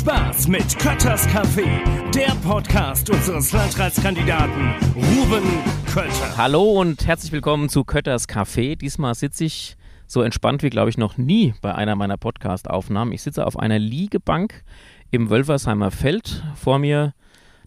Spaß 0.00 0.48
mit 0.48 0.78
Kötters 0.78 1.28
Café, 1.28 1.66
der 2.14 2.34
Podcast 2.36 3.10
unseres 3.10 3.52
Landratskandidaten 3.52 4.74
Ruben 4.96 5.42
Kötter. 5.92 6.38
Hallo 6.38 6.80
und 6.80 7.06
herzlich 7.06 7.32
willkommen 7.32 7.68
zu 7.68 7.84
Kötters 7.84 8.26
Café. 8.26 8.76
Diesmal 8.76 9.14
sitze 9.14 9.44
ich 9.44 9.76
so 10.06 10.22
entspannt 10.22 10.62
wie, 10.62 10.70
glaube 10.70 10.88
ich, 10.88 10.96
noch 10.96 11.18
nie 11.18 11.52
bei 11.60 11.74
einer 11.74 11.96
meiner 11.96 12.16
Podcast-Aufnahmen. 12.16 13.12
Ich 13.12 13.20
sitze 13.20 13.46
auf 13.46 13.58
einer 13.58 13.78
Liegebank 13.78 14.64
im 15.10 15.28
Wölfersheimer 15.28 15.90
Feld. 15.90 16.44
Vor 16.54 16.78
mir, 16.78 17.12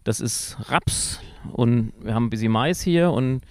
das 0.04 0.20
ist 0.20 0.58
Raps 0.70 1.20
und 1.52 1.94
wir 2.02 2.16
haben 2.16 2.26
ein 2.26 2.32
bisschen 2.32 2.52
Mais 2.52 2.82
hier 2.82 3.12
und 3.12 3.42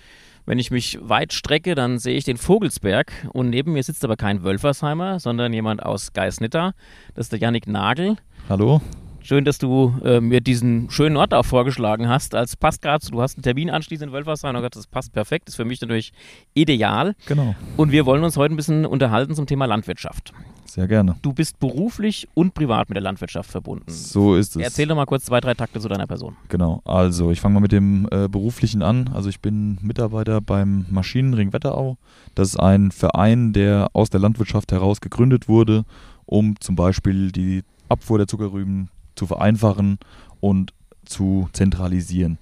wenn 0.47 0.59
ich 0.59 0.71
mich 0.71 0.99
weit 1.01 1.33
strecke, 1.33 1.75
dann 1.75 1.99
sehe 1.99 2.17
ich 2.17 2.25
den 2.25 2.37
Vogelsberg 2.37 3.13
und 3.33 3.51
neben 3.51 3.73
mir 3.73 3.83
sitzt 3.83 4.05
aber 4.05 4.17
kein 4.17 4.43
Wölfersheimer, 4.43 5.21
sondern 5.21 5.53
jemand 5.53 5.83
aus 5.83 6.13
Geisnitter. 6.13 6.75
Das 7.15 7.27
ist 7.27 7.33
der 7.33 7.41
Yannick 7.41 7.67
Nagel. 7.67 8.17
Hallo. 8.49 8.81
Schön, 9.25 9.45
dass 9.45 9.59
du 9.59 9.95
äh, 10.05 10.21
mir 10.21 10.41
diesen 10.41 10.91
schönen 10.91 11.17
Ort 11.17 11.33
auch 11.33 11.45
vorgeschlagen 11.45 12.09
hast. 12.09 12.35
Als 12.35 12.57
passt 12.57 12.83
gerade, 12.83 13.07
du 13.09 13.23
hast 13.23 13.37
einen 13.37 13.45
Termin 13.45 13.71
anschließend 13.71 14.09
in 14.09 14.13
Wölfersheim 14.13 14.57
und 14.57 14.63
gesagt, 14.63 14.77
das 14.77 14.87
passt 14.89 15.13
perfekt, 15.13 15.49
ist 15.49 15.55
für 15.55 15.65
mich 15.65 15.81
natürlich 15.81 16.13
ideal. 16.55 17.15
Genau. 17.27 17.55
Und 17.77 17.93
wir 17.93 18.05
wollen 18.05 18.25
uns 18.25 18.37
heute 18.37 18.55
ein 18.55 18.57
bisschen 18.57 18.85
unterhalten 18.85 19.35
zum 19.35 19.47
Thema 19.47 19.67
Landwirtschaft. 19.67 20.33
Sehr 20.65 20.89
gerne. 20.89 21.17
Du 21.23 21.33
bist 21.33 21.61
beruflich 21.61 22.29
und 22.35 22.55
privat 22.55 22.89
mit 22.89 22.97
der 22.97 23.03
Landwirtschaft 23.03 23.51
verbunden. 23.51 23.85
So 23.89 24.35
ist 24.35 24.57
es. 24.57 24.63
Erzähl 24.63 24.87
doch 24.87 24.97
mal 24.97 25.05
kurz 25.05 25.27
zwei, 25.27 25.39
drei 25.39 25.55
Takte 25.55 25.79
zu 25.79 25.89
deiner 25.89 26.07
Person. 26.07 26.35
Genau. 26.49 26.81
Also, 26.85 27.31
ich 27.31 27.41
fange 27.41 27.55
mal 27.55 27.61
mit 27.61 27.73
dem 27.73 28.09
äh, 28.11 28.27
Beruflichen 28.27 28.83
an. 28.83 29.11
Also, 29.13 29.29
ich 29.29 29.41
bin 29.41 29.79
Mitarbeiter 29.83 30.41
beim 30.41 30.87
Maschinenring 30.89 31.53
Wetterau. 31.53 31.99
Das 32.35 32.49
ist 32.49 32.57
ein 32.57 32.91
Verein, 32.91 33.53
der 33.53 33.91
aus 33.93 34.09
der 34.09 34.21
Landwirtschaft 34.21 34.73
heraus 34.73 35.03
gegründet 35.03 35.47
wurde, 35.47 35.85
um 36.25 36.59
zum 36.59 36.75
Beispiel 36.75 37.33
die 37.33 37.65
Abfuhr 37.91 38.17
der 38.17 38.27
Zuckerrüben 38.27 38.89
zu 39.15 39.27
vereinfachen 39.27 39.99
und 40.41 40.73
zu 41.05 41.49
zentralisieren. 41.53 42.39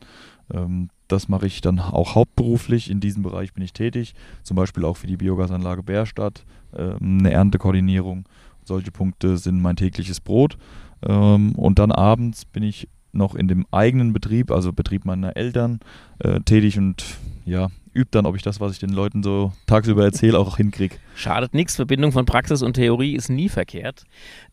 Ähm, 0.52 0.90
das 1.08 1.28
mache 1.28 1.46
ich 1.46 1.60
dann 1.60 1.80
auch 1.80 2.14
hauptberuflich. 2.14 2.90
In 2.90 3.00
diesem 3.00 3.22
Bereich 3.22 3.52
bin 3.52 3.64
ich 3.64 3.72
tätig, 3.72 4.14
zum 4.42 4.56
Beispiel 4.56 4.84
auch 4.84 4.96
für 4.96 5.06
die 5.06 5.16
Biogasanlage 5.16 5.82
Bärstadt, 5.82 6.44
ähm, 6.76 7.18
eine 7.20 7.32
Erntekoordinierung. 7.32 8.24
Solche 8.64 8.92
Punkte 8.92 9.36
sind 9.36 9.60
mein 9.60 9.76
tägliches 9.76 10.20
Brot. 10.20 10.56
Ähm, 11.02 11.52
und 11.56 11.78
dann 11.78 11.92
abends 11.92 12.44
bin 12.44 12.62
ich 12.62 12.88
noch 13.12 13.34
in 13.34 13.48
dem 13.48 13.66
eigenen 13.72 14.12
Betrieb, 14.12 14.50
also 14.50 14.72
Betrieb 14.72 15.04
meiner 15.04 15.36
Eltern, 15.36 15.80
äh, 16.20 16.40
tätig 16.40 16.78
und 16.78 17.04
ja, 17.44 17.68
übe 17.92 18.08
dann, 18.10 18.26
ob 18.26 18.36
ich 18.36 18.42
das, 18.42 18.60
was 18.60 18.72
ich 18.72 18.78
den 18.78 18.90
Leuten 18.90 19.22
so 19.22 19.52
tagsüber 19.66 20.04
erzähle, 20.04 20.38
auch 20.38 20.56
hinkriege. 20.56 20.96
Schadet 21.14 21.54
nichts, 21.54 21.76
Verbindung 21.76 22.12
von 22.12 22.24
Praxis 22.24 22.62
und 22.62 22.74
Theorie 22.74 23.14
ist 23.14 23.28
nie 23.28 23.48
verkehrt. 23.48 24.04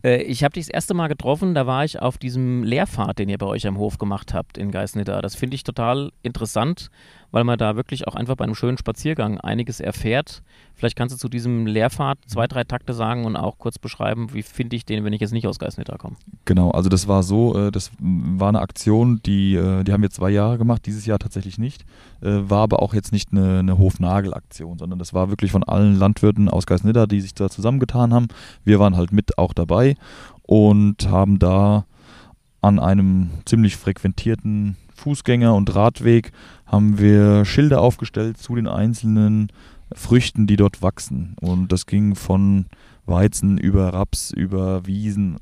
Äh, 0.03 0.23
ich 0.23 0.43
habe 0.43 0.53
dich 0.53 0.65
das 0.65 0.73
erste 0.73 0.93
Mal 0.93 1.07
getroffen, 1.07 1.53
da 1.53 1.67
war 1.67 1.85
ich 1.85 1.99
auf 1.99 2.17
diesem 2.17 2.63
Lehrfahrt, 2.63 3.19
den 3.19 3.29
ihr 3.29 3.37
bei 3.37 3.45
euch 3.45 3.67
am 3.67 3.77
Hof 3.77 3.97
gemacht 3.97 4.33
habt 4.33 4.57
in 4.57 4.71
Geisnitter. 4.71 5.21
Das 5.21 5.35
finde 5.35 5.55
ich 5.55 5.63
total 5.63 6.11
interessant, 6.23 6.89
weil 7.31 7.43
man 7.43 7.57
da 7.57 7.75
wirklich 7.75 8.07
auch 8.07 8.15
einfach 8.15 8.35
bei 8.35 8.45
einem 8.45 8.55
schönen 8.55 8.77
Spaziergang 8.77 9.39
einiges 9.39 9.79
erfährt. 9.79 10.41
Vielleicht 10.75 10.95
kannst 10.95 11.15
du 11.15 11.19
zu 11.19 11.29
diesem 11.29 11.65
Lehrfahrt 11.65 12.19
zwei, 12.27 12.47
drei 12.47 12.63
Takte 12.63 12.93
sagen 12.93 13.25
und 13.25 13.35
auch 13.35 13.57
kurz 13.57 13.79
beschreiben, 13.79 14.33
wie 14.33 14.43
finde 14.43 14.75
ich 14.75 14.85
den, 14.85 15.03
wenn 15.03 15.13
ich 15.13 15.21
jetzt 15.21 15.33
nicht 15.33 15.47
aus 15.47 15.59
Geisnitter 15.59 15.97
komme. 15.97 16.15
Genau, 16.45 16.71
also 16.71 16.89
das 16.89 17.07
war 17.07 17.23
so, 17.23 17.57
äh, 17.57 17.71
das 17.71 17.91
war 17.99 18.49
eine 18.49 18.61
Aktion, 18.61 19.19
die, 19.25 19.55
äh, 19.55 19.83
die 19.83 19.91
haben 19.91 20.01
wir 20.01 20.09
zwei 20.09 20.29
Jahre 20.29 20.57
gemacht, 20.57 20.85
dieses 20.85 21.05
Jahr 21.05 21.19
tatsächlich 21.19 21.57
nicht, 21.57 21.83
äh, 22.21 22.29
war 22.49 22.63
aber 22.63 22.81
auch 22.81 22.93
jetzt 22.93 23.11
nicht 23.11 23.31
eine, 23.31 23.59
eine 23.59 23.77
Hofnagel-Aktion, 23.77 24.77
sondern 24.77 24.99
das 24.99 25.13
war 25.13 25.29
wirklich 25.29 25.51
von 25.51 25.63
allen 25.63 25.97
Landwirten 25.97 26.49
aus 26.49 26.65
Geisnitter, 26.65 27.07
die 27.07 27.21
sich 27.21 27.33
da 27.33 27.49
zusammengetan 27.49 28.13
haben. 28.13 28.27
Wir 28.63 28.79
waren 28.79 28.95
halt 28.95 29.11
mit 29.11 29.37
auch 29.37 29.53
dabei 29.53 29.95
und 30.43 31.09
haben 31.09 31.39
da 31.39 31.85
an 32.61 32.79
einem 32.79 33.29
ziemlich 33.45 33.77
frequentierten 33.77 34.77
Fußgänger- 34.97 35.55
und 35.55 35.73
Radweg 35.75 36.31
haben 36.67 36.99
wir 36.99 37.45
Schilder 37.45 37.81
aufgestellt 37.81 38.37
zu 38.37 38.55
den 38.55 38.67
einzelnen 38.67 39.51
Früchten, 39.93 40.47
die 40.47 40.57
dort 40.57 40.81
wachsen. 40.81 41.35
Und 41.39 41.71
das 41.71 41.85
ging 41.85 42.15
von 42.15 42.65
Weizen 43.05 43.57
über 43.57 43.93
Raps, 43.93 44.31
über 44.31 44.85
Wiesen. 44.85 45.37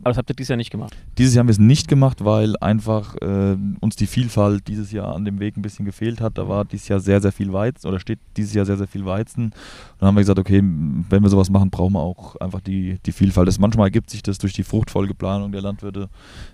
Aber 0.00 0.10
das 0.10 0.18
habt 0.18 0.30
ihr 0.30 0.36
dieses 0.36 0.50
Jahr 0.50 0.56
nicht 0.56 0.70
gemacht? 0.70 0.94
Dieses 1.18 1.34
Jahr 1.34 1.40
haben 1.40 1.48
wir 1.48 1.52
es 1.52 1.58
nicht 1.58 1.88
gemacht, 1.88 2.24
weil 2.24 2.56
einfach 2.58 3.16
äh, 3.22 3.56
uns 3.80 3.96
die 3.96 4.06
Vielfalt 4.06 4.68
dieses 4.68 4.92
Jahr 4.92 5.14
an 5.14 5.24
dem 5.24 5.40
Weg 5.40 5.56
ein 5.56 5.62
bisschen 5.62 5.84
gefehlt 5.84 6.20
hat. 6.20 6.38
Da 6.38 6.48
war 6.48 6.64
dieses 6.64 6.86
Jahr 6.86 7.00
sehr, 7.00 7.20
sehr 7.20 7.32
viel 7.32 7.52
Weizen 7.52 7.88
oder 7.88 7.98
steht 7.98 8.20
dieses 8.36 8.54
Jahr 8.54 8.66
sehr, 8.66 8.76
sehr 8.76 8.86
viel 8.86 9.04
Weizen. 9.04 9.46
Und 9.46 9.54
dann 9.98 10.08
haben 10.08 10.14
wir 10.14 10.20
gesagt, 10.20 10.38
okay, 10.38 10.62
wenn 10.62 11.22
wir 11.22 11.28
sowas 11.28 11.50
machen, 11.50 11.70
brauchen 11.70 11.94
wir 11.94 12.02
auch 12.02 12.36
einfach 12.36 12.60
die, 12.60 12.98
die 13.04 13.12
Vielfalt. 13.12 13.48
Das, 13.48 13.58
manchmal 13.58 13.86
ergibt 13.86 14.10
sich 14.10 14.22
das 14.22 14.38
durch 14.38 14.52
die 14.52 14.62
Fruchtfolgeplanung 14.62 15.50
der 15.50 15.62
Landwirte 15.62 16.08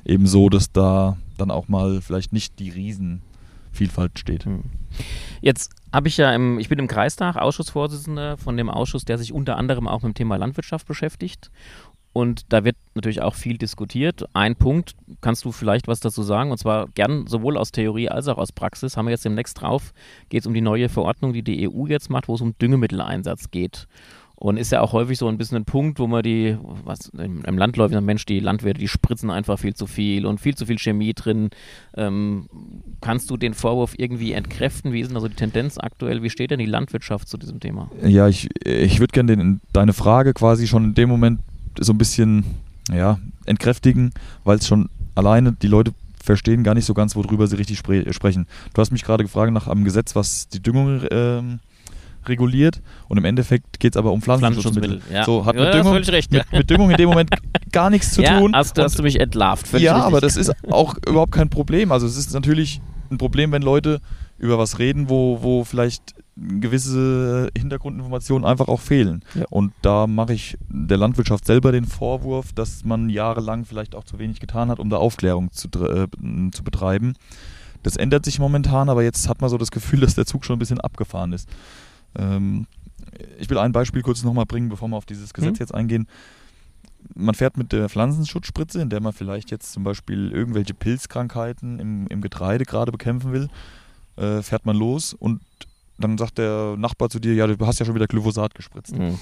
eben 0.04 0.26
so, 0.26 0.48
dass 0.48 0.72
da 0.72 1.18
dann 1.36 1.50
auch 1.50 1.68
mal 1.68 2.00
vielleicht 2.00 2.32
nicht 2.32 2.58
die 2.58 2.70
Riesenvielfalt 3.72 4.18
steht. 4.18 4.44
Hm. 4.44 4.62
Jetzt 5.40 5.72
habe 5.92 6.08
ich 6.08 6.16
ja 6.16 6.32
im, 6.34 6.58
ich 6.58 6.68
bin 6.68 6.78
im 6.78 6.88
Kreistag 6.88 7.36
Ausschussvorsitzender 7.36 8.36
von 8.36 8.56
dem 8.56 8.68
Ausschuss, 8.68 9.04
der 9.04 9.18
sich 9.18 9.32
unter 9.32 9.56
anderem 9.56 9.88
auch 9.88 10.02
mit 10.02 10.12
dem 10.12 10.14
Thema 10.14 10.36
Landwirtschaft 10.36 10.86
beschäftigt. 10.86 11.50
Und 12.14 12.52
da 12.52 12.62
wird 12.62 12.76
natürlich 12.94 13.22
auch 13.22 13.34
viel 13.34 13.56
diskutiert. 13.56 14.26
Ein 14.34 14.54
Punkt, 14.54 14.94
kannst 15.22 15.46
du 15.46 15.52
vielleicht 15.52 15.88
was 15.88 16.00
dazu 16.00 16.22
sagen? 16.22 16.50
Und 16.50 16.58
zwar 16.58 16.88
gern 16.88 17.26
sowohl 17.26 17.56
aus 17.56 17.72
Theorie 17.72 18.10
als 18.10 18.28
auch 18.28 18.36
aus 18.36 18.52
Praxis. 18.52 18.98
Haben 18.98 19.06
wir 19.06 19.12
jetzt 19.12 19.24
demnächst 19.24 19.60
drauf, 19.62 19.94
geht 20.28 20.42
es 20.42 20.46
um 20.46 20.52
die 20.52 20.60
neue 20.60 20.90
Verordnung, 20.90 21.32
die 21.32 21.42
die 21.42 21.66
EU 21.66 21.86
jetzt 21.86 22.10
macht, 22.10 22.28
wo 22.28 22.34
es 22.34 22.42
um 22.42 22.56
Düngemitteleinsatz 22.58 23.50
geht. 23.50 23.88
Und 24.42 24.56
ist 24.56 24.72
ja 24.72 24.80
auch 24.80 24.92
häufig 24.92 25.18
so 25.18 25.28
ein 25.28 25.38
bisschen 25.38 25.58
ein 25.58 25.64
Punkt, 25.64 26.00
wo 26.00 26.08
man 26.08 26.24
die, 26.24 26.56
was 26.84 27.10
im, 27.10 27.44
im 27.44 27.56
Landläufiger 27.56 28.00
Mensch, 28.00 28.26
die 28.26 28.40
Landwirte, 28.40 28.80
die 28.80 28.88
spritzen 28.88 29.30
einfach 29.30 29.56
viel 29.56 29.72
zu 29.72 29.86
viel 29.86 30.26
und 30.26 30.40
viel 30.40 30.56
zu 30.56 30.66
viel 30.66 30.80
Chemie 30.80 31.14
drin. 31.14 31.50
Ähm, 31.96 32.48
kannst 33.00 33.30
du 33.30 33.36
den 33.36 33.54
Vorwurf 33.54 33.94
irgendwie 33.96 34.32
entkräften? 34.32 34.92
Wie 34.92 34.98
ist 34.98 35.10
denn 35.10 35.16
also 35.16 35.28
die 35.28 35.36
Tendenz 35.36 35.78
aktuell? 35.78 36.24
Wie 36.24 36.30
steht 36.30 36.50
denn 36.50 36.58
die 36.58 36.66
Landwirtschaft 36.66 37.28
zu 37.28 37.38
diesem 37.38 37.60
Thema? 37.60 37.88
Ja, 38.04 38.26
ich, 38.26 38.48
ich 38.66 38.98
würde 38.98 39.12
gerne 39.12 39.60
deine 39.72 39.92
Frage 39.92 40.34
quasi 40.34 40.66
schon 40.66 40.86
in 40.86 40.94
dem 40.94 41.08
Moment 41.08 41.38
so 41.78 41.92
ein 41.92 41.98
bisschen 41.98 42.44
ja, 42.92 43.20
entkräftigen, 43.46 44.12
weil 44.42 44.58
es 44.58 44.66
schon 44.66 44.88
alleine 45.14 45.52
die 45.52 45.68
Leute 45.68 45.94
verstehen 46.20 46.64
gar 46.64 46.74
nicht 46.74 46.86
so 46.86 46.94
ganz, 46.94 47.14
worüber 47.14 47.46
sie 47.46 47.58
richtig 47.58 47.78
spre 47.78 48.12
sprechen. 48.12 48.48
Du 48.74 48.80
hast 48.80 48.90
mich 48.90 49.04
gerade 49.04 49.22
gefragt 49.22 49.52
nach 49.52 49.68
einem 49.68 49.84
Gesetz, 49.84 50.16
was 50.16 50.48
die 50.48 50.60
Düngung 50.60 51.02
ähm, 51.12 51.60
reguliert 52.28 52.82
und 53.08 53.18
im 53.18 53.24
Endeffekt 53.24 53.80
geht 53.80 53.94
es 53.94 53.96
aber 53.96 54.12
um 54.12 54.22
Pflanzenschutzmittel. 54.22 55.00
Pflanzenschutzmittel, 55.00 55.16
ja. 55.16 55.24
So 55.24 55.46
hat 55.46 55.56
mit, 55.56 55.74
Düngung, 55.74 55.92
völlig 55.92 56.12
recht, 56.12 56.32
mit, 56.32 56.52
mit 56.52 56.70
Düngung 56.70 56.90
in 56.90 56.96
dem 56.96 57.08
Moment 57.08 57.30
gar 57.72 57.90
nichts 57.90 58.12
zu 58.12 58.22
tun. 58.22 58.54
Hast, 58.54 58.78
hast 58.78 58.98
du 58.98 59.02
mich 59.02 59.20
entlarvt. 59.20 59.66
völlig 59.66 59.84
ja, 59.84 59.94
richtig. 59.94 60.06
aber 60.06 60.20
das 60.20 60.36
ist 60.36 60.52
auch 60.70 60.96
überhaupt 61.06 61.32
kein 61.32 61.50
Problem. 61.50 61.92
Also 61.92 62.06
es 62.06 62.16
ist 62.16 62.32
natürlich 62.32 62.80
ein 63.10 63.18
Problem, 63.18 63.52
wenn 63.52 63.62
Leute 63.62 64.00
über 64.38 64.58
was 64.58 64.78
reden, 64.78 65.08
wo, 65.08 65.42
wo 65.42 65.64
vielleicht 65.64 66.14
gewisse 66.36 67.50
Hintergrundinformationen 67.56 68.44
einfach 68.44 68.68
auch 68.68 68.80
fehlen. 68.80 69.24
Ja. 69.34 69.44
Und 69.50 69.72
da 69.82 70.06
mache 70.06 70.32
ich 70.32 70.56
der 70.68 70.96
Landwirtschaft 70.96 71.46
selber 71.46 71.72
den 71.72 71.84
Vorwurf, 71.84 72.52
dass 72.52 72.84
man 72.84 73.08
jahrelang 73.08 73.64
vielleicht 73.64 73.94
auch 73.94 74.04
zu 74.04 74.18
wenig 74.18 74.40
getan 74.40 74.68
hat, 74.68 74.78
um 74.80 74.90
da 74.90 74.96
Aufklärung 74.96 75.52
zu, 75.52 75.68
äh, 75.68 76.08
zu 76.52 76.64
betreiben. 76.64 77.14
Das 77.82 77.96
ändert 77.96 78.24
sich 78.24 78.38
momentan, 78.38 78.88
aber 78.88 79.02
jetzt 79.02 79.28
hat 79.28 79.40
man 79.40 79.50
so 79.50 79.58
das 79.58 79.70
Gefühl, 79.70 80.00
dass 80.00 80.14
der 80.14 80.26
Zug 80.26 80.44
schon 80.44 80.56
ein 80.56 80.58
bisschen 80.58 80.80
abgefahren 80.80 81.32
ist. 81.32 81.48
Ähm, 82.16 82.66
ich 83.38 83.48
will 83.50 83.58
ein 83.58 83.72
Beispiel 83.72 84.02
kurz 84.02 84.22
nochmal 84.22 84.46
bringen, 84.46 84.68
bevor 84.68 84.88
wir 84.88 84.96
auf 84.96 85.06
dieses 85.06 85.34
Gesetz 85.34 85.54
Mhm. 85.54 85.60
jetzt 85.60 85.74
eingehen. 85.74 86.06
Man 87.14 87.34
fährt 87.34 87.56
mit 87.56 87.72
der 87.72 87.88
Pflanzenschutzspritze, 87.88 88.80
in 88.80 88.88
der 88.88 89.00
man 89.00 89.12
vielleicht 89.12 89.50
jetzt 89.50 89.72
zum 89.72 89.82
Beispiel 89.82 90.30
irgendwelche 90.30 90.72
Pilzkrankheiten 90.72 91.78
im, 91.80 92.06
im 92.06 92.20
Getreide 92.20 92.64
gerade 92.64 92.92
bekämpfen 92.92 93.32
will, 93.32 93.48
äh, 94.16 94.40
fährt 94.42 94.66
man 94.66 94.76
los 94.76 95.12
und 95.14 95.40
dann 95.98 96.16
sagt 96.16 96.38
der 96.38 96.76
Nachbar 96.78 97.10
zu 97.10 97.18
dir, 97.18 97.34
ja, 97.34 97.46
du 97.46 97.66
hast 97.66 97.80
ja 97.80 97.86
schon 97.86 97.94
wieder 97.94 98.06
Glyphosat 98.06 98.54
gespritzt. 98.54 98.96
Mhm. 98.96 99.18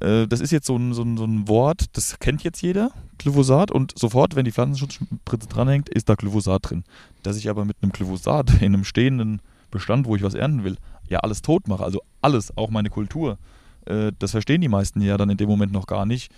Äh, 0.00 0.26
das 0.26 0.40
ist 0.40 0.50
jetzt 0.50 0.66
so 0.66 0.76
ein, 0.76 0.92
so, 0.92 1.02
ein, 1.02 1.16
so 1.16 1.24
ein 1.24 1.48
Wort, 1.48 1.86
das 1.96 2.18
kennt 2.18 2.42
jetzt 2.44 2.60
jeder, 2.62 2.90
Glyphosat, 3.18 3.70
und 3.70 3.98
sofort, 3.98 4.36
wenn 4.36 4.44
die 4.44 4.52
Pflanzenschutzspritze 4.52 5.48
dranhängt, 5.48 5.88
ist 5.88 6.08
da 6.08 6.14
Glyphosat 6.14 6.70
drin. 6.70 6.84
Dass 7.22 7.36
ich 7.36 7.48
aber 7.48 7.64
mit 7.64 7.76
einem 7.80 7.92
Glyphosat 7.92 8.50
in 8.60 8.74
einem 8.74 8.84
stehenden 8.84 9.40
Bestand, 9.70 10.06
wo 10.06 10.16
ich 10.16 10.22
was 10.22 10.34
ernten 10.34 10.64
will, 10.64 10.76
ja 11.10 11.20
alles 11.20 11.42
tot 11.42 11.68
mache, 11.68 11.84
also 11.84 12.00
alles, 12.22 12.56
auch 12.56 12.70
meine 12.70 12.90
Kultur, 12.90 13.38
äh, 13.86 14.12
das 14.18 14.32
verstehen 14.32 14.60
die 14.60 14.68
meisten 14.68 15.00
ja 15.00 15.16
dann 15.16 15.30
in 15.30 15.36
dem 15.36 15.48
Moment 15.48 15.72
noch 15.72 15.86
gar 15.86 16.06
nicht. 16.06 16.30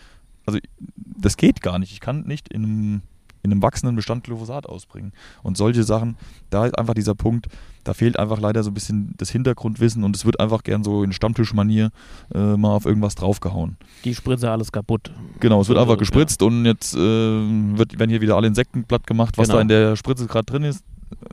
Also 0.46 0.58
das 0.96 1.37
geht 1.37 1.61
gar 1.62 1.78
nicht. 1.78 1.93
Ich 1.93 2.00
kann 2.00 2.22
nicht 2.22 2.49
in 2.49 2.64
einem, 2.64 3.02
in 3.43 3.52
einem 3.52 3.62
wachsenden 3.62 3.94
Bestand 3.96 4.25
Glyphosat 4.25 4.67
ausbringen. 4.67 5.12
Und 5.43 5.56
solche 5.56 5.82
Sachen, 5.84 6.17
da 6.50 6.67
ist 6.67 6.78
einfach 6.78 6.94
dieser 6.94 7.14
Punkt, 7.14 7.46
da 7.84 7.94
fehlt 7.94 8.19
einfach 8.19 8.38
leider 8.40 8.62
so 8.62 8.70
ein 8.70 8.75
bisschen 8.75 9.14
das 9.17 9.31
Hintergrundwissen 9.31 10.05
und 10.05 10.14
es 10.17 10.25
wird 10.26 10.38
einfach 10.40 10.62
gern 10.62 10.84
so 10.84 11.02
in 11.02 11.12
Stammtischmanier 11.12 11.90
äh, 12.34 12.56
mal 12.56 12.75
auf 12.75 12.84
irgendwas 12.84 13.14
draufgehauen. 13.14 13.76
Die 14.05 14.14
Spritze 14.14 14.50
alles 14.50 14.70
kaputt. 14.72 15.11
Genau, 15.40 15.61
es 15.62 15.69
wird 15.69 15.76
So, 15.76 15.81
einfach 15.82 15.94
ja. 15.94 15.99
gespritzt 15.99 16.43
und 16.43 16.64
jetzt 16.67 16.94
äh, 16.94 16.99
wird, 16.99 17.99
werden 17.99 18.11
hier 18.11 18.20
wieder 18.20 18.37
alle 18.37 18.46
Insekten 18.49 18.84
platt 18.84 19.06
gemacht, 19.06 19.38
was 19.38 19.49
Genau. 19.49 19.56
da 19.56 19.62
in 19.62 19.69
der 19.69 19.96
Spritze 19.96 20.26
gerade 20.26 20.44
drin 20.46 20.64
ist. 20.64 20.84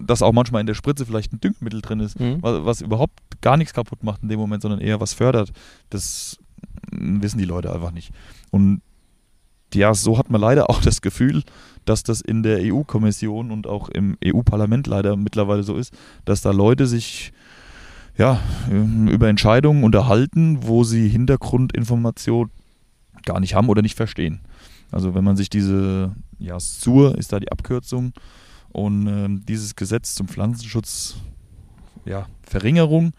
Dass 0.02 0.22
auch 0.22 0.34
manchmal 0.34 0.62
in 0.62 0.68
der 0.68 0.74
Spritze 0.74 1.06
vielleicht 1.06 1.34
ein 1.34 1.40
Düngemittel 1.40 1.82
drin 1.82 2.00
ist, 2.00 2.20
Mhm. 2.20 2.38
was, 2.42 2.66
was 2.66 2.82
überhaupt 2.82 3.20
gar 3.42 3.58
nichts 3.58 3.74
kaputt 3.74 4.04
macht 4.04 4.24
in 4.24 4.30
dem 4.30 4.40
Moment, 4.40 4.62
sondern 4.62 4.80
eher 4.82 5.00
was 5.00 5.14
fördert. 5.14 5.52
Das 5.90 6.38
mm, 6.92 7.22
wissen 7.22 7.38
die 7.38 7.46
Leute 7.46 7.72
einfach 7.74 7.92
nicht. 7.92 8.12
Und 8.52 8.82
ja, 9.74 9.94
so 9.94 10.18
hat 10.18 10.30
man 10.30 10.42
leider 10.42 10.70
auch 10.70 10.82
das 10.82 11.02
Gefühl, 11.02 11.44
dass 11.86 12.04
das 12.04 12.22
in 12.22 12.44
der 12.44 12.60
EU-Kommission 12.62 13.52
und 13.52 13.68
auch 13.68 13.90
im 13.90 14.18
EU-Parlament 14.26 14.88
leider 14.88 15.16
mittlerweile 15.16 15.64
so 15.64 15.76
ist, 15.78 15.94
dass 16.26 16.42
da 16.42 16.52
Leute 16.52 16.88
sich 16.88 17.32
ja, 18.18 18.40
über 18.70 19.30
Entscheidungen 19.30 19.84
unterhalten, 19.84 20.60
wo 20.64 20.84
sie 20.84 21.08
Hintergrundinformation 21.08 22.50
gar 23.26 23.40
nicht 23.40 23.54
haben 23.54 23.70
oder 23.70 23.84
nicht 23.84 23.96
verstehen. 23.96 24.40
Also 24.92 25.14
wenn 25.14 25.24
man 25.24 25.38
sich 25.38 25.50
diese, 25.50 26.16
ja, 26.40 26.60
SUR 26.60 27.16
ist 27.18 27.32
da 27.32 27.40
die 27.40 27.52
Abkürzung 27.52 28.14
und 28.72 29.08
äh, 29.08 29.28
dieses 29.48 29.76
Gesetz 29.76 30.16
zum 30.16 30.28
Pflanzenschutz, 30.28 31.18
ja, 32.06 32.28
Verringerung, 32.44 33.14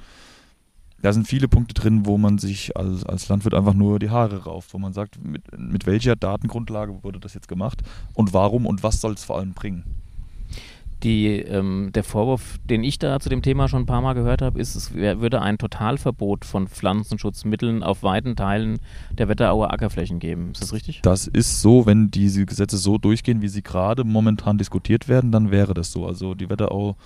da 1.01 1.13
sind 1.13 1.29
viele 1.29 1.47
Punkte 1.49 1.75
drin, 1.75 2.07
wo 2.07 2.19
man 2.19 2.39
sich 2.39 2.77
als, 2.77 3.05
als 3.05 3.29
Landwirt 3.29 3.55
einfach 3.55 3.75
nur 3.75 3.99
die 3.99 4.11
Haare 4.11 4.45
rauft, 4.45 4.75
wo 4.75 4.79
man 4.79 4.93
sagt, 4.93 5.23
mit, 5.23 5.43
mit 5.57 5.87
welcher 5.87 6.17
Datengrundlage 6.17 7.05
wurde 7.05 7.21
das 7.21 7.35
jetzt 7.35 7.49
gemacht 7.49 7.83
und 8.15 8.33
warum 8.33 8.67
und 8.67 8.83
was 8.83 9.01
soll 9.01 9.13
es 9.13 9.25
vor 9.25 9.39
allem 9.39 9.53
bringen. 9.53 9.85
Die, 11.05 11.29
ähm, 11.29 11.91
der 11.95 12.03
Vorwurf, 12.03 12.59
den 12.65 12.83
ich 12.83 12.99
da 12.99 13.21
zu 13.21 13.29
dem 13.29 13.41
Thema 13.41 13.69
schon 13.69 13.83
ein 13.83 13.87
paar 13.87 14.01
Mal 14.01 14.15
gehört 14.15 14.43
habe, 14.43 14.59
ist, 14.59 14.75
es 14.75 14.95
würde 14.95 15.41
ein 15.41 15.57
Totalverbot 15.57 16.45
von 16.45 16.67
Pflanzenschutzmitteln 16.67 17.85
auf 17.85 18.03
weiten 18.03 18.35
Teilen 18.35 18.81
der 19.13 19.29
Wetterauer 19.29 19.73
Ackerflächen 19.73 20.19
geben. 20.19 20.51
Ist 20.53 20.63
das 20.63 20.73
richtig? 20.73 21.01
Das 21.03 21.29
ist 21.29 21.63
so, 21.63 21.87
wenn 21.87 22.11
diese 22.11 22.45
Gesetze 22.47 22.79
so 22.79 22.99
durchgehen, 22.99 23.43
wie 23.43 23.49
sie 23.49 23.63
gerade 23.63 24.03
momentan 24.03 24.59
diskutiert 24.59 25.09
werden, 25.09 25.31
dann 25.31 25.53
wäre 25.53 25.73
das 25.73 25.93
so. 25.93 26.05
Also 26.05 26.35
die 26.35 26.51
Wetterau, 26.51 26.97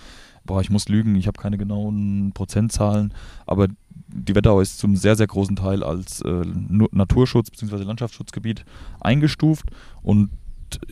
boah, 0.45 0.63
ich 0.63 0.71
muss 0.71 0.89
lügen, 0.89 1.15
ich 1.17 1.27
habe 1.27 1.39
keine 1.39 1.59
genauen 1.59 2.33
Prozentzahlen, 2.33 3.13
aber 3.47 3.69
die 4.09 4.35
Wetterau 4.35 4.61
ist 4.61 4.79
zum 4.79 4.97
sehr, 4.97 5.17
sehr 5.17 5.27
großen 5.27 5.57
Teil 5.57 5.83
als 5.83 6.23
äh, 6.23 6.43
Naturschutz- 6.93 7.51
bzw. 7.51 7.85
Landschaftsschutzgebiet 7.85 8.65
eingestuft 9.01 9.67
und 10.03 10.31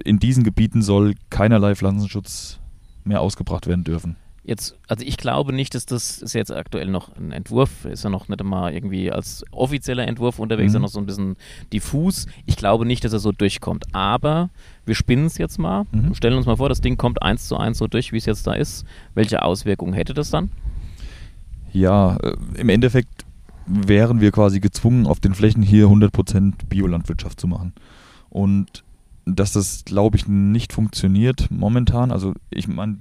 in 0.04 0.18
diesen 0.18 0.44
Gebieten 0.44 0.82
soll 0.82 1.14
keinerlei 1.30 1.74
Pflanzenschutz 1.74 2.60
mehr 3.10 3.20
ausgebracht 3.20 3.66
werden 3.66 3.84
dürfen. 3.84 4.16
Jetzt, 4.42 4.74
also 4.88 5.04
ich 5.04 5.18
glaube 5.18 5.52
nicht, 5.52 5.74
dass 5.74 5.84
das 5.84 6.22
ist 6.22 6.32
jetzt 6.32 6.50
aktuell 6.50 6.86
noch 6.86 7.14
ein 7.16 7.30
Entwurf, 7.30 7.84
ist 7.84 8.04
ja 8.04 8.10
noch 8.10 8.28
nicht 8.28 8.40
einmal 8.40 8.72
irgendwie 8.72 9.12
als 9.12 9.44
offizieller 9.50 10.08
Entwurf 10.08 10.38
unterwegs, 10.38 10.70
mhm. 10.70 10.72
sondern 10.72 10.86
noch 10.86 10.92
so 10.92 10.98
ein 10.98 11.06
bisschen 11.06 11.36
diffus. 11.74 12.26
Ich 12.46 12.56
glaube 12.56 12.86
nicht, 12.86 13.04
dass 13.04 13.12
er 13.12 13.18
so 13.18 13.32
durchkommt. 13.32 13.84
Aber 13.92 14.48
wir 14.86 14.94
spinnen 14.94 15.26
es 15.26 15.36
jetzt 15.36 15.58
mal, 15.58 15.84
mhm. 15.92 16.14
stellen 16.14 16.36
uns 16.36 16.46
mal 16.46 16.56
vor, 16.56 16.70
das 16.70 16.80
Ding 16.80 16.96
kommt 16.96 17.22
eins 17.22 17.48
zu 17.48 17.58
eins 17.58 17.76
so 17.76 17.86
durch, 17.86 18.12
wie 18.12 18.16
es 18.16 18.24
jetzt 18.24 18.46
da 18.46 18.54
ist. 18.54 18.86
Welche 19.14 19.42
Auswirkungen 19.42 19.92
hätte 19.92 20.14
das 20.14 20.30
dann? 20.30 20.50
Ja, 21.72 22.16
äh, 22.16 22.34
im 22.56 22.70
Endeffekt 22.70 23.26
wären 23.66 24.20
wir 24.22 24.32
quasi 24.32 24.58
gezwungen, 24.58 25.06
auf 25.06 25.20
den 25.20 25.34
Flächen 25.34 25.62
hier 25.62 25.86
100% 25.86 26.66
Biolandwirtschaft 26.68 27.38
zu 27.38 27.46
machen. 27.46 27.74
Und 28.30 28.84
dass 29.36 29.52
das, 29.52 29.84
glaube 29.84 30.16
ich, 30.16 30.26
nicht 30.26 30.72
funktioniert 30.72 31.50
momentan. 31.50 32.10
Also 32.10 32.34
ich 32.50 32.68
meine, 32.68 32.98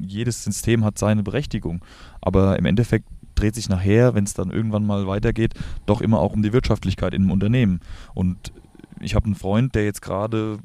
jedes 0.00 0.44
System 0.44 0.84
hat 0.84 0.98
seine 0.98 1.22
Berechtigung, 1.22 1.84
aber 2.20 2.58
im 2.58 2.66
Endeffekt 2.66 3.06
dreht 3.34 3.54
sich 3.54 3.68
nachher, 3.68 4.14
wenn 4.14 4.24
es 4.24 4.34
dann 4.34 4.50
irgendwann 4.50 4.86
mal 4.86 5.06
weitergeht, 5.06 5.54
doch 5.86 6.00
immer 6.00 6.20
auch 6.20 6.32
um 6.32 6.42
die 6.42 6.52
Wirtschaftlichkeit 6.52 7.14
einem 7.14 7.30
Unternehmen. 7.30 7.80
Und 8.14 8.52
ich 9.00 9.14
habe 9.14 9.26
einen 9.26 9.34
Freund, 9.34 9.74
der 9.74 9.84
jetzt 9.84 10.02
gerade 10.02 10.58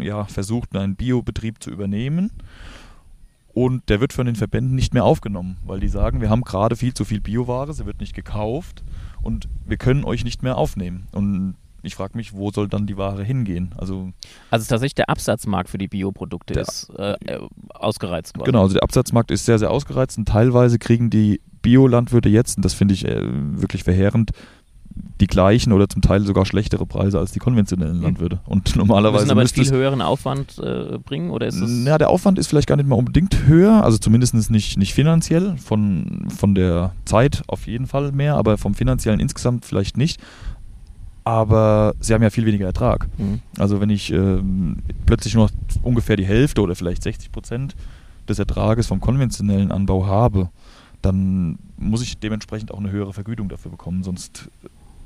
ja, 0.00 0.24
versucht, 0.24 0.76
einen 0.76 0.96
Biobetrieb 0.96 1.62
zu 1.62 1.70
übernehmen. 1.70 2.30
Und 3.54 3.88
der 3.90 4.00
wird 4.00 4.14
von 4.14 4.24
den 4.24 4.36
Verbänden 4.36 4.74
nicht 4.74 4.94
mehr 4.94 5.04
aufgenommen, 5.04 5.58
weil 5.66 5.80
die 5.80 5.88
sagen, 5.88 6.22
wir 6.22 6.30
haben 6.30 6.42
gerade 6.42 6.74
viel 6.74 6.94
zu 6.94 7.04
viel 7.04 7.20
Bioware, 7.20 7.74
sie 7.74 7.84
wird 7.84 8.00
nicht 8.00 8.14
gekauft 8.14 8.82
und 9.20 9.46
wir 9.66 9.76
können 9.76 10.04
euch 10.04 10.24
nicht 10.24 10.42
mehr 10.42 10.56
aufnehmen. 10.56 11.06
Und 11.12 11.56
ich 11.82 11.94
frage 11.94 12.16
mich, 12.16 12.32
wo 12.32 12.50
soll 12.50 12.68
dann 12.68 12.86
die 12.86 12.96
Ware 12.96 13.24
hingehen? 13.24 13.74
Also, 13.76 14.12
also 14.50 14.66
tatsächlich 14.68 14.94
der 14.94 15.08
Absatzmarkt 15.08 15.68
für 15.68 15.78
die 15.78 15.88
Bioprodukte 15.88 16.54
ist 16.54 16.90
äh, 16.96 17.12
äh, 17.24 17.40
ausgereizt 17.74 18.36
worden. 18.36 18.46
Genau, 18.46 18.62
also 18.62 18.74
der 18.74 18.82
Absatzmarkt 18.82 19.30
ist 19.30 19.44
sehr, 19.44 19.58
sehr 19.58 19.70
ausgereizt 19.70 20.18
und 20.18 20.28
teilweise 20.28 20.78
kriegen 20.78 21.10
die 21.10 21.40
Biolandwirte 21.62 22.28
jetzt, 22.28 22.56
und 22.56 22.64
das 22.64 22.74
finde 22.74 22.94
ich 22.94 23.04
äh, 23.04 23.20
wirklich 23.22 23.84
verheerend, 23.84 24.32
die 25.20 25.26
gleichen 25.26 25.72
oder 25.72 25.88
zum 25.88 26.02
Teil 26.02 26.24
sogar 26.24 26.44
schlechtere 26.44 26.84
Preise 26.86 27.18
als 27.18 27.32
die 27.32 27.38
konventionellen 27.38 27.96
hm. 27.96 28.02
Landwirte. 28.02 28.40
Und 28.46 28.74
normalerweise. 28.76 29.24
Müssen 29.24 29.30
aber 29.30 29.40
einen 29.40 29.48
viel 29.48 29.70
höheren 29.70 30.02
Aufwand 30.02 30.58
äh, 30.58 30.98
bringen 30.98 31.30
oder 31.30 31.46
ist 31.46 31.60
es. 31.60 31.84
Ja, 31.84 31.98
der 31.98 32.10
Aufwand 32.10 32.38
ist 32.38 32.48
vielleicht 32.48 32.68
gar 32.68 32.76
nicht 32.76 32.88
mal 32.88 32.96
unbedingt 32.96 33.46
höher, 33.46 33.84
also 33.84 33.98
zumindest 33.98 34.50
nicht, 34.50 34.76
nicht 34.76 34.94
finanziell, 34.94 35.56
von, 35.56 36.26
von 36.36 36.54
der 36.54 36.92
Zeit 37.04 37.42
auf 37.46 37.66
jeden 37.66 37.86
Fall 37.86 38.12
mehr, 38.12 38.34
aber 38.34 38.58
vom 38.58 38.74
finanziellen 38.74 39.20
insgesamt 39.20 39.64
vielleicht 39.64 39.96
nicht 39.96 40.20
aber 41.24 41.94
sie 42.00 42.14
haben 42.14 42.22
ja 42.22 42.30
viel 42.30 42.46
weniger 42.46 42.66
Ertrag. 42.66 43.08
Mhm. 43.18 43.40
Also 43.58 43.80
wenn 43.80 43.90
ich 43.90 44.12
ähm, 44.12 44.78
plötzlich 45.06 45.34
nur 45.34 45.46
noch 45.46 45.52
ungefähr 45.82 46.16
die 46.16 46.24
Hälfte 46.24 46.62
oder 46.62 46.74
vielleicht 46.74 47.02
60 47.02 47.30
Prozent 47.30 47.76
des 48.28 48.38
Ertrages 48.38 48.86
vom 48.86 49.00
konventionellen 49.00 49.72
Anbau 49.72 50.06
habe, 50.06 50.50
dann 51.00 51.58
muss 51.76 52.02
ich 52.02 52.18
dementsprechend 52.18 52.72
auch 52.72 52.78
eine 52.78 52.90
höhere 52.90 53.12
Vergütung 53.12 53.48
dafür 53.48 53.70
bekommen. 53.70 54.02
Sonst 54.02 54.48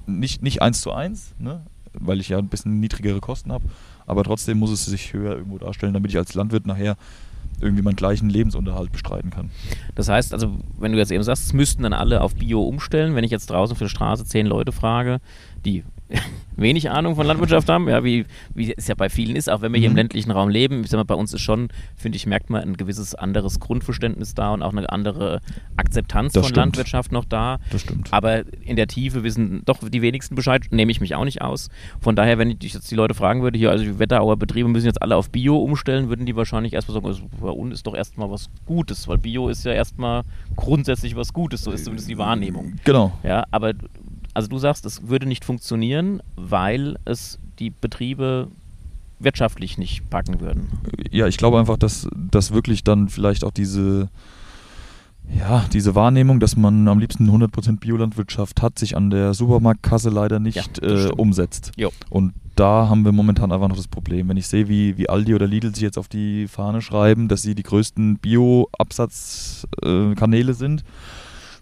nicht, 0.06 0.42
nicht 0.42 0.62
eins 0.62 0.80
zu 0.80 0.92
eins, 0.92 1.34
ne? 1.38 1.62
weil 1.98 2.20
ich 2.20 2.28
ja 2.28 2.38
ein 2.38 2.48
bisschen 2.48 2.80
niedrigere 2.80 3.20
Kosten 3.20 3.52
habe, 3.52 3.64
aber 4.06 4.22
trotzdem 4.22 4.58
muss 4.58 4.70
es 4.70 4.84
sich 4.84 5.12
höher 5.12 5.36
irgendwo 5.36 5.58
darstellen, 5.58 5.94
damit 5.94 6.10
ich 6.10 6.18
als 6.18 6.34
Landwirt 6.34 6.66
nachher 6.66 6.96
irgendwie 7.60 7.82
meinen 7.82 7.96
gleichen 7.96 8.28
Lebensunterhalt 8.28 8.92
bestreiten 8.92 9.30
kann. 9.30 9.50
Das 9.94 10.08
heißt, 10.08 10.34
also 10.34 10.58
wenn 10.78 10.92
du 10.92 10.98
jetzt 10.98 11.10
eben 11.10 11.22
sagst, 11.22 11.46
es 11.46 11.52
müssten 11.54 11.84
dann 11.84 11.94
alle 11.94 12.20
auf 12.20 12.34
Bio 12.34 12.62
umstellen, 12.62 13.14
wenn 13.14 13.24
ich 13.24 13.30
jetzt 13.30 13.48
draußen 13.48 13.72
auf 13.72 13.78
der 13.78 13.88
Straße 13.88 14.26
zehn 14.26 14.46
Leute 14.46 14.72
frage, 14.72 15.20
die 15.64 15.84
wenig 16.56 16.90
Ahnung 16.90 17.16
von 17.16 17.26
Landwirtschaft 17.26 17.68
haben, 17.68 17.88
ja, 17.88 18.02
wie, 18.02 18.24
wie 18.54 18.74
es 18.74 18.88
ja 18.88 18.94
bei 18.94 19.08
vielen 19.08 19.36
ist, 19.36 19.50
auch 19.50 19.60
wenn 19.60 19.72
wir 19.72 19.78
hier 19.78 19.88
im 19.88 19.92
mhm. 19.92 19.98
ländlichen 19.98 20.30
Raum 20.30 20.48
leben. 20.48 20.82
Ich 20.82 20.90
sag 20.90 20.98
mal, 20.98 21.04
bei 21.04 21.14
uns 21.14 21.32
ist 21.34 21.42
schon, 21.42 21.68
finde 21.96 22.16
ich, 22.16 22.26
merkt 22.26 22.50
man 22.50 22.62
ein 22.62 22.76
gewisses 22.76 23.14
anderes 23.14 23.60
Grundverständnis 23.60 24.34
da 24.34 24.52
und 24.52 24.62
auch 24.62 24.72
eine 24.72 24.90
andere 24.90 25.40
Akzeptanz 25.76 26.32
das 26.32 26.42
von 26.42 26.48
stimmt. 26.48 26.56
Landwirtschaft 26.56 27.12
noch 27.12 27.24
da. 27.24 27.58
Das 27.70 27.82
stimmt. 27.82 28.12
Aber 28.12 28.44
in 28.62 28.76
der 28.76 28.86
Tiefe 28.86 29.22
wissen 29.22 29.62
doch 29.64 29.86
die 29.88 30.02
wenigsten 30.02 30.34
Bescheid, 30.34 30.62
nehme 30.70 30.90
ich 30.90 31.00
mich 31.00 31.14
auch 31.14 31.24
nicht 31.24 31.42
aus. 31.42 31.68
Von 32.00 32.16
daher, 32.16 32.38
wenn 32.38 32.50
ich 32.50 32.74
jetzt 32.74 32.90
die 32.90 32.94
Leute 32.94 33.14
fragen 33.14 33.42
würde, 33.42 33.58
hier, 33.58 33.70
also 33.70 33.84
die 33.84 33.98
Wetterauer 33.98 34.36
Betriebe 34.36 34.68
müssen 34.68 34.86
jetzt 34.86 35.02
alle 35.02 35.16
auf 35.16 35.30
Bio 35.30 35.58
umstellen, 35.58 36.08
würden 36.08 36.26
die 36.26 36.36
wahrscheinlich 36.36 36.72
erstmal 36.72 36.94
sagen, 36.94 37.06
also 37.06 37.22
bei 37.40 37.50
uns 37.50 37.74
ist 37.74 37.86
doch 37.86 37.94
erstmal 37.94 38.30
was 38.30 38.48
Gutes, 38.64 39.06
weil 39.08 39.18
Bio 39.18 39.48
ist 39.48 39.64
ja 39.64 39.72
erstmal 39.72 40.22
grundsätzlich 40.56 41.16
was 41.16 41.32
Gutes, 41.32 41.62
so 41.62 41.70
ist 41.70 41.84
zumindest 41.84 42.08
die 42.08 42.18
Wahrnehmung. 42.18 42.74
Genau. 42.84 43.12
Ja, 43.22 43.44
aber 43.50 43.74
also 44.36 44.48
du 44.48 44.58
sagst, 44.58 44.84
es 44.84 45.08
würde 45.08 45.26
nicht 45.26 45.46
funktionieren, 45.46 46.20
weil 46.36 46.98
es 47.06 47.38
die 47.58 47.70
Betriebe 47.70 48.48
wirtschaftlich 49.18 49.78
nicht 49.78 50.10
packen 50.10 50.40
würden. 50.40 50.68
Ja, 51.10 51.26
ich 51.26 51.38
glaube 51.38 51.58
einfach, 51.58 51.78
dass 51.78 52.06
das 52.14 52.52
wirklich 52.52 52.84
dann 52.84 53.08
vielleicht 53.08 53.44
auch 53.44 53.50
diese 53.50 54.10
ja, 55.36 55.64
diese 55.72 55.96
Wahrnehmung, 55.96 56.38
dass 56.38 56.56
man 56.56 56.86
am 56.86 57.00
liebsten 57.00 57.28
100% 57.28 57.80
Biolandwirtschaft 57.80 58.62
hat, 58.62 58.78
sich 58.78 58.96
an 58.96 59.10
der 59.10 59.34
Supermarktkasse 59.34 60.08
leider 60.08 60.38
nicht 60.38 60.80
ja, 60.80 61.06
äh, 61.06 61.10
umsetzt. 61.10 61.72
Jo. 61.76 61.90
Und 62.10 62.32
da 62.54 62.88
haben 62.88 63.04
wir 63.04 63.10
momentan 63.10 63.50
einfach 63.50 63.66
noch 63.66 63.76
das 63.76 63.88
Problem. 63.88 64.28
Wenn 64.28 64.36
ich 64.36 64.46
sehe, 64.46 64.68
wie, 64.68 64.96
wie 64.98 65.08
Aldi 65.08 65.34
oder 65.34 65.48
Lidl 65.48 65.74
sich 65.74 65.82
jetzt 65.82 65.98
auf 65.98 66.06
die 66.06 66.46
Fahne 66.46 66.80
schreiben, 66.80 67.26
dass 67.26 67.42
sie 67.42 67.56
die 67.56 67.64
größten 67.64 68.18
Bio-Absatzkanäle 68.18 70.52
äh, 70.52 70.54
sind, 70.54 70.84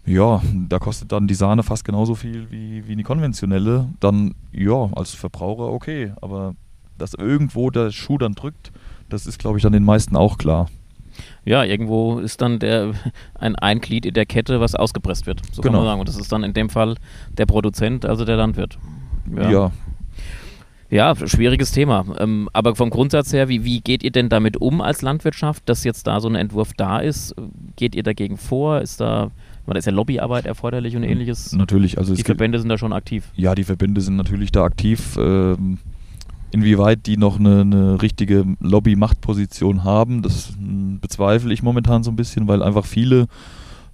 ja, 0.05 0.41
da 0.69 0.79
kostet 0.79 1.11
dann 1.11 1.27
die 1.27 1.33
Sahne 1.33 1.63
fast 1.63 1.83
genauso 1.83 2.15
viel 2.15 2.51
wie, 2.51 2.87
wie 2.87 2.95
die 2.95 3.03
konventionelle. 3.03 3.89
Dann, 3.99 4.35
ja, 4.51 4.89
als 4.95 5.13
Verbraucher 5.15 5.71
okay. 5.71 6.13
Aber 6.21 6.55
dass 6.97 7.13
irgendwo 7.13 7.69
der 7.71 7.91
Schuh 7.91 8.17
dann 8.17 8.33
drückt, 8.33 8.71
das 9.09 9.25
ist, 9.25 9.39
glaube 9.39 9.57
ich, 9.57 9.63
dann 9.63 9.73
den 9.73 9.83
meisten 9.83 10.15
auch 10.15 10.37
klar. 10.37 10.67
Ja, 11.43 11.63
irgendwo 11.63 12.19
ist 12.19 12.41
dann 12.41 12.59
der, 12.59 12.93
ein, 13.35 13.55
ein 13.55 13.79
Glied 13.79 14.05
in 14.05 14.13
der 14.13 14.25
Kette, 14.25 14.59
was 14.59 14.75
ausgepresst 14.75 15.25
wird. 15.25 15.41
So 15.51 15.61
genau. 15.61 15.73
kann 15.73 15.81
man 15.81 15.89
sagen. 15.89 15.99
Und 16.01 16.09
das 16.09 16.17
ist 16.17 16.31
dann 16.31 16.43
in 16.43 16.53
dem 16.53 16.69
Fall 16.69 16.95
der 17.37 17.45
Produzent, 17.45 18.05
also 18.05 18.25
der 18.25 18.37
Landwirt. 18.37 18.77
Ja. 19.35 19.49
ja. 19.49 19.71
Ja, 20.91 21.15
schwieriges 21.15 21.71
Thema. 21.71 22.05
Ähm, 22.19 22.47
aber 22.53 22.75
vom 22.75 22.91
Grundsatz 22.91 23.33
her, 23.33 23.49
wie, 23.49 23.63
wie 23.63 23.81
geht 23.81 24.03
ihr 24.03 24.11
denn 24.11 24.29
damit 24.29 24.57
um 24.57 24.81
als 24.81 25.01
Landwirtschaft, 25.01 25.67
dass 25.67 25.83
jetzt 25.83 26.05
da 26.05 26.19
so 26.19 26.29
ein 26.29 26.35
Entwurf 26.35 26.73
da 26.73 26.99
ist? 26.99 27.33
Geht 27.75 27.95
ihr 27.95 28.03
dagegen 28.03 28.37
vor? 28.37 28.81
Ist 28.81 29.01
da 29.01 29.31
da 29.73 29.79
ist 29.79 29.85
ja 29.85 29.91
Lobbyarbeit 29.91 30.45
erforderlich 30.45 30.95
und 30.95 31.03
ähnliches. 31.03 31.53
Natürlich, 31.53 31.97
also 31.97 32.13
die 32.13 32.23
Verbände 32.23 32.59
sind 32.59 32.69
da 32.69 32.77
schon 32.77 32.93
aktiv. 32.93 33.31
Ja, 33.35 33.55
die 33.55 33.63
Verbände 33.63 34.01
sind 34.01 34.15
natürlich 34.15 34.51
da 34.51 34.63
aktiv. 34.63 35.17
Ähm, 35.17 35.79
inwieweit 36.51 37.05
die 37.05 37.17
noch 37.17 37.39
eine, 37.39 37.61
eine 37.61 38.01
richtige 38.01 38.45
Lobby-Machtposition 38.59 39.83
haben, 39.83 40.21
das 40.21 40.53
hm, 40.57 40.99
bezweifle 41.01 41.53
ich 41.53 41.63
momentan 41.63 42.03
so 42.03 42.11
ein 42.11 42.15
bisschen, 42.15 42.47
weil 42.47 42.63
einfach 42.63 42.85
viele 42.85 43.27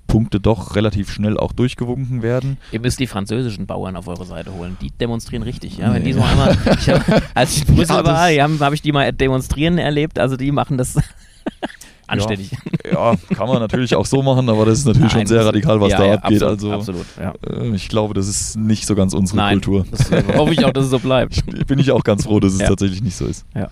Punkte 0.07 0.41
doch 0.41 0.75
relativ 0.75 1.09
schnell 1.09 1.37
auch 1.37 1.53
durchgewunken 1.53 2.21
werden. 2.21 2.57
Ihr 2.73 2.81
müsst 2.81 2.99
die 2.99 3.07
französischen 3.07 3.65
Bauern 3.65 3.95
auf 3.95 4.07
eure 4.07 4.25
Seite 4.25 4.53
holen. 4.53 4.77
Die 4.81 4.91
demonstrieren 4.91 5.43
richtig. 5.43 5.77
Ja? 5.77 5.93
Wenn 5.93 6.03
die 6.03 6.11
so 6.11 6.21
einmal, 6.21 6.57
ich 6.79 6.89
hab, 6.89 7.23
als 7.33 7.55
ich 7.55 7.69
in 7.69 7.75
Brüssel 7.75 7.95
ja, 7.95 8.05
war, 8.05 8.29
habe 8.29 8.59
hab 8.59 8.73
ich 8.73 8.81
die 8.81 8.91
mal 8.91 9.13
demonstrieren 9.13 9.77
erlebt. 9.77 10.19
Also 10.19 10.35
die 10.35 10.51
machen 10.51 10.77
das 10.77 10.95
anständig. 12.11 12.51
Ja, 12.91 13.15
kann 13.35 13.47
man 13.47 13.59
natürlich 13.59 13.95
auch 13.95 14.05
so 14.05 14.21
machen, 14.21 14.49
aber 14.49 14.65
das 14.65 14.79
ist 14.79 14.85
natürlich 14.85 15.13
Nein, 15.13 15.21
schon 15.21 15.27
sehr 15.27 15.45
radikal, 15.45 15.79
was 15.79 15.91
ja, 15.91 15.97
da 15.97 16.05
ja, 16.05 16.13
abgeht. 16.15 16.43
absolut, 16.43 16.73
also 16.73 16.73
absolut, 16.73 17.05
ja. 17.19 17.33
äh, 17.63 17.75
ich 17.75 17.87
glaube, 17.89 18.13
das 18.13 18.27
ist 18.27 18.57
nicht 18.57 18.85
so 18.85 18.95
ganz 18.95 19.13
unsere 19.13 19.37
Nein, 19.37 19.61
Kultur. 19.61 19.85
das 19.89 20.11
äh, 20.11 20.23
hoffe 20.35 20.53
ich 20.53 20.63
auch, 20.65 20.71
dass 20.71 20.85
es 20.85 20.91
so 20.91 20.99
bleibt. 20.99 21.41
Bin 21.67 21.79
ich 21.79 21.91
auch 21.91 22.03
ganz 22.03 22.25
froh, 22.25 22.39
dass 22.39 22.53
es 22.53 22.59
Ja. 22.59 22.67
tatsächlich 22.67 23.01
nicht 23.01 23.15
so 23.15 23.25
ist. 23.25 23.45
Ja. 23.55 23.69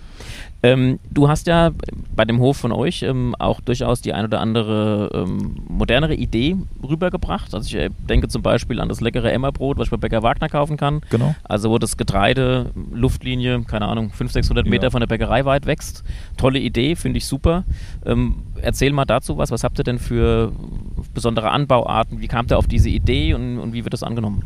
Ähm, 0.61 0.99
du 1.09 1.29
hast 1.29 1.47
ja 1.47 1.71
bei 2.15 2.25
dem 2.25 2.39
Hof 2.39 2.57
von 2.57 2.73
euch 2.73 3.01
ähm, 3.03 3.33
auch 3.39 3.61
durchaus 3.61 4.01
die 4.01 4.11
ein 4.13 4.25
oder 4.25 4.41
andere 4.41 5.09
ähm, 5.13 5.55
modernere 5.69 6.15
Idee 6.15 6.57
rübergebracht. 6.83 7.53
Also 7.55 7.65
ich 7.67 7.75
äh, 7.75 7.89
denke 8.09 8.27
zum 8.27 8.41
Beispiel 8.41 8.81
an 8.81 8.89
das 8.89 8.99
leckere 8.99 9.31
Emmerbrot, 9.31 9.77
was 9.77 9.85
ich 9.87 9.91
bei 9.91 9.95
Bäcker 9.97 10.21
Wagner 10.21 10.49
kaufen 10.49 10.75
kann. 10.75 10.99
Genau. 11.11 11.33
Also 11.45 11.69
wo 11.69 11.77
das 11.77 11.95
Getreide, 11.95 12.71
Luftlinie, 12.91 13.63
keine 13.63 13.87
Ahnung, 13.87 14.09
500, 14.09 14.33
600 14.33 14.67
Meter 14.67 14.85
Ja. 14.85 14.89
von 14.89 14.99
der 14.99 15.07
Bäckerei 15.07 15.45
weit 15.45 15.65
wächst. 15.65 16.03
Tolle 16.35 16.59
Idee, 16.59 16.95
finde 16.97 17.19
ich 17.19 17.25
super. 17.25 17.63
Ähm, 18.05 18.43
erzähl 18.61 18.91
mal 18.91 19.05
dazu 19.05 19.37
was. 19.37 19.51
Was 19.51 19.63
habt 19.63 19.79
ihr 19.79 19.83
denn 19.85 19.97
für 19.99 20.51
besondere 21.13 21.51
Anbauarten? 21.51 22.19
Wie 22.19 22.27
kamt 22.27 22.51
ihr 22.51 22.57
auf 22.57 22.67
diese 22.67 22.89
Idee 22.89 23.33
und, 23.33 23.59
und 23.59 23.71
wie 23.71 23.85
wird 23.85 23.93
das 23.93 24.03
angenommen? 24.03 24.43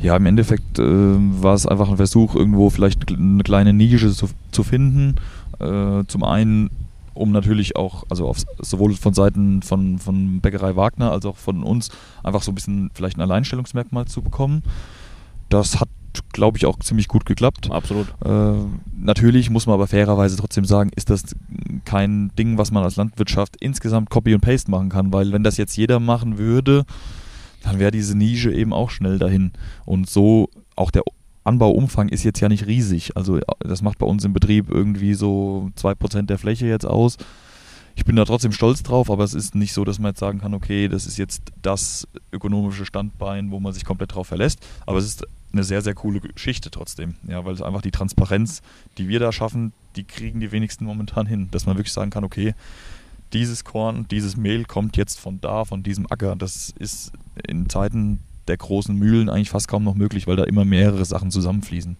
Ja, 0.00 0.16
im 0.16 0.26
Endeffekt 0.26 0.78
äh, 0.78 0.82
war 0.82 1.54
es 1.54 1.66
einfach 1.66 1.88
ein 1.88 1.96
Versuch, 1.96 2.34
irgendwo 2.34 2.70
vielleicht 2.70 3.10
eine 3.10 3.42
kleine 3.42 3.72
Nische 3.72 4.10
zu, 4.12 4.28
zu 4.52 4.62
finden. 4.62 5.16
Äh, 5.58 6.04
zum 6.06 6.22
einen, 6.22 6.70
um 7.14 7.32
natürlich 7.32 7.74
auch, 7.74 8.04
also 8.08 8.28
auf, 8.28 8.38
sowohl 8.60 8.94
von 8.94 9.12
Seiten 9.12 9.62
von, 9.62 9.98
von 9.98 10.40
Bäckerei 10.40 10.76
Wagner 10.76 11.10
als 11.10 11.26
auch 11.26 11.36
von 11.36 11.64
uns, 11.64 11.90
einfach 12.22 12.42
so 12.42 12.52
ein 12.52 12.54
bisschen 12.54 12.90
vielleicht 12.94 13.18
ein 13.18 13.22
Alleinstellungsmerkmal 13.22 14.06
zu 14.06 14.22
bekommen. 14.22 14.62
Das 15.48 15.80
hat, 15.80 15.88
glaube 16.32 16.58
ich, 16.58 16.66
auch 16.66 16.78
ziemlich 16.78 17.08
gut 17.08 17.26
geklappt. 17.26 17.68
Absolut. 17.72 18.06
Äh, 18.24 18.52
natürlich 18.96 19.50
muss 19.50 19.66
man 19.66 19.74
aber 19.74 19.88
fairerweise 19.88 20.36
trotzdem 20.36 20.64
sagen, 20.64 20.90
ist 20.94 21.10
das 21.10 21.24
kein 21.84 22.30
Ding, 22.38 22.56
was 22.56 22.70
man 22.70 22.84
als 22.84 22.94
Landwirtschaft 22.94 23.56
insgesamt 23.58 24.10
Copy 24.10 24.32
und 24.32 24.42
Paste 24.42 24.70
machen 24.70 24.90
kann, 24.90 25.12
weil 25.12 25.32
wenn 25.32 25.42
das 25.42 25.56
jetzt 25.56 25.76
jeder 25.76 25.98
machen 25.98 26.38
würde, 26.38 26.84
dann 27.62 27.78
wäre 27.78 27.90
diese 27.90 28.16
Nische 28.16 28.52
eben 28.52 28.72
auch 28.72 28.90
schnell 28.90 29.18
dahin. 29.18 29.52
Und 29.84 30.08
so 30.08 30.50
auch 30.76 30.90
der 30.90 31.02
Anbauumfang 31.44 32.08
ist 32.08 32.24
jetzt 32.24 32.40
ja 32.40 32.48
nicht 32.48 32.66
riesig. 32.66 33.16
Also 33.16 33.40
das 33.60 33.82
macht 33.82 33.98
bei 33.98 34.06
uns 34.06 34.24
im 34.24 34.32
Betrieb 34.32 34.70
irgendwie 34.70 35.14
so 35.14 35.70
2% 35.76 36.22
der 36.22 36.38
Fläche 36.38 36.66
jetzt 36.66 36.86
aus. 36.86 37.16
Ich 37.96 38.04
bin 38.04 38.14
da 38.14 38.24
trotzdem 38.24 38.52
stolz 38.52 38.84
drauf, 38.84 39.10
aber 39.10 39.24
es 39.24 39.34
ist 39.34 39.56
nicht 39.56 39.72
so, 39.72 39.84
dass 39.84 39.98
man 39.98 40.10
jetzt 40.10 40.20
sagen 40.20 40.38
kann, 40.38 40.54
okay, 40.54 40.86
das 40.86 41.04
ist 41.04 41.18
jetzt 41.18 41.50
das 41.62 42.06
ökonomische 42.30 42.86
Standbein, 42.86 43.50
wo 43.50 43.58
man 43.58 43.72
sich 43.72 43.84
komplett 43.84 44.14
drauf 44.14 44.28
verlässt. 44.28 44.64
Aber 44.86 44.98
es 44.98 45.06
ist 45.06 45.26
eine 45.52 45.64
sehr, 45.64 45.82
sehr 45.82 45.94
coole 45.94 46.20
Geschichte 46.20 46.70
trotzdem. 46.70 47.16
Ja, 47.26 47.44
weil 47.44 47.54
es 47.54 47.62
einfach 47.62 47.82
die 47.82 47.90
Transparenz, 47.90 48.62
die 48.98 49.08
wir 49.08 49.18
da 49.18 49.32
schaffen, 49.32 49.72
die 49.96 50.04
kriegen 50.04 50.38
die 50.38 50.52
wenigsten 50.52 50.84
momentan 50.84 51.26
hin. 51.26 51.48
Dass 51.50 51.66
man 51.66 51.76
wirklich 51.76 51.92
sagen 51.92 52.10
kann, 52.10 52.22
okay, 52.22 52.54
dieses 53.32 53.64
Korn, 53.64 54.06
dieses 54.10 54.36
Mehl 54.36 54.64
kommt 54.64 54.96
jetzt 54.96 55.18
von 55.18 55.40
da, 55.40 55.64
von 55.64 55.82
diesem 55.82 56.06
Acker. 56.10 56.36
Das 56.36 56.72
ist 56.78 57.12
in 57.46 57.68
Zeiten 57.68 58.20
der 58.48 58.56
großen 58.56 58.96
Mühlen 58.96 59.28
eigentlich 59.28 59.50
fast 59.50 59.68
kaum 59.68 59.84
noch 59.84 59.94
möglich, 59.94 60.26
weil 60.26 60.36
da 60.36 60.44
immer 60.44 60.64
mehrere 60.64 61.04
Sachen 61.04 61.30
zusammenfließen. 61.30 61.96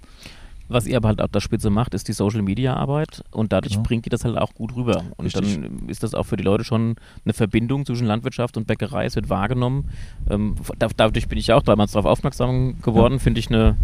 Was 0.71 0.87
ihr 0.87 0.99
aber 0.99 1.09
halt 1.09 1.23
auf 1.23 1.31
der 1.31 1.41
Spitze 1.41 1.71
macht, 1.71 1.95
ist 1.95 2.09
die 2.09 2.13
Social 2.13 2.43
Media 2.43 2.75
Arbeit 2.75 3.23
und 3.31 3.55
dadurch 3.55 3.73
Genau. 3.75 3.85
bringt 3.85 4.07
ihr 4.07 4.11
das 4.11 4.25
halt 4.27 4.37
auch 4.37 4.53
gut 4.53 4.77
rüber. 4.77 5.03
Und 5.17 5.25
Richtig. 5.25 5.55
dann 5.63 5.89
ist 5.89 6.03
das 6.03 6.13
auch 6.13 6.25
für 6.25 6.37
die 6.37 6.43
Leute 6.45 6.63
schon 6.63 6.97
eine 7.25 7.33
Verbindung 7.33 7.87
zwischen 7.87 8.07
Landwirtschaft 8.07 8.59
und 8.59 8.67
Bäckerei. 8.67 9.07
Es 9.07 9.17
wird 9.17 9.31
wahrgenommen. 9.31 9.89
Ähm, 10.29 10.57
da, 10.79 10.89
dadurch 10.95 11.27
bin 11.27 11.39
ich 11.39 11.51
auch 11.55 11.63
damals 11.63 11.93
darauf 11.93 12.05
aufmerksam 12.11 12.75
geworden. 12.83 13.19
Finde 13.19 13.41
ich 13.41 13.49
eine. 13.49 13.77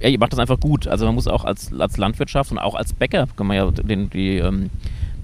Ja, 0.00 0.08
ihr 0.08 0.18
macht 0.18 0.32
das 0.32 0.38
einfach 0.38 0.58
gut. 0.58 0.86
Also 0.88 1.04
man 1.04 1.14
muss 1.14 1.26
auch 1.28 1.44
als, 1.44 1.74
als 1.78 1.98
Landwirtschaft 1.98 2.50
und 2.52 2.58
auch 2.58 2.74
als 2.74 2.94
Bäcker 2.94 3.26
kann 3.36 3.46
man 3.46 3.56
ja 3.58 3.70
den, 3.70 4.08
die, 4.08 4.38
ähm, 4.38 4.70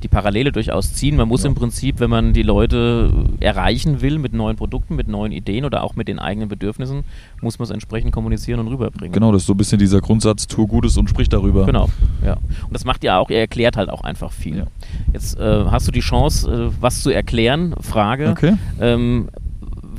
die 0.06 0.14
Parallele 0.14 0.52
durchaus 0.52 0.94
ziehen. 0.94 1.16
Man 1.16 1.28
muss 1.28 1.42
Ja. 1.42 1.48
im 1.48 1.54
Prinzip, 1.54 1.98
wenn 2.00 2.10
man 2.10 2.32
die 2.32 2.42
Leute 2.42 3.12
erreichen 3.40 4.00
will 4.02 4.18
mit 4.18 4.32
neuen 4.32 4.56
Produkten, 4.56 4.94
mit 4.96 5.08
neuen 5.08 5.32
Ideen 5.32 5.64
oder 5.64 5.82
auch 5.82 5.96
mit 5.96 6.06
den 6.08 6.18
eigenen 6.18 6.48
Bedürfnissen, 6.48 7.04
muss 7.42 7.58
man 7.58 7.64
es 7.64 7.70
entsprechend 7.70 8.12
kommunizieren 8.12 8.60
und 8.60 8.68
rüberbringen. 8.68 9.12
Genau, 9.12 9.32
das 9.32 9.42
ist 9.42 9.46
so 9.46 9.54
ein 9.54 9.56
bisschen 9.56 9.78
dieser 9.78 10.00
Grundsatz, 10.00 10.46
tu 10.46 10.66
Gutes 10.66 10.96
und 10.96 11.10
sprich 11.10 11.28
darüber. 11.28 11.66
Genau, 11.66 11.88
ja. 12.24 12.34
Und 12.34 12.72
das 12.72 12.84
macht 12.84 13.02
ihr 13.04 13.16
auch, 13.16 13.30
ihr 13.30 13.38
erklärt 13.38 13.76
halt 13.76 13.90
auch 13.90 14.02
einfach 14.04 14.32
viel. 14.32 14.58
Ja. 14.58 14.66
Jetzt 15.12 15.38
äh, 15.38 15.64
hast 15.70 15.86
du 15.88 15.92
die 15.92 16.00
Chance, 16.00 16.70
äh, 16.70 16.82
was 16.82 17.02
zu 17.02 17.10
erklären. 17.10 17.74
Frage. 17.80 18.30
Okay. 18.30 18.54
Ähm, 18.80 19.28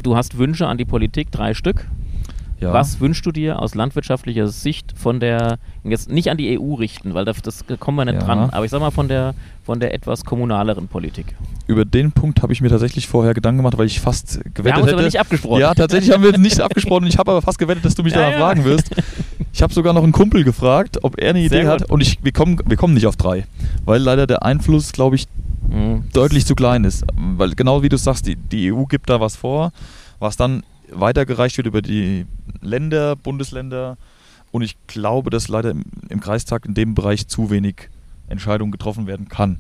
du 0.04 0.16
hast 0.16 0.38
Wünsche 0.38 0.68
an 0.68 0.78
die 0.78 0.86
Politik, 0.86 1.32
drei 1.32 1.54
Stück. 1.54 1.88
Ja. 2.60 2.74
Was 2.74 3.00
wünschst 3.00 3.24
du 3.24 3.32
dir 3.32 3.62
aus 3.62 3.76
landwirtschaftlicher 3.76 4.48
Sicht 4.48 4.92
von 4.98 5.20
der, 5.20 5.60
jetzt 5.84 6.10
nicht 6.10 6.32
an 6.32 6.38
die 6.38 6.58
EU 6.60 6.74
richten, 6.74 7.14
weil 7.14 7.24
das, 7.24 7.40
das 7.44 7.64
kommen 7.80 7.98
wir 7.98 8.06
nicht 8.06 8.16
Ja. 8.16 8.22
dran, 8.26 8.50
aber 8.50 8.66
ich 8.66 8.72
sag 8.72 8.80
mal 8.80 8.90
von 8.90 9.08
der, 9.08 9.36
von 9.68 9.82
der 9.82 9.94
etwas 9.94 10.24
kommunaleren 10.24 10.88
Politik. 10.88 11.36
Über 11.68 11.84
den 11.84 12.14
Punkt 12.14 12.42
habe 12.42 12.54
ich 12.54 12.62
mir 12.62 12.70
tatsächlich 12.70 13.06
vorher 13.08 13.34
Gedanken 13.34 13.58
gemacht, 13.58 13.78
weil 13.78 13.86
ich 13.86 14.00
fast 14.00 14.40
gewettet 14.56 14.64
Wir 14.66 14.72
haben 14.74 14.80
uns 14.82 14.88
hätte. 14.88 14.96
aber 14.96 15.06
nicht 15.06 15.20
abgesprochen. 15.20 15.60
Ja, 15.60 15.74
tatsächlich 15.76 16.12
haben 16.14 16.24
wir 16.24 16.38
nicht 16.38 16.62
abgesprochen. 16.62 17.06
Ich 17.06 17.18
habe 17.18 17.32
aber 17.32 17.42
fast 17.42 17.60
gewettet, 17.60 17.84
dass 17.84 17.94
du 17.94 18.02
mich 18.02 18.14
Ja, 18.14 18.20
danach 18.22 18.32
ja. 18.32 18.40
fragen 18.40 18.64
wirst. 18.64 18.90
Ich 19.52 19.62
habe 19.62 19.74
sogar 19.74 19.92
noch 19.94 20.04
einen 20.04 20.14
Kumpel 20.14 20.46
gefragt, 20.46 21.00
ob 21.04 21.20
er 21.20 21.32
eine 21.32 21.40
Sehr 21.40 21.60
Idee 21.60 21.62
gut. 21.64 21.82
hat. 21.82 21.90
Und 21.92 22.00
ich, 22.02 22.18
wir, 22.24 22.32
kommen, 22.32 22.58
wir 22.66 22.78
kommen 22.78 22.94
nicht 22.94 23.08
auf 23.08 23.18
drei. 23.18 23.46
Weil 23.84 24.02
leider 24.02 24.26
der 24.26 24.44
Einfluss, 24.44 24.92
glaube 24.94 25.16
ich, 25.18 25.28
Mhm. 25.70 26.06
deutlich 26.14 26.46
zu 26.46 26.56
klein 26.56 26.86
ist. 26.86 27.04
Weil 27.36 27.54
genau 27.54 27.84
wie 27.84 27.90
du 27.90 27.98
sagst, 27.98 28.26
die, 28.26 28.38
die 28.38 28.72
EU 28.72 28.86
gibt 28.86 29.10
da 29.10 29.20
was 29.20 29.36
vor, 29.36 29.74
was 30.18 30.38
dann 30.38 30.64
weitergereicht 30.94 31.58
wird 31.58 31.68
über 31.68 31.82
die 31.82 32.26
Länder, 32.62 33.18
Bundesländer. 33.18 33.98
Und 34.52 34.62
ich 34.62 34.78
glaube, 34.88 35.30
dass 35.30 35.50
leider 35.50 35.72
im, 35.72 35.84
im 36.08 36.22
Kreistag 36.22 36.66
in 36.66 36.74
dem 36.74 36.96
Bereich 36.96 37.28
zu 37.28 37.50
wenig 37.50 37.90
Entscheidungen 38.28 38.72
getroffen 38.72 39.08
werden 39.08 39.28
kann. 39.28 39.60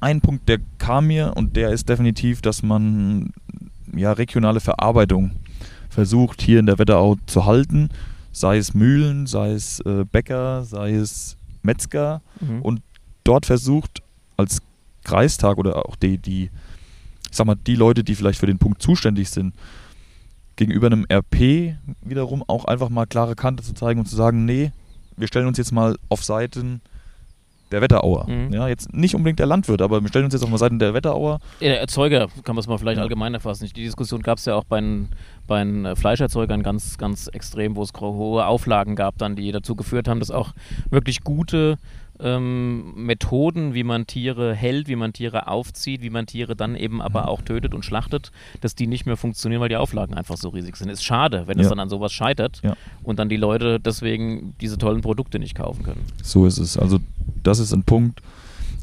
Ein 0.00 0.20
Punkt, 0.20 0.48
der 0.48 0.58
kam 0.78 1.08
mir 1.08 1.32
und 1.36 1.56
der 1.56 1.70
ist 1.70 1.88
definitiv, 1.88 2.40
dass 2.42 2.62
man 2.62 3.32
ja 3.94 4.12
regionale 4.12 4.60
Verarbeitung 4.60 5.32
versucht 5.88 6.42
hier 6.42 6.60
in 6.60 6.66
der 6.66 6.78
Wetterau 6.78 7.16
zu 7.26 7.46
halten, 7.46 7.88
sei 8.32 8.58
es 8.58 8.74
Mühlen, 8.74 9.26
sei 9.26 9.52
es 9.52 9.80
äh, 9.80 10.04
Bäcker, 10.10 10.64
sei 10.64 10.94
es 10.94 11.36
Metzger 11.62 12.22
Mhm. 12.40 12.62
und 12.62 12.82
dort 13.24 13.46
versucht 13.46 14.00
als 14.36 14.62
Kreistag 15.02 15.58
oder 15.58 15.86
auch 15.88 15.96
die, 15.96 16.18
die, 16.18 16.44
ich 17.30 17.36
sag 17.36 17.46
mal, 17.46 17.56
die 17.56 17.74
Leute, 17.74 18.04
die 18.04 18.14
vielleicht 18.14 18.38
für 18.38 18.46
den 18.46 18.58
Punkt 18.58 18.80
zuständig 18.80 19.30
sind, 19.30 19.54
gegenüber 20.56 20.86
einem 20.86 21.06
RP 21.10 21.76
wiederum 22.02 22.44
auch 22.46 22.64
einfach 22.66 22.88
mal 22.90 23.06
klare 23.06 23.34
Kante 23.34 23.62
zu 23.62 23.74
zeigen 23.74 24.00
und 24.00 24.06
zu 24.06 24.16
sagen, 24.16 24.44
nee, 24.44 24.72
wir 25.16 25.26
stellen 25.26 25.46
uns 25.46 25.58
jetzt 25.58 25.72
mal 25.72 25.96
auf 26.08 26.22
Seiten 26.24 26.80
der 27.70 27.80
Wetterauer. 27.80 28.28
Mhm. 28.28 28.52
Ja, 28.52 28.68
jetzt 28.68 28.92
nicht 28.94 29.14
unbedingt 29.14 29.38
der 29.38 29.46
Landwirt, 29.46 29.82
aber 29.82 30.00
wir 30.02 30.08
stellen 30.08 30.24
uns 30.24 30.34
jetzt 30.34 30.42
auf 30.42 30.50
mal 30.50 30.58
Seiten 30.58 30.78
der 30.78 30.94
Wetterauer. 30.94 31.38
Ja, 31.60 31.68
Der 31.68 31.80
Erzeuger 31.80 32.28
kann 32.44 32.54
man 32.54 32.58
es 32.58 32.66
mal 32.66 32.78
vielleicht 32.78 32.96
Ja. 32.98 33.02
allgemein 33.02 33.34
erfassen. 33.34 33.66
Die 33.66 33.82
Diskussion 33.82 34.22
gab 34.22 34.38
es 34.38 34.44
ja 34.44 34.54
auch 34.54 34.64
bei 34.64 34.80
den, 34.80 35.08
bei 35.46 35.62
den 35.62 35.84
äh, 35.84 35.96
Fleischerzeugern 35.96 36.62
ganz, 36.62 36.98
ganz 36.98 37.28
extrem, 37.28 37.76
wo 37.76 37.82
es 37.82 37.92
hohe 38.00 38.46
Auflagen 38.46 38.96
gab, 38.96 39.18
dann, 39.18 39.36
die 39.36 39.50
dazu 39.52 39.74
geführt 39.76 40.08
haben, 40.08 40.20
dass 40.20 40.30
auch 40.30 40.52
wirklich 40.90 41.22
gute 41.24 41.76
ähm, 42.20 42.94
Methoden, 42.96 43.74
wie 43.74 43.84
man 43.84 44.06
Tiere 44.08 44.52
hält, 44.54 44.88
wie 44.88 44.96
man 44.96 45.12
Tiere 45.12 45.46
aufzieht, 45.46 46.02
wie 46.02 46.10
man 46.10 46.26
Tiere 46.26 46.56
dann 46.56 46.74
eben 46.74 47.00
aber 47.00 47.22
Mhm. 47.22 47.28
auch 47.28 47.42
tötet 47.42 47.74
und 47.74 47.84
schlachtet, 47.84 48.32
dass 48.60 48.74
die 48.74 48.88
nicht 48.88 49.06
mehr 49.06 49.16
funktionieren, 49.16 49.60
weil 49.60 49.68
die 49.68 49.76
Auflagen 49.76 50.14
einfach 50.14 50.36
so 50.36 50.48
riesig 50.48 50.76
sind. 50.76 50.88
Ist 50.88 51.04
schade, 51.04 51.44
wenn 51.46 51.58
es 51.60 51.66
Ja. 51.66 51.70
dann 51.70 51.78
an 51.80 51.88
sowas 51.88 52.12
scheitert 52.12 52.60
Ja. 52.64 52.74
und 53.04 53.20
dann 53.20 53.28
die 53.28 53.36
Leute 53.36 53.78
deswegen 53.78 54.54
diese 54.60 54.78
tollen 54.78 55.00
Produkte 55.00 55.38
nicht 55.38 55.54
kaufen 55.54 55.84
können. 55.84 56.04
So 56.22 56.44
ist 56.46 56.58
es. 56.58 56.76
Also 56.76 56.98
das 57.42 57.58
ist 57.58 57.72
ein 57.72 57.82
Punkt. 57.84 58.20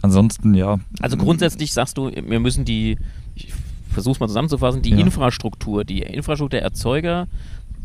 Ansonsten, 0.01 0.53
ja. 0.53 0.77
Also 1.01 1.17
grundsätzlich 1.17 1.73
sagst 1.73 1.97
du, 1.97 2.11
wir 2.11 2.39
müssen 2.39 2.63
die, 2.65 2.97
ich 3.33 3.51
versuch's 3.89 4.19
mal 4.19 4.27
zusammenzufassen, 4.27 4.81
die 4.81 4.91
Ja. 4.91 4.97
Infrastruktur, 4.97 5.83
die 5.83 5.99
Infrastruktur 6.01 6.49
der 6.59 6.61
Erzeuger, 6.63 7.27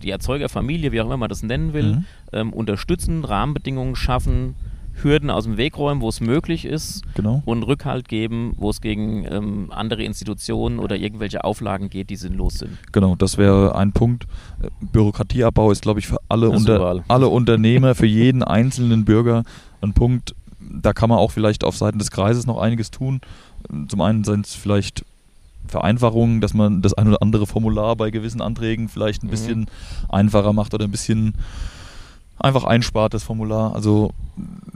die 0.03 0.11
Erzeugerfamilie, 0.11 0.93
wie 0.93 1.01
auch 1.01 1.07
immer 1.07 1.17
man 1.17 1.29
das 1.29 1.43
nennen 1.43 1.73
will, 1.73 1.97
Mhm. 1.97 2.05
ähm, 2.33 2.53
unterstützen, 2.53 3.25
Rahmenbedingungen 3.25 3.97
schaffen, 3.97 4.55
Hürden 5.03 5.31
aus 5.31 5.45
dem 5.45 5.57
Weg 5.57 5.79
räumen, 5.79 6.03
wo 6.03 6.09
es 6.11 6.21
möglich 6.21 6.67
ist 6.67 7.03
Genau. 7.15 7.43
und 7.47 7.63
Rückhalt 7.63 8.07
geben, 8.09 8.53
wo 8.59 8.69
es 8.69 8.83
gegen 8.83 9.25
ähm, 9.31 9.69
andere 9.71 10.03
Institutionen 10.03 10.79
oder 10.79 10.97
irgendwelche 10.97 11.43
Auflagen 11.45 11.89
geht, 11.89 12.11
die 12.11 12.17
sinnlos 12.17 12.55
sind. 12.55 12.73
Genau, 12.93 13.15
das 13.15 13.39
wäre 13.39 13.77
ein 13.77 13.93
Punkt. 13.93 14.27
Bürokratieabbau 14.93 15.71
ist, 15.71 15.83
glaube 15.83 16.01
ich, 16.01 16.07
für 16.07 16.19
alle, 16.29 16.51
unter, 16.51 17.03
alle 17.09 17.29
Unternehmer, 17.29 17.95
für 17.95 18.07
jeden 18.07 18.43
einzelnen 18.43 19.05
Bürger 19.05 19.45
ein 19.81 19.93
Punkt. 19.95 20.35
Da 20.73 20.93
kann 20.93 21.09
man 21.09 21.19
auch 21.19 21.31
vielleicht 21.33 21.65
auf 21.65 21.77
Seiten 21.77 21.99
des 21.99 22.11
Kreises 22.11 22.47
noch 22.47 22.59
einiges 22.59 22.91
tun. 22.91 23.21
Zum 23.89 24.01
einen 24.01 24.25
sind 24.25 24.47
es 24.47 24.55
vielleicht 24.55 25.05
Vereinfachungen, 25.69 26.41
dass 26.41 26.55
man 26.55 26.83
das 26.83 26.95
ein 26.95 27.09
oder 27.09 27.23
andere 27.23 27.47
Formular 27.47 27.97
bei 27.97 28.11
gewissen 28.11 28.41
Anträgen 28.41 28.89
vielleicht 28.89 29.23
ein 29.23 29.27
Mhm. 29.27 29.31
bisschen 29.31 29.67
einfacher 30.09 30.53
macht 30.53 30.75
oder 30.75 30.85
ein 30.85 30.91
bisschen 30.91 31.35
einfach 32.39 32.65
einspart, 32.65 33.15
das 33.15 33.23
Formular. 33.23 33.75
Also 33.75 34.13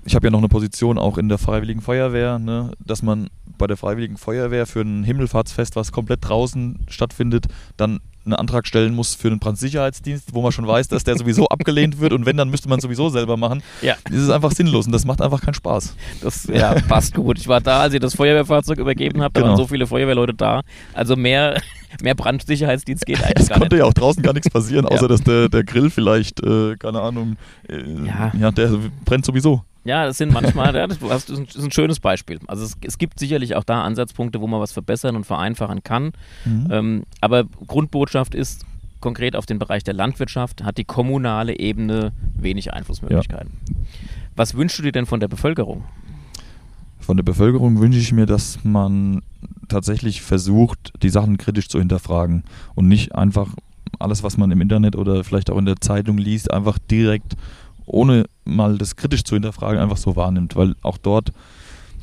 ich 0.04 0.14
habe 0.14 0.26
ja 0.26 0.30
noch 0.30 0.38
eine 0.38 0.48
Position 0.48 0.98
auch 0.98 1.18
in 1.18 1.28
der 1.28 1.38
Freiwilligen 1.38 1.80
Feuerwehr, 1.80 2.38
ne, 2.38 2.72
dass 2.84 3.02
man 3.02 3.28
bei 3.58 3.66
der 3.66 3.76
Freiwilligen 3.76 4.16
Feuerwehr 4.16 4.66
für 4.66 4.80
ein 4.80 5.04
Himmelfahrtsfest, 5.04 5.76
was 5.76 5.92
komplett 5.92 6.28
draußen 6.28 6.80
stattfindet, 6.88 7.46
dann 7.76 8.00
einen 8.26 8.32
Antrag 8.34 8.66
stellen 8.66 8.94
muss 8.94 9.14
für 9.14 9.28
einen 9.28 9.38
Brandsicherheitsdienst, 9.38 10.32
wo 10.32 10.40
man 10.40 10.50
schon 10.50 10.66
weiß, 10.66 10.88
dass 10.88 11.04
der 11.04 11.16
sowieso 11.18 11.46
abgelehnt 11.50 12.00
wird 12.00 12.14
und 12.14 12.24
wenn, 12.24 12.38
dann 12.38 12.48
müsste 12.48 12.70
man 12.70 12.78
es 12.78 12.82
sowieso 12.82 13.10
selber 13.10 13.36
machen. 13.36 13.62
Ja. 13.82 13.96
Das 14.10 14.14
ist 14.18 14.30
einfach 14.30 14.50
sinnlos 14.52 14.86
und 14.86 14.92
das 14.92 15.04
macht 15.04 15.20
einfach 15.20 15.42
keinen 15.42 15.52
Spaß. 15.54 15.94
Das 16.22 16.44
ja, 16.44 16.74
passt 16.88 17.14
gut. 17.14 17.38
Ich 17.38 17.48
war 17.48 17.60
da, 17.60 17.80
als 17.80 17.92
ihr 17.92 18.00
das 18.00 18.14
Feuerwehrfahrzeug 18.14 18.78
übergeben 18.78 19.20
habt, 19.22 19.36
da 19.36 19.42
Genau. 19.42 19.52
waren 19.52 19.58
so 19.58 19.66
viele 19.66 19.86
Feuerwehrleute 19.86 20.32
da. 20.32 20.62
Also 20.94 21.16
mehr, 21.16 21.60
mehr 22.02 22.14
Brandsicherheitsdienst 22.14 23.04
geht 23.04 23.22
eigentlich 23.22 23.40
Es 23.40 23.48
gar 23.50 23.58
konnte 23.58 23.76
nicht. 23.76 23.82
ja 23.82 23.88
auch 23.88 23.92
draußen 23.94 24.22
gar 24.22 24.32
nichts 24.32 24.48
passieren, 24.48 24.86
außer 24.86 25.02
Ja. 25.02 25.08
dass 25.08 25.22
der, 25.22 25.50
der 25.50 25.62
Grill 25.62 25.90
vielleicht, 25.90 26.42
äh, 26.42 26.76
keine 26.78 27.02
Ahnung, 27.02 27.36
äh, 27.68 27.82
Ja. 28.06 28.32
ja. 28.40 28.50
der 28.50 28.70
brennt 29.04 29.26
sowieso. 29.26 29.53
Ja, 29.84 30.06
das 30.06 30.16
sind 30.18 30.32
manchmal, 30.32 30.74
ja, 30.74 30.86
das, 30.86 31.28
ist 31.28 31.58
ein- 31.58 31.70
schönes 31.70 32.00
Beispiel. 32.00 32.40
Also 32.46 32.64
es, 32.64 32.76
es 32.82 32.96
gibt 32.98 33.18
sicherlich 33.18 33.54
auch 33.54 33.64
da 33.64 33.82
Ansatzpunkte, 33.82 34.40
wo 34.40 34.46
man 34.46 34.60
was 34.60 34.72
verbessern 34.72 35.14
und 35.14 35.24
vereinfachen 35.24 35.82
kann. 35.82 36.12
Mhm. 36.44 36.68
Ähm, 36.70 37.02
aber 37.20 37.44
Grundbotschaft 37.66 38.34
ist, 38.34 38.64
konkret 39.00 39.36
auf 39.36 39.44
den 39.44 39.58
Bereich 39.58 39.84
der 39.84 39.92
Landwirtschaft 39.92 40.64
hat 40.64 40.78
die 40.78 40.84
kommunale 40.84 41.58
Ebene 41.58 42.12
wenig 42.38 42.72
Einflussmöglichkeiten. 42.72 43.52
Was 44.34 44.54
wünschst 44.54 44.78
du 44.78 44.82
dir 44.82 44.92
denn 44.92 45.04
von 45.04 45.20
der 45.20 45.28
Bevölkerung? 45.28 45.84
Von 47.00 47.18
der 47.18 47.24
Bevölkerung 47.24 47.80
wünsche 47.80 47.98
ich 47.98 48.12
mir, 48.12 48.24
dass 48.24 48.64
man 48.64 49.20
tatsächlich 49.68 50.22
versucht, 50.22 50.94
die 51.02 51.10
Sachen 51.10 51.36
kritisch 51.36 51.68
zu 51.68 51.78
hinterfragen 51.78 52.44
und 52.74 52.88
nicht 52.88 53.14
einfach 53.14 53.48
alles, 53.98 54.22
was 54.22 54.38
man 54.38 54.50
im 54.50 54.60
Internet 54.62 54.96
oder 54.96 55.22
vielleicht 55.22 55.50
auch 55.50 55.58
in 55.58 55.66
der 55.66 55.76
Zeitung 55.80 56.16
liest, 56.16 56.50
einfach 56.50 56.78
direkt, 56.78 57.34
ohne 57.86 58.24
mal 58.44 58.78
das 58.78 58.96
kritisch 58.96 59.24
zu 59.24 59.34
hinterfragen, 59.34 59.80
einfach 59.80 59.96
so 59.96 60.16
wahrnimmt. 60.16 60.56
Weil 60.56 60.74
auch 60.82 60.98
dort 60.98 61.32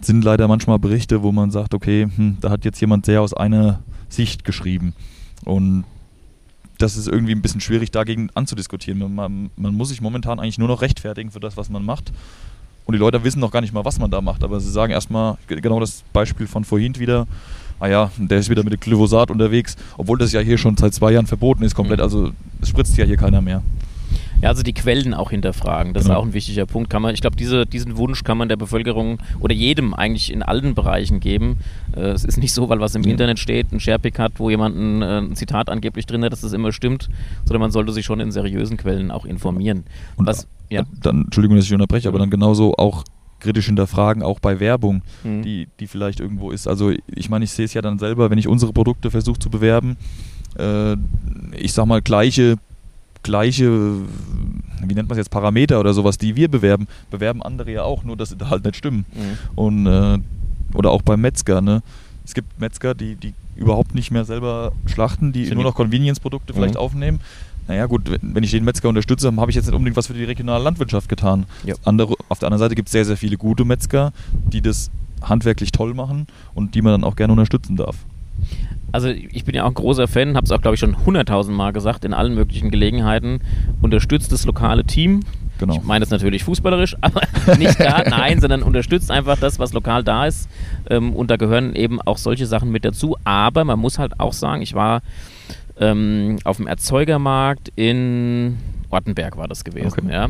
sind 0.01 0.23
leider 0.23 0.47
manchmal 0.47 0.79
Berichte, 0.79 1.23
wo 1.23 1.31
man 1.31 1.51
sagt, 1.51 1.73
okay, 1.73 2.07
hm, 2.15 2.37
da 2.41 2.49
hat 2.49 2.65
jetzt 2.65 2.81
jemand 2.81 3.05
sehr 3.05 3.21
aus 3.21 3.33
einer 3.33 3.79
Sicht 4.09 4.43
geschrieben. 4.43 4.93
Und 5.45 5.85
das 6.77 6.97
ist 6.97 7.07
irgendwie 7.07 7.33
ein 7.33 7.41
bisschen 7.41 7.61
schwierig, 7.61 7.91
dagegen 7.91 8.29
anzudiskutieren. 8.33 9.13
Man, 9.13 9.49
man, 9.55 9.73
muss 9.75 9.89
sich 9.89 10.01
momentan 10.01 10.39
eigentlich 10.39 10.57
nur 10.57 10.67
noch 10.67 10.81
rechtfertigen 10.81 11.31
für 11.31 11.39
das, 11.39 11.57
was 11.57 11.69
man 11.69 11.85
macht. 11.85 12.11
Und 12.85 12.93
die 12.93 12.99
Leute 12.99 13.23
wissen 13.23 13.39
noch 13.39 13.51
gar 13.51 13.61
nicht 13.61 13.73
mal, 13.73 13.85
was 13.85 13.99
man 13.99 14.09
da 14.09 14.21
macht. 14.21 14.43
Aber 14.43 14.59
sie 14.59 14.71
sagen 14.71 14.91
erstmal, 14.91 15.37
genau 15.47 15.79
das 15.79 16.03
Beispiel 16.13 16.47
von 16.47 16.63
vorhin 16.63 16.97
wieder, 16.97 17.27
ah 17.79 17.87
ja, 17.87 18.11
der 18.17 18.39
ist 18.39 18.49
wieder 18.49 18.63
mit 18.63 18.73
dem 18.73 18.79
Glyphosat 18.79 19.29
unterwegs, 19.29 19.77
obwohl 19.97 20.17
das 20.17 20.31
ja 20.31 20.39
hier 20.39 20.57
schon 20.57 20.75
seit 20.75 20.93
zwei 20.93 21.11
Jahren 21.11 21.27
verboten 21.27 21.63
ist 21.63 21.75
komplett. 21.75 21.99
Mhm. 21.99 22.03
Also 22.03 22.31
es 22.61 22.69
spritzt 22.69 22.97
ja 22.97 23.05
hier 23.05 23.17
keiner 23.17 23.41
mehr. 23.41 23.61
Ja, 24.41 24.49
also 24.49 24.63
die 24.63 24.73
Quellen 24.73 25.13
auch 25.13 25.29
hinterfragen, 25.31 25.93
das 25.93 26.03
ist 26.03 26.07
Genau. 26.09 26.19
auch 26.19 26.25
ein 26.25 26.33
wichtiger 26.33 26.65
Punkt. 26.65 26.89
Kann 26.89 27.01
man, 27.01 27.13
ich 27.13 27.21
glaube, 27.21 27.35
diese, 27.35 27.65
diesen 27.65 27.97
Wunsch 27.97 28.23
kann 28.23 28.37
man 28.37 28.49
der 28.49 28.57
Bevölkerung 28.57 29.19
oder 29.39 29.53
jedem 29.53 29.93
eigentlich 29.93 30.31
in 30.33 30.41
allen 30.43 30.73
Bereichen 30.73 31.19
geben. 31.19 31.57
Äh, 31.95 32.01
es 32.11 32.23
ist 32.25 32.37
nicht 32.37 32.53
so, 32.53 32.67
weil 32.69 32.79
was 32.79 32.95
im 32.95 33.03
Ja. 33.03 33.11
Internet 33.11 33.39
steht, 33.39 33.71
ein 33.71 33.79
Sharepick 33.79 34.17
hat, 34.19 34.33
wo 34.37 34.49
jemand 34.49 34.75
ein, 34.77 35.01
äh, 35.01 35.17
ein 35.19 35.35
Zitat 35.35 35.69
angeblich 35.69 36.05
drin 36.05 36.23
hat, 36.23 36.31
dass 36.31 36.41
das 36.41 36.53
immer 36.53 36.71
stimmt, 36.71 37.09
sondern 37.45 37.61
man 37.61 37.71
sollte 37.71 37.91
sich 37.93 38.05
schon 38.05 38.19
in 38.19 38.31
seriösen 38.31 38.77
Quellen 38.77 39.11
auch 39.11 39.25
informieren. 39.25 39.83
Und 40.15 40.25
was, 40.27 40.47
ja. 40.69 40.83
Dann, 41.01 41.23
Entschuldigung, 41.25 41.55
dass 41.57 41.65
ich 41.65 41.73
unterbreche, 41.73 42.07
aber 42.07 42.17
dann 42.19 42.29
genauso 42.29 42.73
auch 42.77 43.03
kritisch 43.39 43.65
hinterfragen, 43.65 44.21
auch 44.23 44.39
bei 44.39 44.59
Werbung, 44.59 45.01
Mhm. 45.23 45.41
die, 45.41 45.67
die 45.79 45.87
vielleicht 45.87 46.19
irgendwo 46.19 46.51
ist. 46.51 46.67
Also 46.67 46.91
ich 47.07 47.29
meine, 47.29 47.43
ich 47.45 47.51
sehe 47.51 47.65
es 47.65 47.73
ja 47.73 47.81
dann 47.81 47.97
selber, 47.99 48.29
wenn 48.29 48.37
ich 48.37 48.47
unsere 48.47 48.71
Produkte 48.71 49.09
versuche 49.11 49.39
zu 49.39 49.49
bewerben, 49.49 49.97
äh, 50.59 50.93
ich 51.57 51.73
sag 51.73 51.85
mal, 51.87 52.01
gleiche, 52.01 52.57
gleiche, 53.23 53.69
wie 54.83 54.93
nennt 54.95 55.07
man 55.09 55.11
es 55.11 55.17
jetzt, 55.17 55.29
Parameter 55.29 55.79
oder 55.79 55.93
sowas, 55.93 56.17
die 56.17 56.35
wir 56.35 56.47
bewerben, 56.49 56.87
bewerben 57.09 57.41
andere 57.43 57.71
ja 57.71 57.83
auch, 57.83 58.03
nur 58.03 58.17
dass 58.17 58.29
sie 58.29 58.37
da 58.37 58.49
halt 58.49 58.63
nicht 58.65 58.75
stimmen. 58.77 59.05
Mhm. 59.13 59.37
Und 59.57 59.87
äh, 59.87 60.19
oder 60.73 60.91
auch 60.91 61.01
beim 61.01 61.21
Metzger, 61.21 61.61
ne? 61.61 61.81
Es 62.25 62.33
gibt 62.33 62.59
Metzger, 62.59 62.93
die, 62.95 63.15
die 63.15 63.33
überhaupt 63.55 63.93
nicht 63.95 64.11
mehr 64.11 64.25
selber 64.25 64.71
schlachten, 64.85 65.33
die 65.33 65.45
Sind 65.45 65.55
nur 65.55 65.63
noch 65.63 65.75
Convenience-Produkte 65.75 66.53
vielleicht 66.53 66.75
Mhm. 66.75 66.79
aufnehmen. 66.79 67.19
Naja 67.67 67.85
gut, 67.85 68.09
wenn- 68.09 68.33
wenn 68.35 68.43
ich 68.43 68.51
den 68.51 68.63
Metzger 68.63 68.89
unterstütze, 68.89 69.31
habe 69.35 69.51
ich 69.51 69.55
jetzt 69.55 69.65
nicht 69.65 69.75
unbedingt 69.75 69.97
was 69.97 70.07
für 70.07 70.13
die 70.13 70.23
regionale 70.23 70.63
Landwirtschaft 70.63 71.09
getan. 71.09 71.45
Ja. 71.65 71.75
Andere, 71.83 72.15
auf 72.29 72.39
der 72.39 72.47
anderen 72.47 72.59
Seite 72.59 72.75
gibt 72.75 72.87
es 72.87 72.91
sehr, 72.91 73.05
sehr 73.05 73.17
viele 73.17 73.37
gute 73.37 73.65
Metzger, 73.65 74.13
die 74.51 74.61
das 74.61 74.89
handwerklich 75.21 75.71
toll 75.71 75.93
machen 75.93 76.25
und 76.55 76.73
die 76.73 76.81
man 76.81 76.93
dann 76.93 77.03
auch 77.03 77.15
gerne 77.15 77.33
unterstützen 77.33 77.75
darf. 77.75 77.97
Also 78.91 79.09
ich 79.09 79.45
bin 79.45 79.55
ja 79.55 79.63
auch 79.63 79.69
ein 79.69 79.73
großer 79.73 80.07
Fan, 80.07 80.35
habe 80.35 80.45
es 80.45 80.51
auch, 80.51 80.61
glaube 80.61 80.75
ich, 80.75 80.79
schon 80.79 81.05
hunderttausend 81.05 81.55
Mal 81.55 81.71
gesagt, 81.71 82.03
in 82.05 82.13
allen 82.13 82.35
möglichen 82.35 82.71
Gelegenheiten. 82.71 83.39
Unterstützt 83.81 84.31
das 84.31 84.45
lokale 84.45 84.83
Team. 84.83 85.21
Genau. 85.59 85.75
Ich 85.75 85.83
meine 85.83 86.01
das 86.01 86.09
natürlich 86.09 86.43
fußballerisch, 86.43 86.97
aber 87.01 87.21
nicht 87.57 87.79
da, 87.79 88.03
nein, 88.09 88.41
sondern 88.41 88.63
unterstützt 88.63 89.11
einfach 89.11 89.37
das, 89.37 89.59
was 89.59 89.73
lokal 89.73 90.03
da 90.03 90.25
ist. 90.25 90.49
Ähm, 90.89 91.13
und 91.13 91.29
da 91.29 91.37
gehören 91.37 91.75
eben 91.75 92.01
auch 92.01 92.17
solche 92.17 92.47
Sachen 92.47 92.71
mit 92.71 92.83
dazu. 92.83 93.15
Aber 93.23 93.63
man 93.63 93.79
muss 93.79 93.99
halt 93.99 94.19
auch 94.19 94.33
sagen, 94.33 94.61
ich 94.61 94.73
war 94.73 95.01
ähm, 95.79 96.39
auf 96.43 96.57
dem 96.57 96.67
Erzeugermarkt 96.67 97.71
in 97.75 98.57
Ortenberg 98.89 99.37
war 99.37 99.47
das 99.47 99.63
gewesen, 99.63 99.99
Okay. 100.05 100.11
ja. 100.13 100.29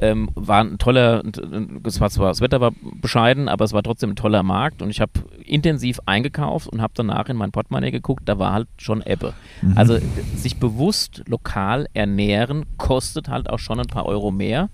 Ähm, 0.00 0.30
war 0.34 0.60
ein 0.60 0.78
toller, 0.78 1.22
es 1.84 2.00
war 2.00 2.08
zwar, 2.10 2.28
das 2.28 2.40
Wetter 2.40 2.60
war 2.60 2.72
bescheiden, 3.00 3.48
aber 3.48 3.64
es 3.64 3.72
war 3.72 3.82
trotzdem 3.82 4.10
ein 4.10 4.16
toller 4.16 4.44
Markt 4.44 4.80
und 4.80 4.90
ich 4.90 5.00
habe 5.00 5.12
intensiv 5.44 6.00
eingekauft 6.06 6.68
und 6.68 6.80
habe 6.80 6.92
danach 6.96 7.28
in 7.28 7.36
mein 7.36 7.50
Portemonnaie 7.50 7.90
geguckt, 7.90 8.22
da 8.26 8.38
war 8.38 8.52
halt 8.52 8.68
schon 8.76 9.02
Ebbe. 9.04 9.34
Mhm. 9.60 9.76
Also 9.76 9.98
sich 10.36 10.58
bewusst 10.58 11.24
lokal 11.26 11.88
ernähren 11.94 12.64
kostet 12.76 13.28
halt 13.28 13.50
auch 13.50 13.58
schon 13.58 13.80
ein 13.80 13.86
paar 13.86 14.06
Euro 14.06 14.30
mehr. 14.30 14.70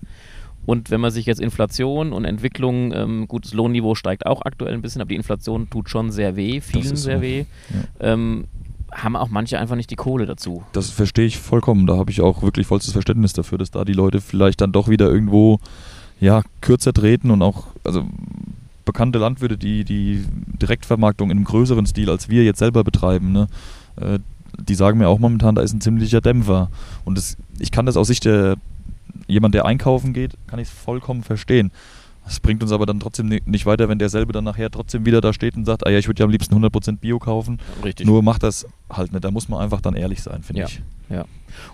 Und 0.65 0.89
wenn 0.89 0.99
man 0.99 1.11
sich 1.11 1.25
jetzt 1.25 1.39
Inflation 1.39 2.11
und 2.11 2.25
Entwicklung, 2.25 2.91
ähm, 2.93 3.27
gut, 3.27 3.45
das 3.45 3.53
Lohnniveau 3.53 3.95
steigt 3.95 4.25
auch 4.25 4.41
aktuell 4.43 4.73
ein 4.73 4.81
bisschen, 4.81 5.01
aber 5.01 5.09
die 5.09 5.15
Inflation 5.15 5.69
tut 5.69 5.89
schon 5.89 6.11
sehr 6.11 6.35
weh, 6.35 6.59
vielen 6.59 6.95
sehr 6.95 7.21
weh, 7.21 7.45
ähm, 7.99 8.45
haben 8.95 9.15
auch 9.15 9.29
manche 9.29 9.59
einfach 9.59 9.75
nicht 9.75 9.91
die 9.91 9.95
Kohle 9.95 10.25
dazu. 10.25 10.63
Das 10.71 10.89
verstehe 10.89 11.25
ich 11.25 11.37
vollkommen. 11.37 11.85
Da 11.85 11.97
habe 11.97 12.11
ich 12.11 12.21
auch 12.21 12.41
wirklich 12.41 12.67
vollstes 12.67 12.93
Verständnis 12.93 13.33
dafür, 13.33 13.57
dass 13.57 13.71
da 13.71 13.85
die 13.85 13.93
Leute 13.93 14.21
vielleicht 14.21 14.61
dann 14.61 14.71
doch 14.71 14.87
wieder 14.87 15.11
irgendwo 15.11 15.59
ja, 16.19 16.41
kürzer 16.61 16.93
treten 16.93 17.29
und 17.29 17.41
auch, 17.41 17.67
also 17.83 18.05
bekannte 18.85 19.19
Landwirte, 19.19 19.57
die 19.57 19.83
die 19.83 20.25
Direktvermarktung 20.61 21.29
in 21.29 21.37
einem 21.37 21.45
größeren 21.45 21.85
Stil 21.85 22.09
als 22.09 22.29
wir 22.29 22.43
jetzt 22.43 22.59
selber 22.59 22.83
betreiben, 22.83 23.31
ne, 23.31 23.47
äh, 23.97 24.19
die 24.57 24.75
sagen 24.75 24.99
mir 24.99 25.09
auch 25.09 25.19
momentan, 25.19 25.55
da 25.55 25.61
ist 25.61 25.73
ein 25.73 25.81
ziemlicher 25.81 26.21
Dämpfer. 26.21 26.69
Und 27.03 27.17
das, 27.17 27.35
ich 27.59 27.71
kann 27.71 27.85
das 27.85 27.97
aus 27.97 28.07
Sicht 28.07 28.23
der 28.23 28.55
jemand, 29.27 29.55
der 29.55 29.65
einkaufen 29.65 30.13
geht, 30.13 30.37
kann 30.47 30.59
ich 30.59 30.67
es 30.67 30.73
vollkommen 30.73 31.23
verstehen. 31.23 31.71
Das 32.25 32.39
bringt 32.39 32.61
uns 32.63 32.71
aber 32.71 32.85
dann 32.85 32.99
trotzdem 32.99 33.27
ni- 33.27 33.41
nicht 33.45 33.65
weiter, 33.65 33.87
wenn 33.87 33.99
derselbe 33.99 34.33
dann 34.33 34.43
nachher 34.43 34.69
trotzdem 34.71 35.05
wieder 35.05 35.21
da 35.21 35.31
steht 35.31 35.55
und 35.55 35.65
sagt, 35.65 35.85
ah 35.85 35.89
ja, 35.91 35.99
ich 35.99 36.07
würde 36.07 36.19
ja 36.19 36.25
am 36.25 36.31
liebsten 36.31 36.55
100% 36.55 36.97
Bio 36.97 37.19
kaufen. 37.19 37.59
Richtig. 37.83 38.05
Nur 38.07 38.23
macht 38.23 38.41
das 38.43 38.65
halt 38.89 39.11
nicht. 39.13 39.23
Da 39.23 39.31
muss 39.31 39.47
man 39.47 39.61
einfach 39.61 39.79
dann 39.81 39.95
ehrlich 39.95 40.21
sein, 40.23 40.41
finde 40.43 40.61
Ja. 40.61 40.67
ich. 40.67 40.81
Ja. 41.09 41.25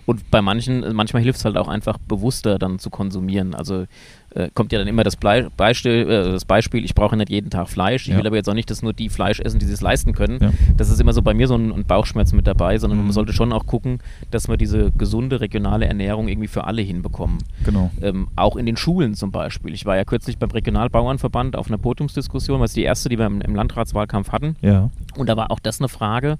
Und 0.06 0.30
bei 0.30 0.42
manchen, 0.42 0.84
manchmal 0.94 1.22
hilft 1.22 1.38
es 1.38 1.44
halt 1.44 1.56
auch 1.56 1.68
einfach 1.68 1.98
bewusster 1.98 2.58
dann 2.58 2.78
zu 2.78 2.90
konsumieren. 2.90 3.54
Also 3.54 3.86
äh, 4.34 4.48
kommt 4.54 4.72
ja 4.72 4.78
dann 4.78 4.88
immer 4.88 5.04
das, 5.04 5.16
Blei 5.16 5.46
Beispiel, 5.56 5.92
äh, 6.08 6.32
das 6.32 6.44
Beispiel, 6.46 6.84
ich 6.84 6.94
brauche 6.94 7.16
nicht 7.16 7.28
jeden 7.28 7.50
Tag 7.50 7.68
Fleisch, 7.68 8.04
ich 8.08 8.12
Ja. 8.14 8.18
will 8.18 8.26
aber 8.26 8.36
jetzt 8.36 8.48
auch 8.48 8.54
nicht, 8.54 8.70
dass 8.70 8.80
nur 8.82 8.94
die 8.94 9.10
Fleisch 9.10 9.40
essen, 9.40 9.58
die 9.60 9.66
es 9.66 9.80
leisten 9.82 10.14
können. 10.14 10.38
Ja. 10.40 10.52
Das 10.76 10.88
ist 10.88 11.00
immer 11.00 11.12
so 11.12 11.20
bei 11.20 11.34
mir 11.34 11.46
so 11.48 11.54
ein, 11.54 11.70
ein 11.72 11.84
Bauchschmerz 11.84 12.32
mit 12.32 12.46
dabei, 12.46 12.78
sondern 12.78 12.98
Mhm. 12.98 13.04
man 13.06 13.12
sollte 13.12 13.32
schon 13.34 13.52
auch 13.52 13.66
gucken, 13.66 13.98
dass 14.30 14.48
wir 14.48 14.56
diese 14.56 14.90
gesunde 14.92 15.40
regionale 15.42 15.84
Ernährung 15.86 16.28
irgendwie 16.28 16.48
für 16.48 16.64
alle 16.64 16.80
hinbekommen. 16.80 17.38
Genau. 17.64 17.90
Ähm, 18.00 18.28
auch 18.36 18.56
in 18.56 18.64
den 18.64 18.78
Schulen 18.78 19.14
zum 19.14 19.32
Beispiel. 19.32 19.74
Ich 19.74 19.84
war 19.84 19.96
ja 19.96 20.04
kürzlich 20.04 20.38
beim 20.38 20.50
Regionalbauernverband 20.50 21.56
auf 21.56 21.68
einer 21.68 21.78
Podiumsdiskussion, 21.78 22.60
was 22.60 22.72
die 22.72 22.82
erste, 22.82 23.08
die 23.10 23.18
wir 23.18 23.26
im, 23.26 23.40
im 23.42 23.54
Landratswahlkampf 23.54 24.32
hatten. 24.32 24.56
Ja. 24.62 24.90
Und 25.16 25.28
da 25.28 25.36
war 25.36 25.50
auch 25.50 25.60
das 25.60 25.80
eine 25.80 25.88
Frage, 25.88 26.38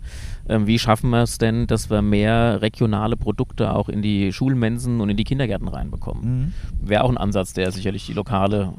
ähm, 0.48 0.66
wie 0.66 0.78
schaffen 0.78 1.10
wir 1.10 1.22
es 1.22 1.38
denn, 1.38 1.66
dass 1.66 1.90
wir 1.90 2.02
mehr 2.02 2.62
regionale 2.62 3.16
Produkte 3.16 3.74
auch 3.74 3.88
in 3.88 4.02
die 4.02 4.32
Schulmensen 4.32 5.00
und 5.00 5.10
in 5.10 5.16
die 5.16 5.24
Kindergärten 5.24 5.68
reinbekommen? 5.68 6.52
Mhm. 6.80 6.88
Wäre 6.88 7.04
auch 7.04 7.10
ein 7.10 7.18
Ansatz, 7.18 7.52
der 7.52 7.70
sicherlich 7.72 8.06
die 8.06 8.14
lokale 8.14 8.72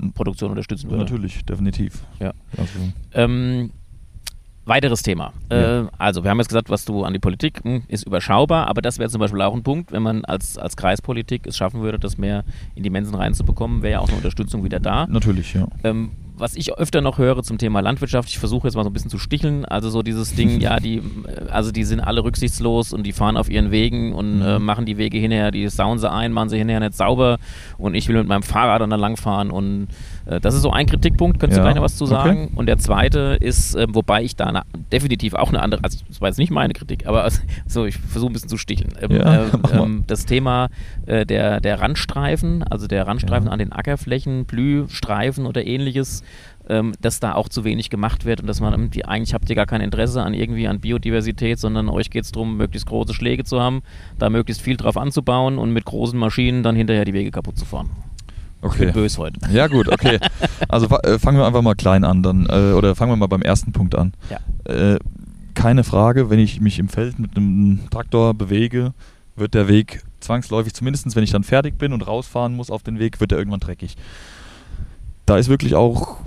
äh, 0.00 0.08
Produktion 0.10 0.50
unterstützen 0.50 0.90
würde. 0.90 1.04
Natürlich, 1.04 1.44
definitiv. 1.44 2.02
Ja. 2.20 2.32
Also, 2.56 2.78
Ähm, 3.12 3.70
weiteres 4.64 5.02
Thema. 5.02 5.32
Ja. 5.50 5.82
Äh, 5.82 5.86
also, 5.98 6.22
wir 6.22 6.30
haben 6.30 6.38
jetzt 6.38 6.48
gesagt, 6.48 6.70
was 6.70 6.84
du 6.84 7.04
an 7.04 7.12
die 7.12 7.18
Politik 7.18 7.60
hm, 7.64 7.82
ist 7.88 8.06
überschaubar, 8.06 8.68
aber 8.68 8.82
das 8.82 8.98
wäre 8.98 9.10
zum 9.10 9.20
Beispiel 9.20 9.42
auch 9.42 9.54
ein 9.54 9.62
Punkt, 9.62 9.92
wenn 9.92 10.02
man 10.02 10.24
als, 10.24 10.58
als 10.58 10.76
Kreispolitik 10.76 11.46
es 11.46 11.56
schaffen 11.56 11.82
würde, 11.82 11.98
das 11.98 12.18
mehr 12.18 12.44
in 12.74 12.82
die 12.82 12.90
Mensen 12.90 13.14
reinzubekommen, 13.14 13.82
wäre 13.82 13.92
ja 13.92 13.98
auch 14.00 14.08
eine 14.08 14.16
Unterstützung 14.16 14.64
wieder 14.64 14.80
da. 14.80 15.06
natürlich, 15.06 15.54
ja. 15.54 15.66
Ähm, 15.82 16.10
was 16.40 16.56
ich 16.56 16.72
öfter 16.76 17.00
noch 17.00 17.18
höre 17.18 17.42
zum 17.42 17.58
Thema 17.58 17.80
Landwirtschaft, 17.80 18.28
ich 18.28 18.38
versuche 18.38 18.66
jetzt 18.66 18.74
mal 18.74 18.82
so 18.84 18.90
ein 18.90 18.92
bisschen 18.92 19.10
zu 19.10 19.18
sticheln, 19.18 19.64
also 19.64 19.90
so 19.90 20.02
dieses 20.02 20.34
Ding, 20.34 20.60
ja, 20.60 20.80
die, 20.80 20.96
äh, 20.98 21.48
also 21.50 21.70
die 21.70 21.84
sind 21.84 22.00
alle 22.00 22.24
rücksichtslos 22.24 22.92
und 22.92 23.04
die 23.04 23.12
fahren 23.12 23.36
auf 23.36 23.48
ihren 23.50 23.70
Wegen 23.70 24.12
und 24.14 24.36
Mhm. 24.36 24.42
äh, 24.42 24.58
machen 24.58 24.86
die 24.86 24.96
Wege 24.98 25.18
hinterher, 25.18 25.50
die 25.50 25.68
sauen 25.68 25.98
sie 25.98 26.10
ein, 26.10 26.32
machen 26.32 26.48
sie 26.48 26.58
hinterher 26.58 26.80
nicht 26.80 26.94
sauber 26.94 27.38
und 27.78 27.94
ich 27.94 28.08
will 28.08 28.16
mit 28.16 28.26
meinem 28.26 28.42
Fahrrad 28.42 28.80
dann 28.80 28.90
da 28.90 28.96
langfahren 28.96 29.50
und 29.50 29.88
äh, 30.19 30.19
das 30.38 30.54
ist 30.54 30.60
so 30.62 30.70
ein 30.70 30.84
Kritikpunkt, 30.86 31.40
könntest 31.40 31.56
du 31.56 31.60
Ja, 31.60 31.64
gleich 31.64 31.76
noch 31.76 31.82
was 31.82 31.96
zu 31.96 32.04
okay. 32.04 32.12
sagen? 32.12 32.50
Und 32.54 32.66
der 32.66 32.76
zweite 32.78 33.38
ist, 33.40 33.74
äh, 33.74 33.86
wobei 33.88 34.22
ich 34.22 34.36
da 34.36 34.52
na, 34.52 34.64
definitiv 34.92 35.32
auch 35.34 35.48
eine 35.48 35.62
andere, 35.62 35.82
also 35.82 35.98
das 36.06 36.20
war 36.20 36.28
jetzt 36.28 36.38
nicht 36.38 36.50
meine 36.52 36.74
Kritik, 36.74 37.06
aber 37.06 37.26
so, 37.66 37.86
ich 37.86 37.96
versuche 37.96 38.30
ein 38.30 38.34
bisschen 38.34 38.50
zu 38.50 38.58
sticheln. 38.58 38.92
Ähm, 39.00 39.10
Ja, 39.16 39.44
äh, 39.46 39.48
ähm, 39.72 40.04
das 40.06 40.26
Thema 40.26 40.68
äh, 41.06 41.24
der, 41.24 41.60
der 41.60 41.80
Randstreifen, 41.80 42.62
also 42.62 42.86
der 42.86 43.06
Randstreifen 43.06 43.46
Ja. 43.46 43.52
an 43.52 43.58
den 43.58 43.72
Ackerflächen, 43.72 44.44
Blühstreifen 44.44 45.46
oder 45.46 45.66
ähnliches, 45.66 46.22
ähm, 46.68 46.92
dass 47.00 47.18
da 47.18 47.34
auch 47.34 47.48
zu 47.48 47.64
wenig 47.64 47.90
gemacht 47.90 48.24
wird 48.24 48.40
und 48.42 48.46
dass 48.46 48.60
man 48.60 48.72
irgendwie, 48.72 49.04
eigentlich 49.04 49.34
habt 49.34 49.48
ihr 49.50 49.56
gar 49.56 49.66
kein 49.66 49.80
Interesse 49.80 50.22
an 50.22 50.34
irgendwie 50.34 50.68
an 50.68 50.78
Biodiversität, 50.80 51.58
sondern 51.58 51.88
euch 51.88 52.10
geht 52.10 52.24
es 52.24 52.32
darum, 52.32 52.56
möglichst 52.56 52.86
große 52.86 53.14
Schläge 53.14 53.42
zu 53.44 53.60
haben, 53.60 53.82
da 54.18 54.30
möglichst 54.30 54.62
viel 54.62 54.76
drauf 54.76 54.96
anzubauen 54.96 55.58
und 55.58 55.72
mit 55.72 55.84
großen 55.84 56.18
Maschinen 56.18 56.62
dann 56.62 56.76
hinterher 56.76 57.04
die 57.04 57.14
Wege 57.14 57.30
kaputt 57.30 57.58
zu 57.58 57.64
fahren. 57.64 57.90
Okay. 58.62 58.72
Ich 58.72 58.92
bin 58.92 59.02
böse 59.02 59.18
heute. 59.18 59.40
Ja, 59.50 59.66
gut, 59.66 59.88
okay. 59.88 60.18
Also 60.68 60.86
äh, 60.86 61.18
fangen 61.18 61.38
wir 61.38 61.46
einfach 61.46 61.62
mal 61.62 61.74
klein 61.74 62.04
an, 62.04 62.22
dann, 62.22 62.46
äh, 62.46 62.72
oder 62.72 62.94
fangen 62.94 63.10
wir 63.12 63.16
mal 63.16 63.26
beim 63.26 63.42
ersten 63.42 63.72
Punkt 63.72 63.94
an. 63.94 64.12
Ja. 64.28 64.72
Äh, 64.72 64.98
keine 65.54 65.84
Frage, 65.84 66.30
wenn 66.30 66.38
ich 66.38 66.60
mich 66.60 66.78
im 66.78 66.88
Feld 66.88 67.18
mit 67.18 67.36
einem 67.36 67.80
Traktor 67.90 68.34
bewege, 68.34 68.92
wird 69.36 69.54
der 69.54 69.68
Weg 69.68 70.02
zwangsläufig, 70.20 70.74
zumindest 70.74 71.16
wenn 71.16 71.24
ich 71.24 71.32
dann 71.32 71.44
fertig 71.44 71.78
bin 71.78 71.92
und 71.92 72.06
rausfahren 72.06 72.54
muss 72.54 72.70
auf 72.70 72.82
den 72.82 72.98
Weg, 72.98 73.20
wird 73.20 73.32
er 73.32 73.38
irgendwann 73.38 73.60
dreckig. 73.60 73.96
Da 75.26 75.38
ist 75.38 75.48
wirklich 75.48 75.74
auch, 75.74 76.18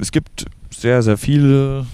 es 0.00 0.10
gibt 0.10 0.46
sehr, 0.70 1.02
sehr 1.02 1.18
viele 1.18 1.86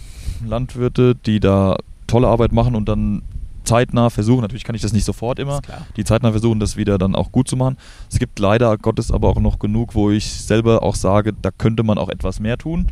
Landwirte, 0.46 1.14
die 1.14 1.40
da 1.40 1.76
tolle 2.06 2.28
Arbeit 2.28 2.52
machen 2.52 2.74
und 2.74 2.88
dann 2.88 3.22
zeitnah 3.68 4.10
versuchen, 4.10 4.40
natürlich 4.40 4.64
kann 4.64 4.74
ich 4.74 4.82
das 4.82 4.92
nicht 4.92 5.04
sofort 5.04 5.38
immer, 5.38 5.60
die 5.96 6.04
zeitnah 6.04 6.30
versuchen, 6.30 6.58
das 6.58 6.76
wieder 6.76 6.98
dann 6.98 7.14
auch 7.14 7.30
gut 7.30 7.48
zu 7.48 7.56
machen. 7.56 7.76
Es 8.10 8.18
gibt 8.18 8.38
leider 8.38 8.76
Gottes 8.78 9.12
aber 9.12 9.28
auch 9.28 9.40
noch 9.40 9.58
genug, 9.58 9.94
wo 9.94 10.10
ich 10.10 10.24
selber 10.32 10.82
auch 10.82 10.94
sage, 10.94 11.32
da 11.32 11.50
könnte 11.50 11.82
man 11.82 11.98
auch 11.98 12.08
etwas 12.08 12.40
mehr 12.40 12.56
tun 12.56 12.86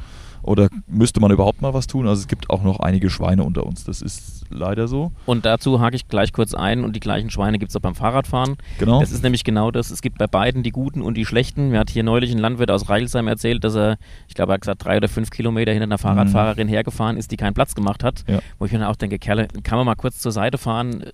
oder 0.46 0.68
müsste 0.86 1.20
man 1.20 1.30
überhaupt 1.30 1.60
mal 1.62 1.74
was 1.74 1.86
tun. 1.86 2.06
Also 2.06 2.20
es 2.20 2.28
gibt 2.28 2.50
auch 2.50 2.62
noch 2.62 2.80
einige 2.80 3.10
Schweine 3.10 3.44
unter 3.44 3.66
uns. 3.66 3.84
Das 3.84 4.02
ist 4.02 4.44
leider 4.50 4.88
so. 4.88 5.12
Und 5.26 5.44
dazu 5.44 5.80
hake 5.80 5.96
ich 5.96 6.08
gleich 6.08 6.32
kurz 6.32 6.54
ein 6.54 6.84
und 6.84 6.94
die 6.94 7.00
gleichen 7.00 7.30
Schweine 7.30 7.58
gibt 7.58 7.70
es 7.70 7.76
auch 7.76 7.80
beim 7.80 7.94
Fahrradfahren. 7.94 8.56
Genau. 8.78 9.00
Das 9.00 9.12
ist 9.12 9.22
nämlich 9.22 9.44
genau 9.44 9.70
das. 9.70 9.90
Es 9.90 10.02
gibt 10.02 10.18
bei 10.18 10.26
beiden 10.26 10.62
die 10.62 10.70
Guten 10.70 11.02
und 11.02 11.14
die 11.16 11.26
Schlechten. 11.26 11.70
Mir 11.70 11.80
hat 11.80 11.90
hier 11.90 12.02
neulich 12.02 12.30
ein 12.32 12.38
Landwirt 12.38 12.70
aus 12.70 12.88
Reilsheim 12.88 13.28
erzählt, 13.28 13.64
dass 13.64 13.74
er, 13.74 13.96
ich 14.28 14.34
glaube, 14.34 14.52
er 14.52 14.54
hat 14.54 14.60
gesagt, 14.62 14.84
drei 14.84 14.96
oder 14.98 15.08
fünf 15.08 15.30
Kilometer 15.30 15.72
hinter 15.72 15.84
einer 15.84 15.98
Fahrradfahrerin 15.98 16.68
hergefahren 16.68 17.16
ist, 17.16 17.30
die 17.32 17.36
keinen 17.36 17.54
Platz 17.54 17.74
gemacht 17.74 18.04
hat. 18.04 18.24
Mhm. 18.26 18.34
Ja. 18.34 18.40
Wo 18.58 18.66
ich 18.66 18.72
mir 18.72 18.78
dann 18.78 18.88
auch 18.88 18.96
denke, 18.96 19.18
Kerle, 19.18 19.48
kann 19.64 19.78
man 19.78 19.86
mal 19.86 19.94
kurz 19.96 20.20
zur 20.20 20.32
Seite 20.32 20.58
fahren? 20.58 21.04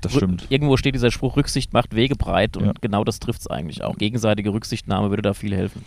Das 0.00 0.12
stimmt. 0.12 0.46
Irgendwo 0.48 0.76
steht 0.76 0.94
dieser 0.94 1.10
Spruch, 1.10 1.36
Rücksicht 1.36 1.72
macht 1.72 1.94
Wege 1.94 2.16
breit 2.16 2.56
und 2.56 2.64
Ja. 2.66 2.72
genau 2.80 3.04
das 3.04 3.20
trifft 3.20 3.40
es 3.40 3.46
eigentlich 3.46 3.84
auch. 3.84 3.96
Gegenseitige 3.96 4.52
Rücksichtnahme 4.52 5.10
würde 5.10 5.22
da 5.22 5.34
viel 5.34 5.54
helfen. 5.54 5.84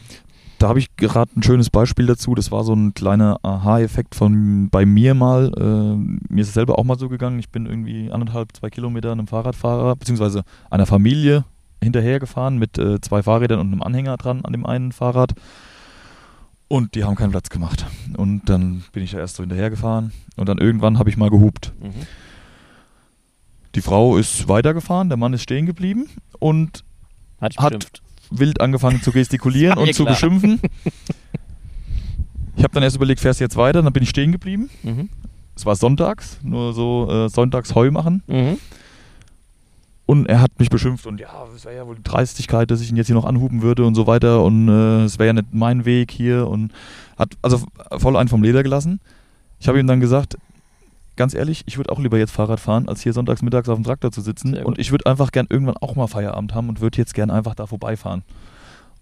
Da 0.60 0.70
habe 0.70 0.80
ich 0.80 0.96
gerade 0.96 1.32
ein 1.36 1.44
schönes 1.44 1.70
Beispiel 1.70 2.06
dazu. 2.06 2.36
Das 2.36 2.52
war 2.52 2.64
so 2.64 2.74
ein 2.74 2.94
kleiner 2.94 3.38
Aha-Effekt 3.44 4.16
von 4.16 4.70
bei 4.70 4.86
mir 4.86 5.14
mal. 5.14 5.52
Äh, 5.58 6.32
mir 6.34 6.42
ist 6.42 6.50
es 6.50 6.54
selber 6.54 6.80
auch 6.80 6.84
mal 6.84 6.98
so 6.98 7.10
gegangen. 7.10 7.40
Ich 7.40 7.50
bin 7.50 7.66
irgendwie 7.66 8.12
anderthalb, 8.12 8.56
zwei 8.56 8.70
Kilometer 8.70 9.12
einem 9.12 9.28
Fahrradfahrer 9.28 9.96
beziehungsweise 9.96 10.44
einer 10.70 10.86
Familie 10.86 11.44
hinterhergefahren 11.84 12.58
mit 12.58 12.78
äh, 12.78 13.02
zwei 13.02 13.24
Fahrrädern 13.24 13.60
und 13.60 13.68
einem 13.68 13.84
Anhänger 13.84 14.18
dran 14.18 14.46
an 14.46 14.54
dem 14.54 14.66
einen 14.66 14.92
Fahrrad. 14.92 15.34
Und 16.68 16.96
die 16.96 17.04
haben 17.04 17.16
keinen 17.16 17.32
Platz 17.32 17.50
gemacht. 17.50 17.86
Und 18.18 18.50
dann 18.50 18.84
bin 18.94 19.04
ich 19.04 19.12
da 19.12 19.20
erst 19.20 19.36
so 19.36 19.44
hinterhergefahren. 19.44 20.12
Und 20.38 20.50
dann 20.50 20.58
irgendwann 20.58 20.98
habe 20.98 21.10
ich 21.10 21.18
mal 21.18 21.30
gehupt. 21.30 21.74
Mhm. 21.82 22.08
Die 23.76 23.82
Frau 23.82 24.18
ist 24.18 24.48
weitergefahren, 24.48 25.10
der 25.10 25.18
Mann 25.18 25.34
ist 25.34 25.42
stehen 25.42 25.66
geblieben 25.66 26.08
und 26.40 26.84
Hat, 27.42 27.58
Hat-. 27.58 28.02
Wild 28.40 28.62
angefangen 28.62 29.02
zu 29.02 29.12
gestikulieren 29.12 29.78
und 29.80 29.94
zu 29.94 30.04
klar. 30.04 30.16
beschimpfen. 30.16 30.60
Ich 32.56 32.64
habe 32.64 32.74
dann 32.74 32.84
erst 32.84 32.96
überlegt, 32.96 33.20
fährst 33.20 33.40
du 33.40 33.44
jetzt 33.44 33.58
weiter? 33.58 33.82
Dann 33.82 33.94
bin 33.94 34.04
ich 34.04 34.10
stehen 34.10 34.32
geblieben. 34.32 34.70
Mhm. 34.84 35.10
Es 35.56 35.66
war 35.66 35.76
sonntags, 35.76 36.40
nur 36.44 36.74
so 36.74 37.08
äh, 37.10 37.30
sonntags 37.30 37.76
Heu 37.76 37.92
machen. 37.92 38.24
Mhm. 38.28 38.58
Und 40.06 40.28
er 40.28 40.42
hat 40.42 40.60
mich 40.60 40.70
beschimpft 40.70 41.08
und 41.08 41.20
ja, 41.22 41.30
es 41.56 41.64
wäre 41.64 41.76
ja 41.78 41.88
wohl 41.88 41.96
die 41.96 42.04
Dreistigkeit, 42.04 42.70
dass 42.70 42.82
ich 42.82 42.90
ihn 42.90 42.98
jetzt 42.98 43.08
hier 43.08 43.16
noch 43.16 43.26
anhuben 43.26 43.62
würde 43.62 43.86
und 43.86 43.96
so 43.96 44.06
weiter. 44.06 44.44
Und 44.44 44.68
äh, 44.68 45.04
es 45.06 45.18
wäre 45.18 45.28
ja 45.28 45.34
nicht 45.34 45.54
mein 45.54 45.86
Weg 45.86 46.12
hier. 46.12 46.48
Und 46.48 46.74
hat 47.18 47.38
also 47.42 47.64
voll 47.98 48.18
einen 48.18 48.30
vom 48.30 48.44
Leder 48.44 48.64
gelassen. 48.64 49.00
Ich 49.60 49.68
habe 49.68 49.80
ihm 49.80 49.88
dann 49.88 50.02
gesagt, 50.02 50.38
ganz 51.16 51.34
ehrlich, 51.34 51.64
ich 51.68 51.78
würde 51.78 51.92
auch 51.92 52.00
lieber 52.00 52.18
jetzt 52.18 52.32
Fahrrad 52.32 52.60
fahren, 52.60 52.88
als 52.90 53.02
hier 53.02 53.14
sonntags 53.14 53.42
mittags 53.42 53.70
auf 53.70 53.78
dem 53.78 53.84
Traktor 53.84 54.12
zu 54.12 54.22
sitzen. 54.22 54.56
Und 54.58 54.80
ich 54.80 54.92
würde 54.92 55.06
einfach 55.06 55.32
gern 55.32 55.48
irgendwann 55.50 55.78
auch 55.78 55.96
mal 55.96 56.08
Feierabend 56.08 56.54
haben 56.54 56.70
und 56.70 56.82
würde 56.82 56.98
jetzt 56.98 57.14
gern 57.14 57.30
einfach 57.32 57.56
da 57.56 57.66
vorbeifahren. 57.68 58.24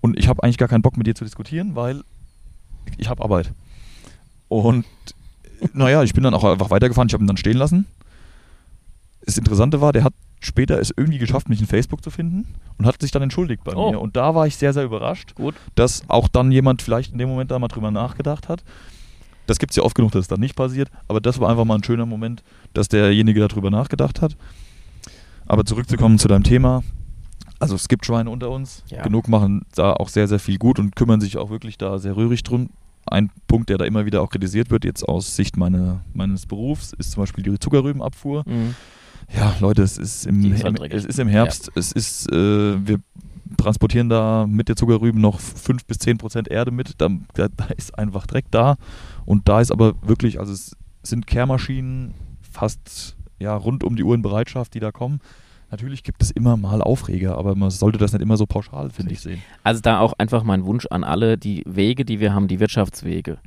Und 0.01 0.17
ich 0.17 0.27
habe 0.27 0.43
eigentlich 0.43 0.57
gar 0.57 0.67
keinen 0.67 0.81
Bock 0.81 0.97
mit 0.97 1.07
dir 1.07 1.15
zu 1.15 1.23
diskutieren, 1.23 1.75
weil 1.75 2.01
ich 2.97 3.09
habe 3.09 3.23
Arbeit. 3.23 3.51
Und 4.47 4.85
naja, 5.73 6.03
ich 6.03 6.13
bin 6.13 6.23
dann 6.23 6.33
auch 6.33 6.43
einfach 6.43 6.69
weitergefahren. 6.71 7.07
Ich 7.07 7.13
habe 7.13 7.23
ihn 7.23 7.27
dann 7.27 7.37
stehen 7.37 7.57
lassen. 7.57 7.85
Das 9.25 9.37
Interessante 9.37 9.79
war, 9.81 9.93
der 9.93 10.03
hat 10.03 10.13
später 10.39 10.79
es 10.79 10.91
irgendwie 10.95 11.19
geschafft, 11.19 11.47
mich 11.47 11.61
in 11.61 11.67
Facebook 11.67 12.03
zu 12.03 12.09
finden 12.09 12.47
und 12.79 12.87
hat 12.87 12.99
sich 12.99 13.11
dann 13.11 13.21
entschuldigt 13.21 13.63
bei 13.63 13.75
Oh. 13.75 13.91
mir. 13.91 14.01
Und 14.01 14.15
da 14.15 14.33
war 14.33 14.47
ich 14.47 14.55
sehr, 14.57 14.73
sehr 14.73 14.83
überrascht, 14.83 15.35
Gut. 15.35 15.53
dass 15.75 16.03
auch 16.09 16.27
dann 16.27 16.51
jemand 16.51 16.81
vielleicht 16.81 17.11
in 17.11 17.19
dem 17.19 17.29
Moment 17.29 17.51
da 17.51 17.59
mal 17.59 17.67
drüber 17.67 17.91
nachgedacht 17.91 18.49
hat. 18.49 18.63
Das 19.51 19.59
gibt 19.59 19.71
es 19.71 19.75
ja 19.75 19.83
oft 19.83 19.95
genug, 19.95 20.13
dass 20.13 20.21
es 20.21 20.27
dann 20.29 20.39
nicht 20.39 20.55
passiert, 20.55 20.89
aber 21.09 21.19
das 21.19 21.37
war 21.41 21.49
einfach 21.49 21.65
mal 21.65 21.75
ein 21.75 21.83
schöner 21.83 22.05
Moment, 22.05 22.41
dass 22.73 22.87
derjenige 22.87 23.45
darüber 23.45 23.69
nachgedacht 23.69 24.21
hat. 24.21 24.37
Aber 25.45 25.65
zurückzukommen 25.65 26.17
zu 26.19 26.29
deinem 26.29 26.43
Thema. 26.45 26.83
Also 27.59 27.75
es 27.75 27.89
gibt 27.89 28.05
Schweine 28.05 28.29
unter 28.29 28.49
uns, 28.49 28.81
Ja. 28.87 29.03
genug 29.03 29.27
machen 29.27 29.65
da 29.75 29.91
auch 29.91 30.07
sehr, 30.07 30.29
sehr 30.29 30.39
viel 30.39 30.57
gut 30.57 30.79
und 30.79 30.95
kümmern 30.95 31.19
sich 31.19 31.35
auch 31.37 31.49
wirklich 31.49 31.77
da 31.77 31.99
sehr 31.99 32.15
rührig 32.15 32.43
drum. 32.43 32.69
Ein 33.05 33.29
Punkt, 33.47 33.69
der 33.69 33.77
da 33.77 33.83
immer 33.83 34.05
wieder 34.05 34.21
auch 34.21 34.29
kritisiert 34.29 34.69
wird, 34.71 34.85
jetzt 34.85 35.03
aus 35.03 35.35
Sicht 35.35 35.57
meine, 35.57 35.99
meines 36.13 36.45
Berufs, 36.45 36.93
ist 36.93 37.11
zum 37.11 37.23
Beispiel 37.23 37.43
die 37.43 37.59
Zuckerrübenabfuhr. 37.59 38.43
Mhm. 38.47 38.73
Ja, 39.35 39.53
Leute, 39.59 39.81
es 39.83 39.97
ist 39.97 40.27
im, 40.27 40.53
ist 40.53 40.63
halt 40.63 40.79
im, 40.79 40.91
es 40.97 41.03
ist 41.03 41.19
im 41.19 41.27
Herbst, 41.27 41.69
es 41.75 41.91
ist, 41.91 42.31
äh, 42.31 42.87
wir 42.87 42.99
transportieren 43.61 44.09
da 44.09 44.45
mit 44.47 44.67
der 44.69 44.75
Zuckerrüben 44.75 45.21
noch 45.21 45.39
5 45.39 45.85
bis 45.85 45.99
10 45.99 46.17
Prozent 46.17 46.47
Erde 46.47 46.71
mit, 46.71 46.95
da, 46.97 47.09
da, 47.33 47.47
ist 47.77 47.97
einfach 47.97 48.27
Dreck 48.27 48.45
da 48.51 48.77
und 49.25 49.47
da 49.47 49.61
ist 49.61 49.71
aber 49.71 49.93
wirklich, 50.01 50.39
also 50.39 50.53
es 50.53 50.75
sind 51.03 51.27
Kehrmaschinen 51.27 52.13
fast 52.41 53.15
ja, 53.39 53.55
rund 53.55 53.83
um 53.83 53.95
die 53.95 54.03
Uhr 54.03 54.15
in 54.15 54.21
Bereitschaft, 54.21 54.73
die 54.73 54.79
da 54.79 54.91
kommen. 54.91 55.19
Natürlich 55.71 56.03
gibt 56.03 56.21
es 56.21 56.31
immer 56.31 56.57
mal 56.57 56.81
Aufreger, 56.81 57.37
aber 57.37 57.55
man 57.55 57.69
sollte 57.69 57.97
das 57.97 58.11
nicht 58.11 58.21
immer 58.21 58.35
so 58.35 58.45
pauschal, 58.45 58.89
finde 58.89 59.13
ich, 59.13 59.21
sehen. 59.21 59.41
Also 59.63 59.79
da 59.79 59.99
auch 59.99 60.11
einfach 60.17 60.43
mein 60.43 60.65
Wunsch 60.65 60.85
an 60.87 61.05
alle, 61.05 61.37
die 61.37 61.63
Wege, 61.65 62.03
die 62.03 62.19
wir 62.19 62.33
haben, 62.33 62.49
die 62.49 62.59
Wirtschaftswege, 62.59 63.37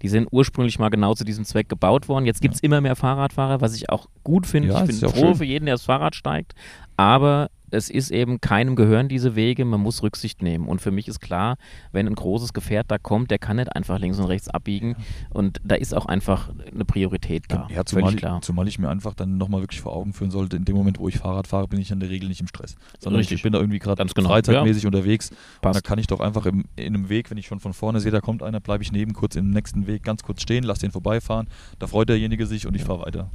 die 0.00 0.08
sind 0.08 0.26
ursprünglich 0.30 0.78
mal 0.78 0.88
genau 0.88 1.12
zu 1.12 1.24
diesem 1.24 1.44
Zweck 1.44 1.68
gebaut 1.68 2.08
worden. 2.08 2.24
Jetzt 2.24 2.40
gibt 2.40 2.54
es 2.54 2.60
immer 2.60 2.80
mehr 2.80 2.96
Fahrradfahrer, 2.96 3.60
was 3.60 3.76
ich 3.76 3.90
auch 3.90 4.08
gut 4.24 4.46
finde. 4.46 4.70
Ja, 4.70 4.80
ich 4.80 4.86
bin 4.86 4.98
ja 4.98 5.08
froh 5.08 5.26
schön. 5.26 5.34
für 5.34 5.44
jeden, 5.44 5.66
der 5.66 5.74
aufs 5.74 5.84
Fahrrad 5.84 6.14
steigt. 6.14 6.54
Aber 6.96 7.50
es 7.74 7.90
ist 7.90 8.10
eben 8.10 8.40
keinem 8.40 8.76
gehören 8.76 9.08
diese 9.08 9.36
Wege, 9.36 9.64
man 9.64 9.80
muss 9.80 10.02
Rücksicht 10.02 10.42
nehmen. 10.42 10.66
Und 10.66 10.80
für 10.80 10.90
mich 10.90 11.08
ist 11.08 11.20
klar, 11.20 11.56
wenn 11.92 12.06
ein 12.06 12.14
großes 12.14 12.52
Gefährt 12.52 12.90
da 12.90 12.98
kommt, 12.98 13.30
der 13.30 13.38
kann 13.38 13.56
nicht 13.56 13.74
einfach 13.74 13.98
links 13.98 14.18
und 14.18 14.26
rechts 14.26 14.48
abbiegen. 14.48 14.96
Und 15.30 15.60
da 15.64 15.74
ist 15.74 15.94
auch 15.94 16.06
einfach 16.06 16.50
eine 16.72 16.84
Priorität 16.84 17.44
da. 17.48 17.68
Ja, 17.74 17.84
zumal, 17.84 18.12
ich, 18.12 18.18
klar. 18.18 18.40
zumal 18.42 18.68
ich 18.68 18.78
mir 18.78 18.88
einfach 18.88 19.14
dann 19.14 19.36
nochmal 19.36 19.60
wirklich 19.60 19.80
vor 19.80 19.94
Augen 19.94 20.12
führen 20.12 20.30
sollte, 20.30 20.56
in 20.56 20.64
dem 20.64 20.76
Moment, 20.76 20.98
wo 20.98 21.08
ich 21.08 21.18
Fahrrad 21.18 21.46
fahre, 21.46 21.68
bin 21.68 21.80
ich 21.80 21.90
in 21.90 22.00
der 22.00 22.10
Regel 22.10 22.28
nicht 22.28 22.40
im 22.40 22.46
Stress. 22.46 22.76
Sondern 22.98 23.18
Richtig. 23.18 23.36
ich 23.36 23.42
bin 23.42 23.52
da 23.52 23.58
irgendwie 23.58 23.78
gerade 23.78 24.04
genau. 24.04 24.28
freizeitmäßig 24.28 24.86
unterwegs. 24.86 25.30
Und 25.30 25.38
da 25.62 25.70
Passt. 25.70 25.84
kann 25.84 25.98
ich 25.98 26.06
doch 26.06 26.20
einfach 26.20 26.46
im, 26.46 26.64
in 26.76 26.94
einem 26.94 27.08
Weg, 27.08 27.30
wenn 27.30 27.38
ich 27.38 27.46
schon 27.46 27.60
von 27.60 27.72
vorne 27.72 28.00
sehe, 28.00 28.12
da 28.12 28.20
kommt 28.20 28.42
einer, 28.42 28.60
bleibe 28.60 28.82
ich 28.82 28.92
neben 28.92 29.12
kurz 29.12 29.36
im 29.36 29.50
nächsten 29.50 29.86
Weg 29.86 30.02
ganz 30.02 30.22
kurz 30.22 30.42
stehen, 30.42 30.64
lass 30.64 30.78
den 30.78 30.90
vorbeifahren. 30.90 31.48
Da 31.78 31.86
freut 31.86 32.08
derjenige 32.08 32.46
sich 32.46 32.66
und 32.66 32.74
ich 32.74 32.84
fahre 32.84 33.06
weiter. 33.06 33.30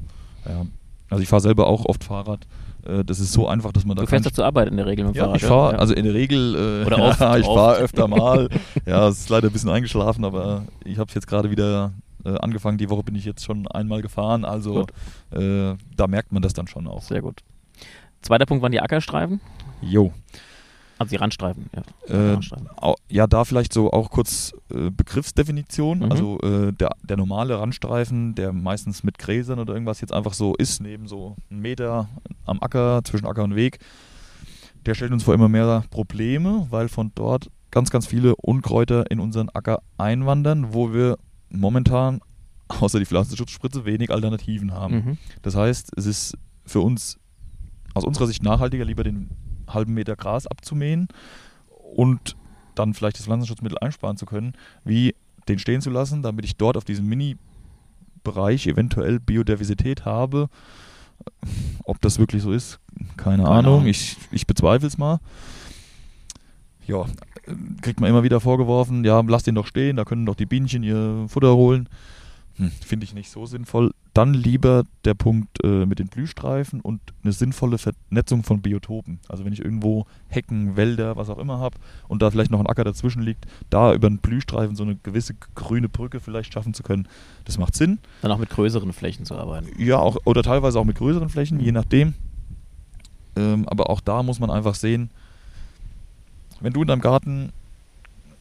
Ja. 0.46 0.66
Also 1.10 1.22
ich 1.24 1.30
fahre 1.30 1.42
selber 1.42 1.68
auch 1.68 1.86
oft 1.86 2.04
Fahrrad. 2.04 2.46
Äh, 2.86 3.04
Das 3.04 3.20
ist 3.20 3.34
so 3.34 3.48
einfach, 3.48 3.72
dass 3.72 3.86
man 3.86 3.96
da 3.98 4.04
Du 4.04 4.08
fährst 4.08 4.26
doch 4.26 4.32
zur 4.32 4.46
Arbeit 4.46 4.68
in 4.70 4.78
der 4.78 4.86
Regel 4.86 5.06
mit 5.06 5.16
dem 5.16 5.18
ja, 5.20 5.24
Fahrrad. 5.26 5.42
ich 5.42 5.48
fahre, 5.48 5.74
Ja. 5.74 5.80
also 5.80 5.94
in 5.94 6.06
der 6.06 6.14
Regel, 6.14 6.56
äh, 6.84 6.86
Oder 6.86 6.98
ja, 7.00 7.10
oft, 7.10 7.40
ich 7.40 7.48
oft. 7.48 7.58
fahre 7.60 7.76
öfter 7.78 8.08
mal. 8.08 8.50
ja, 8.86 9.08
es 9.08 9.20
ist 9.22 9.30
leider 9.30 9.48
ein 9.48 9.54
bisschen 9.54 9.70
eingeschlafen, 9.70 10.24
aber 10.26 10.64
ich 10.86 10.98
habe 10.98 11.08
es 11.10 11.14
jetzt 11.16 11.28
gerade 11.28 11.50
wieder 11.52 11.92
äh, 12.26 12.36
angefangen. 12.38 12.78
Die 12.78 12.90
Woche 12.90 13.04
bin 13.04 13.16
ich 13.16 13.26
jetzt 13.26 13.44
schon 13.44 13.68
einmal 13.68 14.02
gefahren, 14.02 14.46
also 14.46 14.86
äh, 15.32 15.76
da 15.96 16.08
merkt 16.08 16.32
man 16.32 16.42
das 16.42 16.54
dann 16.54 16.68
schon 16.68 16.88
auch. 16.88 17.02
Sehr 17.02 17.22
gut. 17.22 17.42
Zweiter 18.22 18.46
Punkt 18.46 18.62
waren 18.62 18.72
die 18.72 18.82
Ackerstreifen, 18.82 19.40
Jo. 19.82 20.12
Also 21.00 21.10
die 21.10 21.16
Randstreifen. 21.16 21.70
Ja, 21.76 21.82
Äh, 22.14 22.32
Randstreifen. 22.34 22.68
ja, 23.10 23.26
da 23.26 23.46
vielleicht 23.46 23.74
so 23.74 23.92
auch 23.92 24.12
kurz 24.12 24.54
äh, 24.72 24.92
Begriffsdefinition. 24.92 26.00
Mhm. 26.00 26.12
Also 26.12 26.40
äh, 26.42 26.74
der, 26.74 26.92
der 27.04 27.18
normale 27.18 27.58
Randstreifen, 27.58 28.36
der 28.36 28.52
meistens 28.54 29.04
mit 29.04 29.18
Gräsern 29.18 29.60
oder 29.60 29.74
irgendwas 29.74 30.02
jetzt 30.02 30.14
einfach 30.14 30.34
so 30.34 30.56
ist, 30.56 30.82
neben 30.82 31.08
so 31.08 31.36
einem 31.50 31.62
Meter 31.62 32.10
am 32.46 32.62
Acker, 32.62 33.02
zwischen 33.06 33.26
Acker 33.26 33.44
und 33.44 33.56
Weg, 33.56 33.80
der 34.86 34.94
stellt 34.94 35.12
uns 35.12 35.24
vor 35.24 35.34
immer 35.34 35.50
mehr 35.50 35.84
Probleme, 35.90 36.68
weil 36.70 36.90
von 36.90 37.12
dort 37.16 37.50
ganz, 37.72 37.90
ganz 37.90 38.06
viele 38.06 38.36
Unkräuter 38.36 39.10
in 39.10 39.20
unseren 39.20 39.50
Acker 39.50 39.82
einwandern, 39.98 40.74
wo 40.74 40.94
wir 40.94 41.18
momentan 41.50 42.20
außer 42.68 43.00
die 43.00 43.06
Pflanzenschutzspritze 43.06 43.86
wenig 43.86 44.12
Alternativen 44.12 44.74
haben. 44.74 44.96
Mhm. 44.96 45.18
Das 45.42 45.56
heißt, 45.56 45.92
es 45.96 46.06
ist 46.06 46.38
für 46.66 46.82
uns 46.82 47.18
aus 47.94 48.04
unserer 48.04 48.28
Sicht 48.28 48.44
nachhaltiger, 48.44 48.86
lieber 48.86 49.04
den 49.04 49.30
halben 49.74 49.94
Meter 49.94 50.16
Gras 50.16 50.48
abzumähen 50.48 51.08
und 51.96 52.36
dann 52.76 52.94
vielleicht 52.94 53.18
das 53.18 53.26
Pflanzenschutzmittel 53.26 53.78
einsparen 53.80 54.18
zu 54.18 54.26
können, 54.26 54.54
wie 54.84 55.16
den 55.48 55.60
stehen 55.60 55.82
zu 55.82 55.90
lassen, 55.90 56.22
damit 56.22 56.46
ich 56.46 56.56
dort 56.56 56.78
auf 56.78 56.86
diesem 56.86 57.08
Mini-Bereich 57.08 58.68
eventuell 58.68 59.20
Biodiversität 59.20 60.06
habe. 60.06 60.50
Ob 61.84 62.00
das 62.02 62.20
wirklich 62.20 62.42
so 62.44 62.52
ist, 62.54 62.80
keine, 63.18 63.44
Keine 63.44 63.48
Ahnung. 63.50 63.74
Ahnung. 63.80 63.88
Ich, 63.88 64.18
ich 64.32 64.48
bezweifle 64.48 64.88
es 64.88 64.98
mal. 64.98 65.20
ja, 66.88 67.06
kriegt 67.82 68.00
man 68.00 68.10
immer 68.10 68.24
wieder 68.24 68.40
vorgeworfen, 68.40 69.04
ja, 69.04 69.20
lass 69.28 69.44
den 69.44 69.56
doch 69.56 69.68
stehen, 69.68 69.98
da 69.98 70.06
können 70.06 70.26
doch 70.26 70.36
die 70.36 70.46
Bienchen 70.46 70.84
ihr 70.84 71.26
Futter 71.28 71.56
holen. 71.56 71.90
Hm, 72.58 72.72
Finde 72.86 73.04
ich 73.06 73.14
nicht 73.14 73.30
so 73.30 73.46
sinnvoll. 73.46 73.92
Dann 74.20 74.34
lieber 74.34 74.84
der 75.06 75.14
Punkt 75.14 75.64
äh, 75.64 75.86
mit 75.86 76.00
den 76.00 76.10
Blühstreifen 76.10 76.82
und 76.82 77.00
eine 77.24 77.32
sinnvolle 77.32 77.78
Vernetzung 77.78 78.44
von 78.44 78.62
Biotopen. 78.62 79.22
Also 79.30 79.46
wenn 79.46 79.54
ich 79.54 79.64
irgendwo 79.64 80.08
Hecken, 80.28 80.76
Wälder, 80.76 81.16
was 81.16 81.30
auch 81.30 81.38
immer 81.38 81.60
habe 81.60 81.78
und 82.10 82.22
da 82.22 82.30
vielleicht 82.30 82.52
noch 82.52 82.60
ein 82.60 82.68
Acker 82.68 82.84
dazwischen 82.84 83.22
liegt, 83.22 83.46
da 83.70 83.94
über 83.94 84.08
einen 84.08 84.18
Blühstreifen 84.18 84.76
so 84.76 84.84
eine 84.84 84.98
gewisse 84.98 85.36
grüne 85.56 85.88
Brücke 85.88 86.20
vielleicht 86.20 86.52
schaffen 86.52 86.74
zu 86.74 86.84
können, 86.84 87.08
das 87.46 87.58
macht 87.58 87.78
Sinn. 87.78 88.00
Dann 88.22 88.34
auch 88.34 88.40
mit 88.40 88.50
größeren 88.50 88.92
Flächen 88.92 89.24
zu 89.24 89.36
arbeiten. 89.36 89.70
Ja, 89.82 90.00
auch, 90.00 90.18
oder 90.26 90.44
teilweise 90.44 90.82
auch 90.82 90.86
mit 90.86 90.98
größeren 90.98 91.30
Flächen, 91.30 91.62
je 91.62 91.72
nachdem. 91.72 92.14
Ähm, 93.38 93.70
aber 93.70 93.90
auch 93.90 94.02
da 94.02 94.22
muss 94.22 94.42
man 94.42 94.52
einfach 94.52 94.76
sehen, 94.76 95.12
wenn 96.60 96.74
du 96.74 96.82
in 96.82 96.90
deinem 96.90 97.00
Garten 97.00 97.54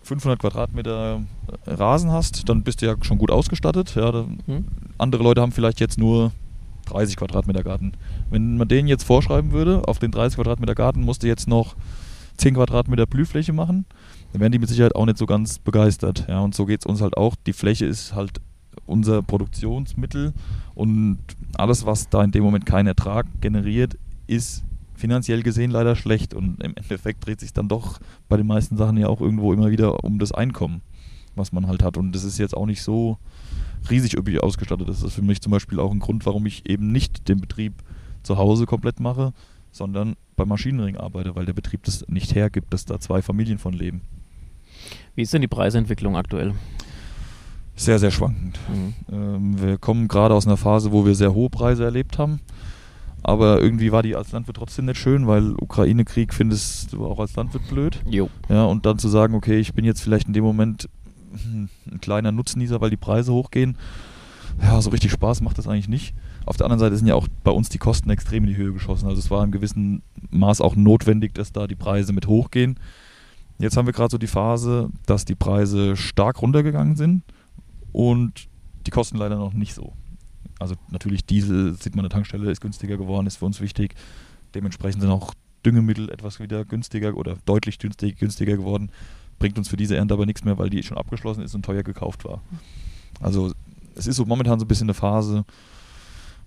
500 0.09 0.39
Quadratmeter 0.41 1.21
Rasen 1.67 2.11
hast, 2.11 2.49
dann 2.49 2.63
bist 2.63 2.81
du 2.83 2.87
ja 2.87 2.95
schon 3.03 3.19
gut 3.19 3.31
ausgestattet. 3.31 3.95
Ja, 3.95 4.11
da, 4.11 4.25
Hm? 4.47 4.65
andere 4.97 5.23
Leute 5.23 5.41
haben 5.43 5.53
vielleicht 5.53 5.81
jetzt 5.81 5.99
nur 5.99 6.33
30 6.87 7.17
Quadratmeter 7.17 7.63
Garten. 7.63 7.93
Wenn 8.31 8.57
man 8.57 8.67
denen 8.69 8.89
jetzt 8.89 9.05
vorschreiben 9.05 9.53
würde, 9.53 9.83
auf 9.87 9.99
den 9.99 10.11
30 10.11 10.37
Quadratmeter 10.37 10.75
Garten 10.75 11.03
musst 11.03 11.23
du 11.23 11.27
jetzt 11.27 11.47
noch 11.47 11.77
10 12.39 12.55
Quadratmeter 12.55 13.07
Blühfläche 13.07 13.53
machen, 13.53 13.85
dann 14.33 14.41
wären 14.41 14.53
die 14.53 14.59
mit 14.59 14.69
Sicherheit 14.69 14.95
auch 14.97 15.05
nicht 15.05 15.19
so 15.19 15.27
ganz 15.27 15.59
begeistert. 15.59 16.27
Ja, 16.29 16.41
und 16.41 16.55
so 16.55 16.65
geht 16.65 16.81
es 16.81 16.87
uns 16.87 17.03
halt 17.03 17.17
auch. 17.17 17.35
Die 17.47 17.53
Fläche 17.53 17.85
ist 17.85 18.15
halt 18.15 18.41
unser 18.87 19.23
Produktionsmittel 19.23 20.33
und 20.75 21.19
alles, 21.57 21.85
was 21.85 22.09
da 22.09 22.23
in 22.25 22.31
dem 22.31 22.45
Moment 22.45 22.65
keinen 22.65 22.87
Ertrag 22.87 23.27
generiert, 23.41 23.99
ist 24.27 24.65
finanziell 24.99 25.43
gesehen 25.43 25.71
leider 25.71 25.97
schlecht 25.97 26.35
und 26.35 26.63
im 26.63 26.75
Endeffekt 26.75 27.25
dreht 27.25 27.41
sich 27.41 27.53
dann 27.53 27.69
doch 27.69 28.01
bei 28.29 28.37
den 28.37 28.47
meisten 28.47 28.77
Sachen 28.77 28.97
ja 28.97 29.09
auch 29.09 29.21
irgendwo 29.21 29.53
immer 29.53 29.71
wieder 29.71 30.05
um 30.05 30.19
das 30.19 30.33
Einkommen, 30.33 30.83
was 31.37 31.53
man 31.53 31.67
halt 31.67 31.83
hat. 31.83 31.97
Und 31.97 32.13
das 32.13 32.25
ist 32.25 32.39
jetzt 32.39 32.57
auch 32.57 32.67
nicht 32.67 32.83
so 32.83 33.19
riesig 33.91 34.17
üppig 34.17 34.43
ausgestattet. 34.43 34.89
Das 34.89 35.03
ist 35.03 35.15
für 35.15 35.23
mich 35.23 35.41
zum 35.41 35.53
Beispiel 35.53 35.79
auch 35.79 35.93
ein 35.93 36.01
Grund, 36.01 36.27
warum 36.27 36.47
ich 36.47 36.69
eben 36.69 36.91
nicht 36.91 37.29
den 37.29 37.41
Betrieb 37.41 37.75
zu 38.23 38.37
Hause 38.37 38.67
komplett 38.67 39.01
mache, 39.01 39.33
sondern 39.71 40.17
beim 40.37 40.49
Maschinenring 40.49 40.97
arbeite, 40.97 41.37
weil 41.37 41.47
der 41.47 41.53
Betrieb 41.53 41.85
das 41.85 42.05
nicht 42.09 42.35
hergibt, 42.35 42.73
dass 42.73 42.85
da 42.85 42.99
zwei 42.99 43.23
Familien 43.23 43.59
von 43.59 43.73
leben. 43.73 44.03
Wie 45.15 45.23
ist 45.23 45.33
denn 45.33 45.43
die 45.43 45.49
Preisentwicklung 45.49 46.17
aktuell? 46.17 46.55
Sehr, 47.77 48.01
sehr 48.01 48.11
schwankend. 48.11 48.59
Mhm. 48.69 48.95
Ähm, 49.13 49.63
wir 49.63 49.79
kommen 49.79 50.09
gerade 50.09 50.35
aus 50.35 50.47
einer 50.47 50.57
Phase, 50.57 50.91
wo 50.91 51.07
wir 51.07 51.15
sehr 51.15 51.33
hohe 51.33 51.49
Preise 51.49 51.85
erlebt 51.85 52.19
haben. 52.19 52.41
Aber 53.23 53.61
irgendwie 53.61 53.93
war 53.93 54.03
die 54.03 54.17
als 54.17 54.33
Landwirt 54.33 54.57
trotzdem 54.57 54.87
nicht 54.87 54.99
schön, 54.99 55.27
weil 55.27 55.53
Ukraine-Krieg 55.61 56.33
findest 56.33 56.93
du 56.93 57.07
auch 57.07 57.19
als 57.19 57.35
Landwirt 57.37 57.69
blöd. 57.69 58.01
Jo. 58.09 58.31
Ja, 58.49 58.65
und 58.65 58.87
dann 58.87 58.99
zu 58.99 59.09
sagen, 59.09 59.35
okay, 59.35 59.59
ich 59.59 59.75
bin 59.75 59.85
jetzt 59.85 60.01
vielleicht 60.01 60.29
in 60.29 60.33
dem 60.33 60.45
Moment 60.45 60.89
ein 61.35 62.01
kleiner 62.01 62.33
Nutznießer, 62.33 62.81
weil 62.81 62.91
die 62.91 62.97
Preise 62.97 63.33
hochgehen. 63.33 63.77
Ja, 64.63 64.81
so 64.81 64.91
richtig 64.91 65.13
Spaß 65.13 65.41
macht 65.41 65.59
das 65.59 65.69
eigentlich 65.69 65.89
nicht. 65.89 66.15
Auf 66.47 66.57
der 66.57 66.67
anderen 66.67 66.81
Seite 66.81 66.97
sind 66.97 67.07
ja 67.07 67.15
auch 67.15 67.29
bei 67.45 67.51
uns 67.51 67.69
die 67.69 67.79
Kosten 67.79 68.11
extrem 68.11 68.45
in 68.45 68.51
die 68.51 68.57
Höhe 68.57 68.73
geschossen. 68.73 69.07
Also 69.07 69.21
es 69.21 69.31
war 69.31 69.45
im 69.45 69.51
gewissen 69.51 70.03
Maß 70.31 70.61
auch 70.61 70.77
notwendig, 70.77 71.35
dass 71.35 71.53
da 71.53 71.67
die 71.67 71.77
Preise 71.77 72.13
mit 72.13 72.27
hochgehen. 72.27 72.79
Jetzt 73.59 73.77
haben 73.77 73.87
wir 73.87 73.93
gerade 73.93 74.11
so 74.11 74.19
die 74.19 74.27
Phase, 74.27 74.91
dass 75.07 75.25
die 75.25 75.35
Preise 75.35 75.97
stark 75.97 76.41
runtergegangen 76.41 76.97
sind 76.97 77.23
und 77.93 78.49
die 78.87 78.91
Kosten 78.91 79.19
leider 79.19 79.37
noch 79.37 79.53
nicht 79.53 79.75
so. 79.75 79.93
Also 80.59 80.75
natürlich 80.91 81.25
Diesel, 81.25 81.75
sieht 81.75 81.95
man 81.95 82.05
an 82.05 82.11
der 82.11 82.17
Tankstelle, 82.17 82.51
ist 82.51 82.61
günstiger 82.61 82.97
geworden, 82.97 83.27
ist 83.27 83.37
für 83.37 83.45
uns 83.45 83.61
wichtig. 83.61 83.95
Dementsprechend 84.55 85.03
sind 85.03 85.11
auch 85.11 85.35
Düngemittel 85.65 86.11
etwas 86.11 86.41
wieder 86.41 86.65
günstiger 86.65 87.17
oder 87.17 87.37
deutlich 87.45 87.79
günstig, 87.79 88.19
günstiger 88.19 88.57
geworden. 88.57 88.91
Bringt 89.39 89.57
uns 89.59 89.69
für 89.69 89.77
diese 89.77 89.97
Ernte 89.97 90.15
aber 90.15 90.27
nichts 90.27 90.45
mehr, 90.45 90.59
weil 90.59 90.71
die 90.71 90.83
schon 90.83 90.99
abgeschlossen 90.99 91.43
ist 91.43 91.55
und 91.55 91.65
teuer 91.65 91.83
gekauft 91.83 92.25
war. 92.25 92.41
Also 93.21 93.53
es 93.95 94.07
ist 94.07 94.17
so 94.17 94.25
momentan 94.25 94.59
so 94.59 94.65
ein 94.65 94.69
bisschen 94.69 94.87
eine 94.87 94.95
Phase, 94.95 95.45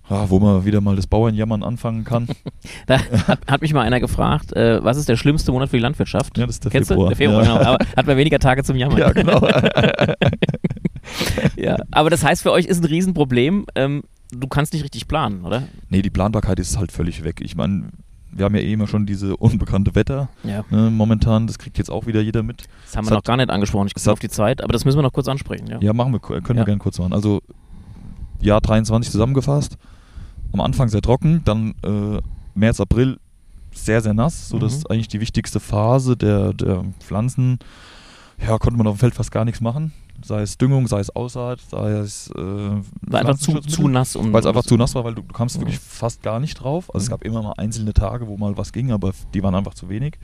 wo 0.08 0.38
man 0.40 0.64
wieder 0.64 0.80
mal 0.80 0.96
das 0.96 1.06
Bauernjammern 1.06 1.62
anfangen 1.62 2.04
kann. 2.04 2.26
Da 2.86 2.98
hat, 3.28 3.40
hat 3.46 3.60
mich 3.62 3.72
mal 3.72 3.82
einer 3.82 4.00
gefragt, 4.00 4.52
äh, 4.54 4.82
was 4.84 4.96
ist 4.96 5.08
der 5.08 5.16
schlimmste 5.16 5.52
Monat 5.52 5.70
für 5.70 5.76
die 5.76 5.82
Landwirtschaft? 5.82 6.36
Ja, 6.38 6.46
das 6.46 6.56
ist 6.56 6.64
der 6.64 6.70
Kennst 6.72 6.88
Februar. 6.88 7.10
Du? 7.10 7.14
Der 7.14 7.16
Februar, 7.16 7.44
Ja. 7.44 7.58
genau. 7.58 7.70
Aber 7.74 7.86
hat 7.96 8.06
man 8.06 8.16
weniger 8.16 8.38
Tage 8.38 8.62
zum 8.64 8.76
Jammern. 8.76 8.98
ja, 8.98 9.12
genau. 9.12 9.40
Ja, 11.56 11.76
aber 11.90 12.10
das 12.10 12.24
heißt 12.24 12.42
für 12.42 12.52
euch 12.52 12.66
ist 12.66 12.78
ein 12.82 12.84
Riesenproblem, 12.86 13.66
ähm, 13.74 14.02
du 14.30 14.46
kannst 14.48 14.72
nicht 14.72 14.82
richtig 14.84 15.08
planen, 15.08 15.44
oder? 15.44 15.64
nee, 15.88 16.02
die 16.02 16.10
Planbarkeit 16.10 16.58
ist 16.58 16.78
halt 16.78 16.92
völlig 16.92 17.24
weg. 17.24 17.40
Ich 17.42 17.54
meine, 17.56 17.90
wir 18.30 18.44
haben 18.46 18.54
ja 18.54 18.62
eh 18.62 18.72
immer 18.72 18.86
schon 18.86 19.04
diese 19.04 19.36
unbekannte 19.36 19.94
Wetter 19.94 20.28
Ja. 20.42 20.64
ne, 20.70 20.90
momentan. 20.90 21.46
Das 21.46 21.58
kriegt 21.58 21.76
jetzt 21.76 21.90
auch 21.90 22.06
wieder 22.06 22.20
jeder 22.22 22.42
mit. 22.42 22.62
Das 22.86 22.96
haben 22.96 23.04
Es 23.04 23.10
wir 23.10 23.16
hat- 23.16 23.24
noch 23.24 23.28
gar 23.28 23.36
nicht 23.36 23.50
angesprochen. 23.50 23.88
Ich 23.88 23.92
es 23.94 24.02
gucke 24.02 24.10
hat- 24.10 24.12
auf 24.14 24.20
die 24.20 24.28
Zeit, 24.30 24.62
aber 24.62 24.72
das 24.72 24.84
müssen 24.84 24.96
wir 24.98 25.02
noch 25.02 25.12
kurz 25.12 25.28
ansprechen. 25.28 25.66
Ja. 25.66 25.78
Ja, 25.80 25.92
machen 25.92 26.12
wir, 26.12 26.20
können 26.20 26.42
Ja. 26.46 26.54
wir 26.54 26.64
gerne 26.64 26.78
kurz 26.78 26.98
machen. 26.98 27.12
Also, 27.12 27.42
Jahr 28.40 28.60
23 28.60 29.10
zusammengefasst. 29.12 29.76
Am 30.52 30.60
Anfang 30.60 30.88
sehr 30.88 31.02
trocken, 31.02 31.42
dann 31.44 31.74
äh, 31.82 32.20
März, 32.54 32.80
April 32.80 33.18
sehr, 33.74 34.00
sehr 34.02 34.14
nass, 34.14 34.48
sodass 34.48 34.78
Mhm. 34.80 34.84
eigentlich 34.90 35.08
die 35.08 35.20
wichtigste 35.20 35.60
Phase 35.60 36.16
der, 36.16 36.52
der 36.52 36.84
Pflanzen, 37.00 37.58
ja, 38.46 38.58
konnte 38.58 38.76
man 38.76 38.86
auf 38.86 38.96
dem 38.96 38.98
Feld 39.00 39.14
fast 39.14 39.30
gar 39.30 39.44
nichts 39.44 39.60
machen. 39.60 39.92
Sei 40.24 40.42
es 40.42 40.56
Düngung, 40.58 40.86
sei 40.86 41.00
es 41.00 41.10
Aussaat, 41.10 41.60
sei 41.70 41.90
es 41.92 42.30
äh, 42.30 42.40
War 42.40 43.20
einfach 43.20 43.36
zu, 43.38 43.58
zu 43.60 43.88
nass. 43.88 44.14
Um, 44.16 44.32
Weil 44.32 44.40
es 44.40 44.46
einfach 44.46 44.62
zu 44.64 44.76
nass 44.76 44.94
war, 44.94 45.04
weil 45.04 45.14
du, 45.14 45.22
du 45.22 45.32
kamst 45.32 45.56
Ja. 45.56 45.62
wirklich 45.62 45.78
fast 45.80 46.22
gar 46.22 46.38
nicht 46.40 46.54
drauf. 46.54 46.94
Also 46.94 47.04
es 47.04 47.08
Mhm. 47.08 47.10
gab 47.10 47.24
immer 47.24 47.42
mal 47.42 47.54
einzelne 47.56 47.92
Tage, 47.92 48.26
wo 48.28 48.36
mal 48.36 48.56
was 48.56 48.72
ging, 48.72 48.92
aber 48.92 49.12
die 49.34 49.42
waren 49.42 49.54
einfach 49.54 49.74
zu 49.74 49.88
wenig. 49.88 50.18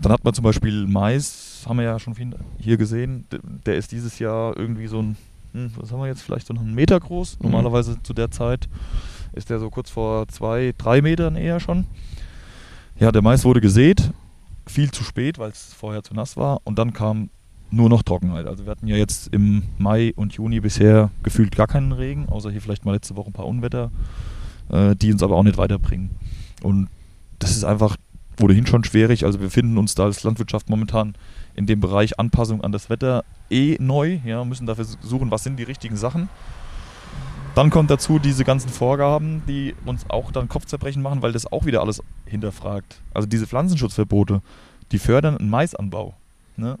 Dann 0.00 0.10
hat 0.12 0.24
man 0.24 0.34
zum 0.34 0.42
Beispiel 0.44 0.86
Mais, 0.86 1.64
haben 1.68 1.76
wir 1.78 1.84
ja 1.84 1.98
schon 1.98 2.14
viel 2.14 2.34
hier 2.58 2.76
gesehen. 2.76 3.26
Der 3.66 3.76
ist 3.76 3.92
dieses 3.92 4.18
Jahr 4.18 4.56
irgendwie 4.56 4.86
so 4.88 5.00
ein, 5.00 5.16
hm, 5.52 5.72
was 5.76 5.92
haben 5.92 6.00
wir 6.00 6.06
jetzt, 6.08 6.22
vielleicht 6.22 6.46
so 6.46 6.54
einen 6.54 6.74
Meter 6.74 6.98
groß. 6.98 7.38
Mhm. 7.38 7.50
Normalerweise 7.50 8.02
zu 8.02 8.14
der 8.14 8.30
Zeit 8.30 8.68
ist 9.34 9.50
der 9.50 9.58
so 9.60 9.70
kurz 9.70 9.90
vor 9.90 10.26
zwei, 10.28 10.74
drei 10.76 11.02
Metern 11.02 11.36
eher 11.36 11.60
schon. 11.60 11.86
Ja, 12.98 13.12
der 13.12 13.22
Mais 13.22 13.44
wurde 13.44 13.60
gesät, 13.60 14.12
viel 14.66 14.90
zu 14.90 15.04
spät, 15.04 15.38
weil 15.38 15.50
es 15.50 15.72
vorher 15.74 16.02
zu 16.02 16.14
nass 16.14 16.36
war. 16.36 16.60
Und 16.64 16.78
dann 16.78 16.92
kam 16.92 17.30
nur 17.72 17.88
noch 17.88 18.02
Trockenheit. 18.02 18.46
Also 18.46 18.64
wir 18.64 18.70
hatten 18.70 18.86
ja 18.86 18.96
jetzt 18.96 19.32
im 19.32 19.62
Mai 19.78 20.12
und 20.14 20.34
Juni 20.34 20.60
bisher 20.60 21.10
gefühlt 21.22 21.56
gar 21.56 21.66
keinen 21.66 21.92
Regen, 21.92 22.28
außer 22.28 22.50
hier 22.50 22.60
vielleicht 22.60 22.84
mal 22.84 22.92
letzte 22.92 23.16
Woche 23.16 23.30
ein 23.30 23.32
paar 23.32 23.46
Unwetter, 23.46 23.90
äh, 24.70 24.94
die 24.94 25.12
uns 25.12 25.22
aber 25.22 25.36
auch 25.36 25.42
nicht 25.42 25.56
weiterbringen. 25.56 26.10
Und 26.62 26.88
das 27.38 27.52
ist 27.52 27.64
einfach 27.64 27.96
ohnehin 28.40 28.66
schon 28.66 28.84
schwierig. 28.84 29.24
Also 29.24 29.40
wir 29.40 29.50
finden 29.50 29.78
uns 29.78 29.94
da 29.94 30.04
als 30.04 30.22
Landwirtschaft 30.22 30.68
momentan 30.68 31.14
in 31.54 31.66
dem 31.66 31.80
Bereich 31.80 32.18
Anpassung 32.18 32.62
an 32.62 32.72
das 32.72 32.90
Wetter 32.90 33.24
eh 33.50 33.76
neu. 33.80 34.20
Ja, 34.24 34.44
müssen 34.44 34.66
dafür 34.66 34.84
suchen, 34.84 35.30
was 35.30 35.44
sind 35.44 35.58
die 35.58 35.64
richtigen 35.64 35.96
Sachen. 35.96 36.28
Dann 37.54 37.68
kommt 37.68 37.90
dazu 37.90 38.18
diese 38.18 38.44
ganzen 38.44 38.70
Vorgaben, 38.70 39.42
die 39.46 39.74
uns 39.84 40.08
auch 40.08 40.32
dann 40.32 40.48
Kopfzerbrechen 40.48 41.02
machen, 41.02 41.20
weil 41.20 41.32
das 41.32 41.50
auch 41.50 41.66
wieder 41.66 41.82
alles 41.82 42.02
hinterfragt. 42.24 43.02
Also 43.12 43.28
diese 43.28 43.46
Pflanzenschutzverbote, 43.46 44.40
die 44.90 44.98
fördern 44.98 45.36
einen 45.36 45.50
Maisanbau. 45.50 46.14
Ne? 46.56 46.78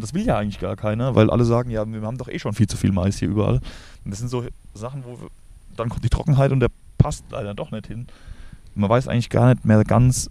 Das 0.00 0.14
will 0.14 0.24
ja 0.24 0.38
eigentlich 0.38 0.60
gar 0.60 0.76
keiner, 0.76 1.14
weil 1.14 1.30
alle 1.30 1.44
sagen, 1.44 1.70
ja, 1.70 1.84
wir 1.86 2.02
haben 2.02 2.18
doch 2.18 2.28
eh 2.28 2.38
schon 2.38 2.52
viel 2.52 2.66
zu 2.66 2.76
viel 2.76 2.92
Mais 2.92 3.18
hier 3.18 3.28
überall. 3.28 3.60
Und 4.04 4.10
das 4.10 4.18
sind 4.18 4.28
so 4.28 4.44
Sachen, 4.74 5.04
wo 5.04 5.20
wir, 5.20 5.28
dann 5.76 5.88
kommt 5.88 6.04
die 6.04 6.08
Trockenheit 6.08 6.52
und 6.52 6.60
der 6.60 6.70
passt 6.98 7.24
leider 7.30 7.54
doch 7.54 7.70
nicht 7.70 7.86
hin. 7.86 8.06
Man 8.74 8.88
weiß 8.88 9.08
eigentlich 9.08 9.30
gar 9.30 9.54
nicht 9.54 9.64
mehr 9.64 9.82
ganz, 9.84 10.30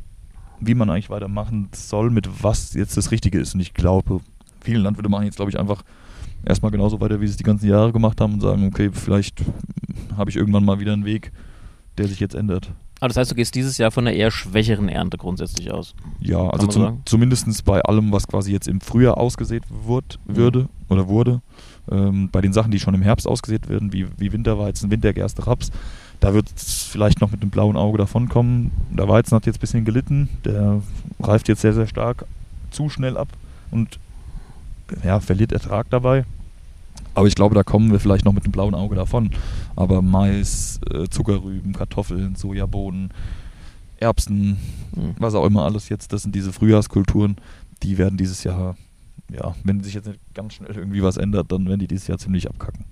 wie 0.59 0.73
man 0.73 0.89
eigentlich 0.89 1.09
weitermachen 1.09 1.69
soll, 1.73 2.09
mit 2.09 2.43
was 2.43 2.73
jetzt 2.73 2.97
das 2.97 3.11
Richtige 3.11 3.39
ist. 3.39 3.55
Und 3.55 3.61
ich 3.61 3.73
glaube, 3.73 4.21
viele 4.61 4.79
Landwirte 4.79 5.09
machen 5.09 5.25
jetzt, 5.25 5.35
glaube 5.35 5.51
ich, 5.51 5.59
einfach 5.59 5.83
erstmal 6.45 6.71
genauso 6.71 6.99
weiter, 7.01 7.19
wie 7.19 7.27
sie 7.27 7.31
es 7.31 7.37
die 7.37 7.43
ganzen 7.43 7.67
Jahre 7.67 7.91
gemacht 7.91 8.21
haben 8.21 8.33
und 8.33 8.41
sagen, 8.41 8.65
okay, 8.67 8.89
vielleicht 8.91 9.43
habe 10.15 10.29
ich 10.29 10.37
irgendwann 10.37 10.65
mal 10.65 10.79
wieder 10.79 10.93
einen 10.93 11.05
Weg, 11.05 11.31
der 11.97 12.07
sich 12.07 12.19
jetzt 12.19 12.35
ändert. 12.35 12.71
Aber 12.99 13.09
das 13.09 13.17
heißt, 13.17 13.31
du 13.31 13.35
gehst 13.35 13.53
dieses 13.53 13.77
Jahr 13.77 13.91
von 13.91 14.07
einer 14.07 14.15
eher 14.15 14.31
schwächeren 14.31 14.89
Ernte 14.89 15.17
grundsätzlich 15.17 15.71
aus. 15.71 15.93
Ja, 16.19 16.49
also 16.49 16.67
zum, 16.67 17.01
zumindest 17.05 17.63
bei 17.65 17.81
allem, 17.81 18.11
was 18.11 18.27
quasi 18.27 18.51
jetzt 18.51 18.67
im 18.67 18.81
Frühjahr 18.81 19.17
ausgesät 19.17 19.63
wird, 19.85 20.19
Mhm. 20.25 20.35
würde 20.35 20.69
oder 20.89 21.07
wurde. 21.07 21.41
Ähm, 21.91 22.29
bei 22.31 22.41
den 22.41 22.53
Sachen, 22.53 22.71
die 22.71 22.79
schon 22.79 22.93
im 22.95 23.01
Herbst 23.01 23.27
ausgesät 23.27 23.69
werden, 23.69 23.93
wie, 23.93 24.07
wie 24.17 24.33
Winterweizen, 24.33 24.89
Wintergerste, 24.89 25.45
Raps, 25.45 25.71
da 26.19 26.33
wird 26.33 26.47
es 26.55 26.83
vielleicht 26.83 27.21
noch 27.21 27.31
mit 27.31 27.41
einem 27.41 27.51
blauen 27.51 27.77
Auge 27.77 27.99
davonkommen. 27.99 28.71
Der 28.91 29.07
Weizen 29.07 29.35
hat 29.35 29.45
jetzt 29.45 29.57
ein 29.57 29.61
bisschen 29.61 29.85
gelitten, 29.85 30.29
der 30.43 30.81
reift 31.19 31.47
jetzt 31.47 31.61
sehr, 31.61 31.73
sehr 31.73 31.87
stark 31.87 32.25
zu 32.71 32.89
schnell 32.89 33.15
ab 33.17 33.27
und 33.71 33.99
ja, 35.03 35.19
verliert 35.19 35.51
Ertrag 35.51 35.89
dabei. 35.89 36.25
Aber 37.17 37.25
ich 37.25 37.33
glaube, 37.33 37.55
da 37.55 37.63
kommen 37.63 37.91
wir 37.91 37.99
vielleicht 37.99 38.25
noch 38.25 38.33
mit 38.33 38.43
einem 38.43 38.51
blauen 38.51 38.75
Auge 38.75 38.95
davon. 38.95 39.31
Aber 39.75 40.03
Mais, 40.03 40.79
äh, 40.93 41.09
Zuckerrüben, 41.09 41.73
Kartoffeln, 41.73 42.35
Sojabohnen, 42.35 43.11
Erbsen, 43.99 44.57
Hm. 44.93 45.15
was 45.17 45.33
auch 45.33 45.43
immer 45.43 45.65
alles 45.65 45.89
jetzt, 45.89 46.13
das 46.13 46.21
sind 46.21 46.35
diese 46.35 46.53
Frühjahrskulturen, 46.53 47.37
die 47.81 47.97
werden 47.97 48.19
dieses 48.19 48.43
Jahr, 48.43 48.77
ja, 49.31 49.55
wenn 49.63 49.83
sich 49.83 49.95
jetzt 49.95 50.05
nicht 50.05 50.19
ganz 50.35 50.53
schnell 50.53 50.75
irgendwie 50.75 51.01
was 51.01 51.17
ändert, 51.17 51.51
dann 51.51 51.65
werden 51.67 51.79
die 51.79 51.87
dieses 51.87 52.05
Jahr 52.05 52.19
ziemlich 52.19 52.47
abkacken. 52.47 52.85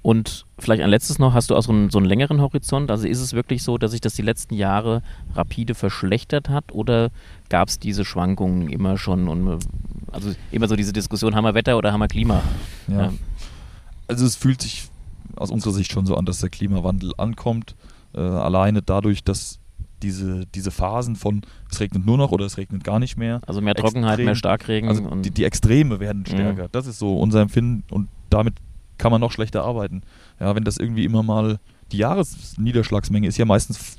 Und 0.00 0.46
vielleicht 0.58 0.82
ein 0.82 0.88
letztes 0.88 1.18
noch, 1.18 1.34
hast 1.34 1.50
du 1.50 1.54
auch 1.54 1.62
so 1.62 1.72
einen, 1.72 1.90
so 1.90 1.98
einen 1.98 2.08
längeren 2.08 2.40
Horizont? 2.40 2.90
Also 2.90 3.06
ist 3.06 3.20
es 3.20 3.34
wirklich 3.34 3.62
so, 3.62 3.76
dass 3.76 3.90
sich 3.90 4.00
das 4.00 4.14
die 4.14 4.22
letzten 4.22 4.54
Jahre 4.54 5.02
rapide 5.34 5.74
verschlechtert 5.74 6.48
hat 6.48 6.72
oder 6.72 7.10
gab 7.50 7.68
es 7.68 7.78
diese 7.78 8.06
Schwankungen 8.06 8.70
immer 8.70 8.96
schon? 8.96 9.28
Und, 9.28 9.60
also 10.10 10.32
immer 10.50 10.66
so 10.68 10.74
diese 10.74 10.92
Diskussion, 10.92 11.36
haben 11.36 11.44
wir 11.44 11.54
Wetter 11.54 11.76
oder 11.76 11.92
haben 11.92 12.00
wir 12.00 12.08
Klima? 12.08 12.42
Ja. 12.88 13.02
ja. 13.02 13.12
Also 14.12 14.26
es 14.26 14.36
fühlt 14.36 14.62
sich 14.62 14.88
aus 15.36 15.50
unserer 15.50 15.72
Sicht 15.72 15.92
schon 15.92 16.06
so 16.06 16.16
an, 16.16 16.24
dass 16.24 16.40
der 16.40 16.50
Klimawandel 16.50 17.12
ankommt. 17.16 17.74
Äh, 18.14 18.20
alleine 18.20 18.82
dadurch, 18.82 19.24
dass 19.24 19.58
diese, 20.02 20.46
diese 20.54 20.70
Phasen 20.70 21.16
von 21.16 21.42
es 21.70 21.80
regnet 21.80 22.04
nur 22.04 22.18
noch 22.18 22.32
oder 22.32 22.44
es 22.44 22.56
regnet 22.56 22.84
gar 22.84 22.98
nicht 22.98 23.16
mehr. 23.16 23.40
Also 23.46 23.60
mehr 23.60 23.74
Trockenheit, 23.74 24.12
Extrem, 24.12 24.24
mehr 24.26 24.34
Starkregen. 24.34 24.88
Also 24.88 25.02
die, 25.16 25.30
die, 25.30 25.44
Extreme 25.44 26.00
werden 26.00 26.20
mhm. 26.20 26.26
stärker. 26.26 26.64
Mhm. 26.64 26.72
Das 26.72 26.86
ist 26.86 26.98
so 26.98 27.18
unser 27.18 27.40
Empfinden 27.40 27.84
und 27.90 28.08
damit 28.30 28.54
kann 28.98 29.12
man 29.12 29.20
noch 29.20 29.32
schlechter 29.32 29.64
arbeiten. 29.64 30.02
Ja, 30.40 30.54
wenn 30.54 30.64
das 30.64 30.76
irgendwie 30.76 31.04
immer 31.04 31.22
mal 31.22 31.58
die 31.92 31.98
Jahresniederschlagsmenge 31.98 33.28
ist 33.28 33.36
ja 33.36 33.44
meistens 33.44 33.98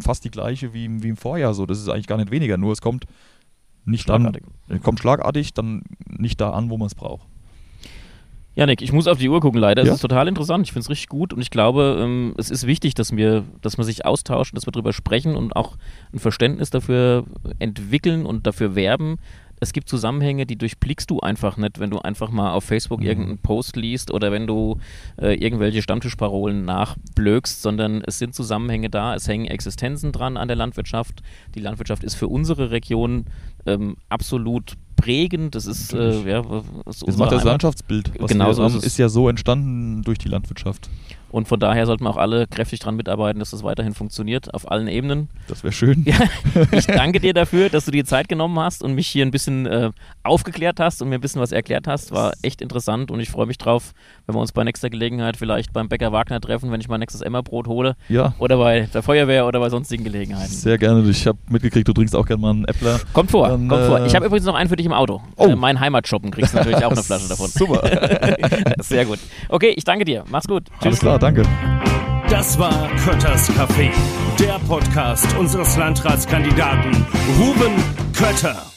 fast 0.00 0.24
die 0.24 0.30
gleiche 0.30 0.72
wie, 0.72 1.02
wie 1.02 1.08
im 1.08 1.16
Vorjahr 1.16 1.54
so. 1.54 1.66
Das 1.66 1.78
ist 1.78 1.88
eigentlich 1.88 2.06
gar 2.06 2.16
nicht 2.16 2.30
weniger, 2.30 2.56
nur 2.56 2.72
es 2.72 2.80
kommt 2.80 3.06
nicht 3.84 4.08
dann, 4.08 4.36
kommt 4.82 5.00
schlagartig, 5.00 5.52
dann 5.52 5.82
nicht 6.06 6.40
da 6.40 6.50
an, 6.50 6.70
wo 6.70 6.78
man 6.78 6.86
es 6.86 6.94
braucht. 6.94 7.26
Janik, 8.56 8.82
ich 8.82 8.92
muss 8.92 9.08
auf 9.08 9.18
die 9.18 9.28
Uhr 9.28 9.40
gucken, 9.40 9.60
leider. 9.60 9.82
Es 9.82 9.88
ja? 9.88 9.94
ist 9.94 10.00
total 10.00 10.28
interessant. 10.28 10.66
Ich 10.66 10.72
finde 10.72 10.84
es 10.84 10.90
richtig 10.90 11.08
gut 11.08 11.32
und 11.32 11.40
ich 11.40 11.50
glaube, 11.50 11.98
ähm, 12.00 12.34
es 12.38 12.50
ist 12.50 12.66
wichtig, 12.66 12.94
dass 12.94 13.16
wir, 13.16 13.44
dass 13.62 13.78
man 13.78 13.84
sich 13.84 14.04
austauscht, 14.06 14.56
dass 14.56 14.66
wir 14.66 14.72
darüber 14.72 14.92
sprechen 14.92 15.34
und 15.34 15.56
auch 15.56 15.76
ein 16.12 16.20
Verständnis 16.20 16.70
dafür 16.70 17.24
entwickeln 17.58 18.24
und 18.24 18.46
dafür 18.46 18.76
werben, 18.76 19.18
es 19.64 19.72
gibt 19.72 19.88
Zusammenhänge, 19.88 20.46
die 20.46 20.56
durchblickst 20.56 21.10
du 21.10 21.20
einfach 21.20 21.56
nicht, 21.56 21.80
wenn 21.80 21.90
du 21.90 21.98
einfach 21.98 22.30
mal 22.30 22.52
auf 22.52 22.64
Facebook 22.64 23.00
mhm. 23.00 23.06
irgendeinen 23.06 23.38
Post 23.38 23.76
liest 23.76 24.12
oder 24.12 24.30
wenn 24.30 24.46
du 24.46 24.78
äh, 25.20 25.34
irgendwelche 25.34 25.82
Stammtischparolen 25.82 26.64
nachblökst, 26.64 27.62
sondern 27.62 28.02
es 28.06 28.18
sind 28.18 28.34
Zusammenhänge 28.34 28.90
da, 28.90 29.14
es 29.14 29.26
hängen 29.26 29.46
Existenzen 29.46 30.12
dran 30.12 30.36
an 30.36 30.48
der 30.48 30.56
Landwirtschaft. 30.56 31.22
Die 31.54 31.60
Landwirtschaft 31.60 32.04
ist 32.04 32.14
für 32.14 32.28
unsere 32.28 32.70
Region 32.70 33.24
ähm, 33.66 33.96
absolut 34.08 34.74
prägend. 34.96 35.54
Das 35.54 35.66
ist, 35.66 35.92
äh, 35.92 36.22
ja, 36.28 36.42
das, 36.84 37.16
macht 37.16 37.32
das 37.32 37.44
Landschaftsbild. 37.44 38.12
genau 38.28 38.52
so 38.52 38.66
ist, 38.66 38.84
ist 38.84 38.98
ja 38.98 39.08
so 39.08 39.28
entstanden 39.28 40.02
durch 40.02 40.18
die 40.18 40.28
Landwirtschaft. 40.28 40.90
Und 41.34 41.48
von 41.48 41.58
daher 41.58 41.84
sollten 41.84 42.04
wir 42.04 42.10
auch 42.10 42.16
alle 42.16 42.46
kräftig 42.46 42.78
daran 42.78 42.94
mitarbeiten, 42.94 43.40
dass 43.40 43.50
das 43.50 43.64
weiterhin 43.64 43.92
funktioniert, 43.92 44.54
auf 44.54 44.70
allen 44.70 44.86
Ebenen. 44.86 45.28
Das 45.48 45.64
wäre 45.64 45.72
schön. 45.72 46.04
Ja, 46.06 46.14
ich 46.70 46.86
danke 46.86 47.18
dir 47.18 47.34
dafür, 47.34 47.70
dass 47.70 47.86
du 47.86 47.90
dir 47.90 48.04
Zeit 48.04 48.28
genommen 48.28 48.56
hast 48.60 48.84
und 48.84 48.94
mich 48.94 49.08
hier 49.08 49.26
ein 49.26 49.32
bisschen 49.32 49.66
äh, 49.66 49.90
aufgeklärt 50.22 50.78
hast 50.78 51.02
und 51.02 51.08
mir 51.08 51.16
ein 51.16 51.20
bisschen 51.20 51.40
was 51.40 51.50
erklärt 51.50 51.88
hast. 51.88 52.12
War 52.12 52.34
echt 52.42 52.62
interessant 52.62 53.10
und 53.10 53.18
ich 53.18 53.30
freue 53.30 53.46
mich 53.46 53.58
drauf, 53.58 53.94
wenn 54.26 54.36
wir 54.36 54.40
uns 54.40 54.52
bei 54.52 54.62
nächster 54.62 54.90
Gelegenheit 54.90 55.36
vielleicht 55.36 55.72
beim 55.72 55.88
Bäcker 55.88 56.12
Wagner 56.12 56.40
treffen, 56.40 56.70
wenn 56.70 56.80
ich 56.80 56.88
mein 56.88 57.00
nächstes 57.00 57.20
Emmerbrot 57.20 57.66
hole. 57.66 57.96
Ja. 58.08 58.34
Oder 58.38 58.56
bei 58.58 58.88
der 58.94 59.02
Feuerwehr 59.02 59.44
oder 59.44 59.58
bei 59.58 59.70
sonstigen 59.70 60.04
Gelegenheiten. 60.04 60.52
Sehr 60.52 60.78
gerne. 60.78 61.02
Ich 61.10 61.26
habe 61.26 61.38
mitgekriegt, 61.48 61.88
du 61.88 61.94
trinkst 61.94 62.14
auch 62.14 62.26
gerne 62.26 62.42
mal 62.42 62.50
einen 62.50 62.64
Äppler. 62.66 63.00
Kommt 63.12 63.32
vor, 63.32 63.48
Dann, 63.48 63.66
kommt 63.66 63.82
äh, 63.82 63.86
vor. 63.88 64.06
Ich 64.06 64.14
habe 64.14 64.26
übrigens 64.26 64.46
noch 64.46 64.54
einen 64.54 64.68
für 64.68 64.76
dich 64.76 64.86
im 64.86 64.92
Auto. 64.92 65.20
Oh. 65.34 65.48
Äh, 65.48 65.56
mein 65.56 65.80
Heimatshoppen 65.80 66.30
kriegst 66.30 66.52
du 66.52 66.58
natürlich 66.58 66.84
auch 66.84 66.92
eine 66.92 67.02
Flasche 67.02 67.26
davon. 67.26 67.48
Super. 67.48 67.82
Sehr 68.82 69.04
gut. 69.04 69.18
Okay, 69.48 69.74
ich 69.76 69.82
danke 69.82 70.04
dir. 70.04 70.22
Mach's 70.30 70.46
gut. 70.46 70.66
Tschüss. 70.66 70.86
Alles 70.86 71.00
klar, 71.00 71.23
danke. 71.24 71.42
Das 72.28 72.58
war 72.58 72.88
Kötters 73.04 73.50
Café, 73.50 73.90
der 74.38 74.58
Podcast 74.68 75.26
unseres 75.38 75.76
Landratskandidaten 75.76 77.06
Ruben 77.38 77.72
Kötter. 78.12 78.73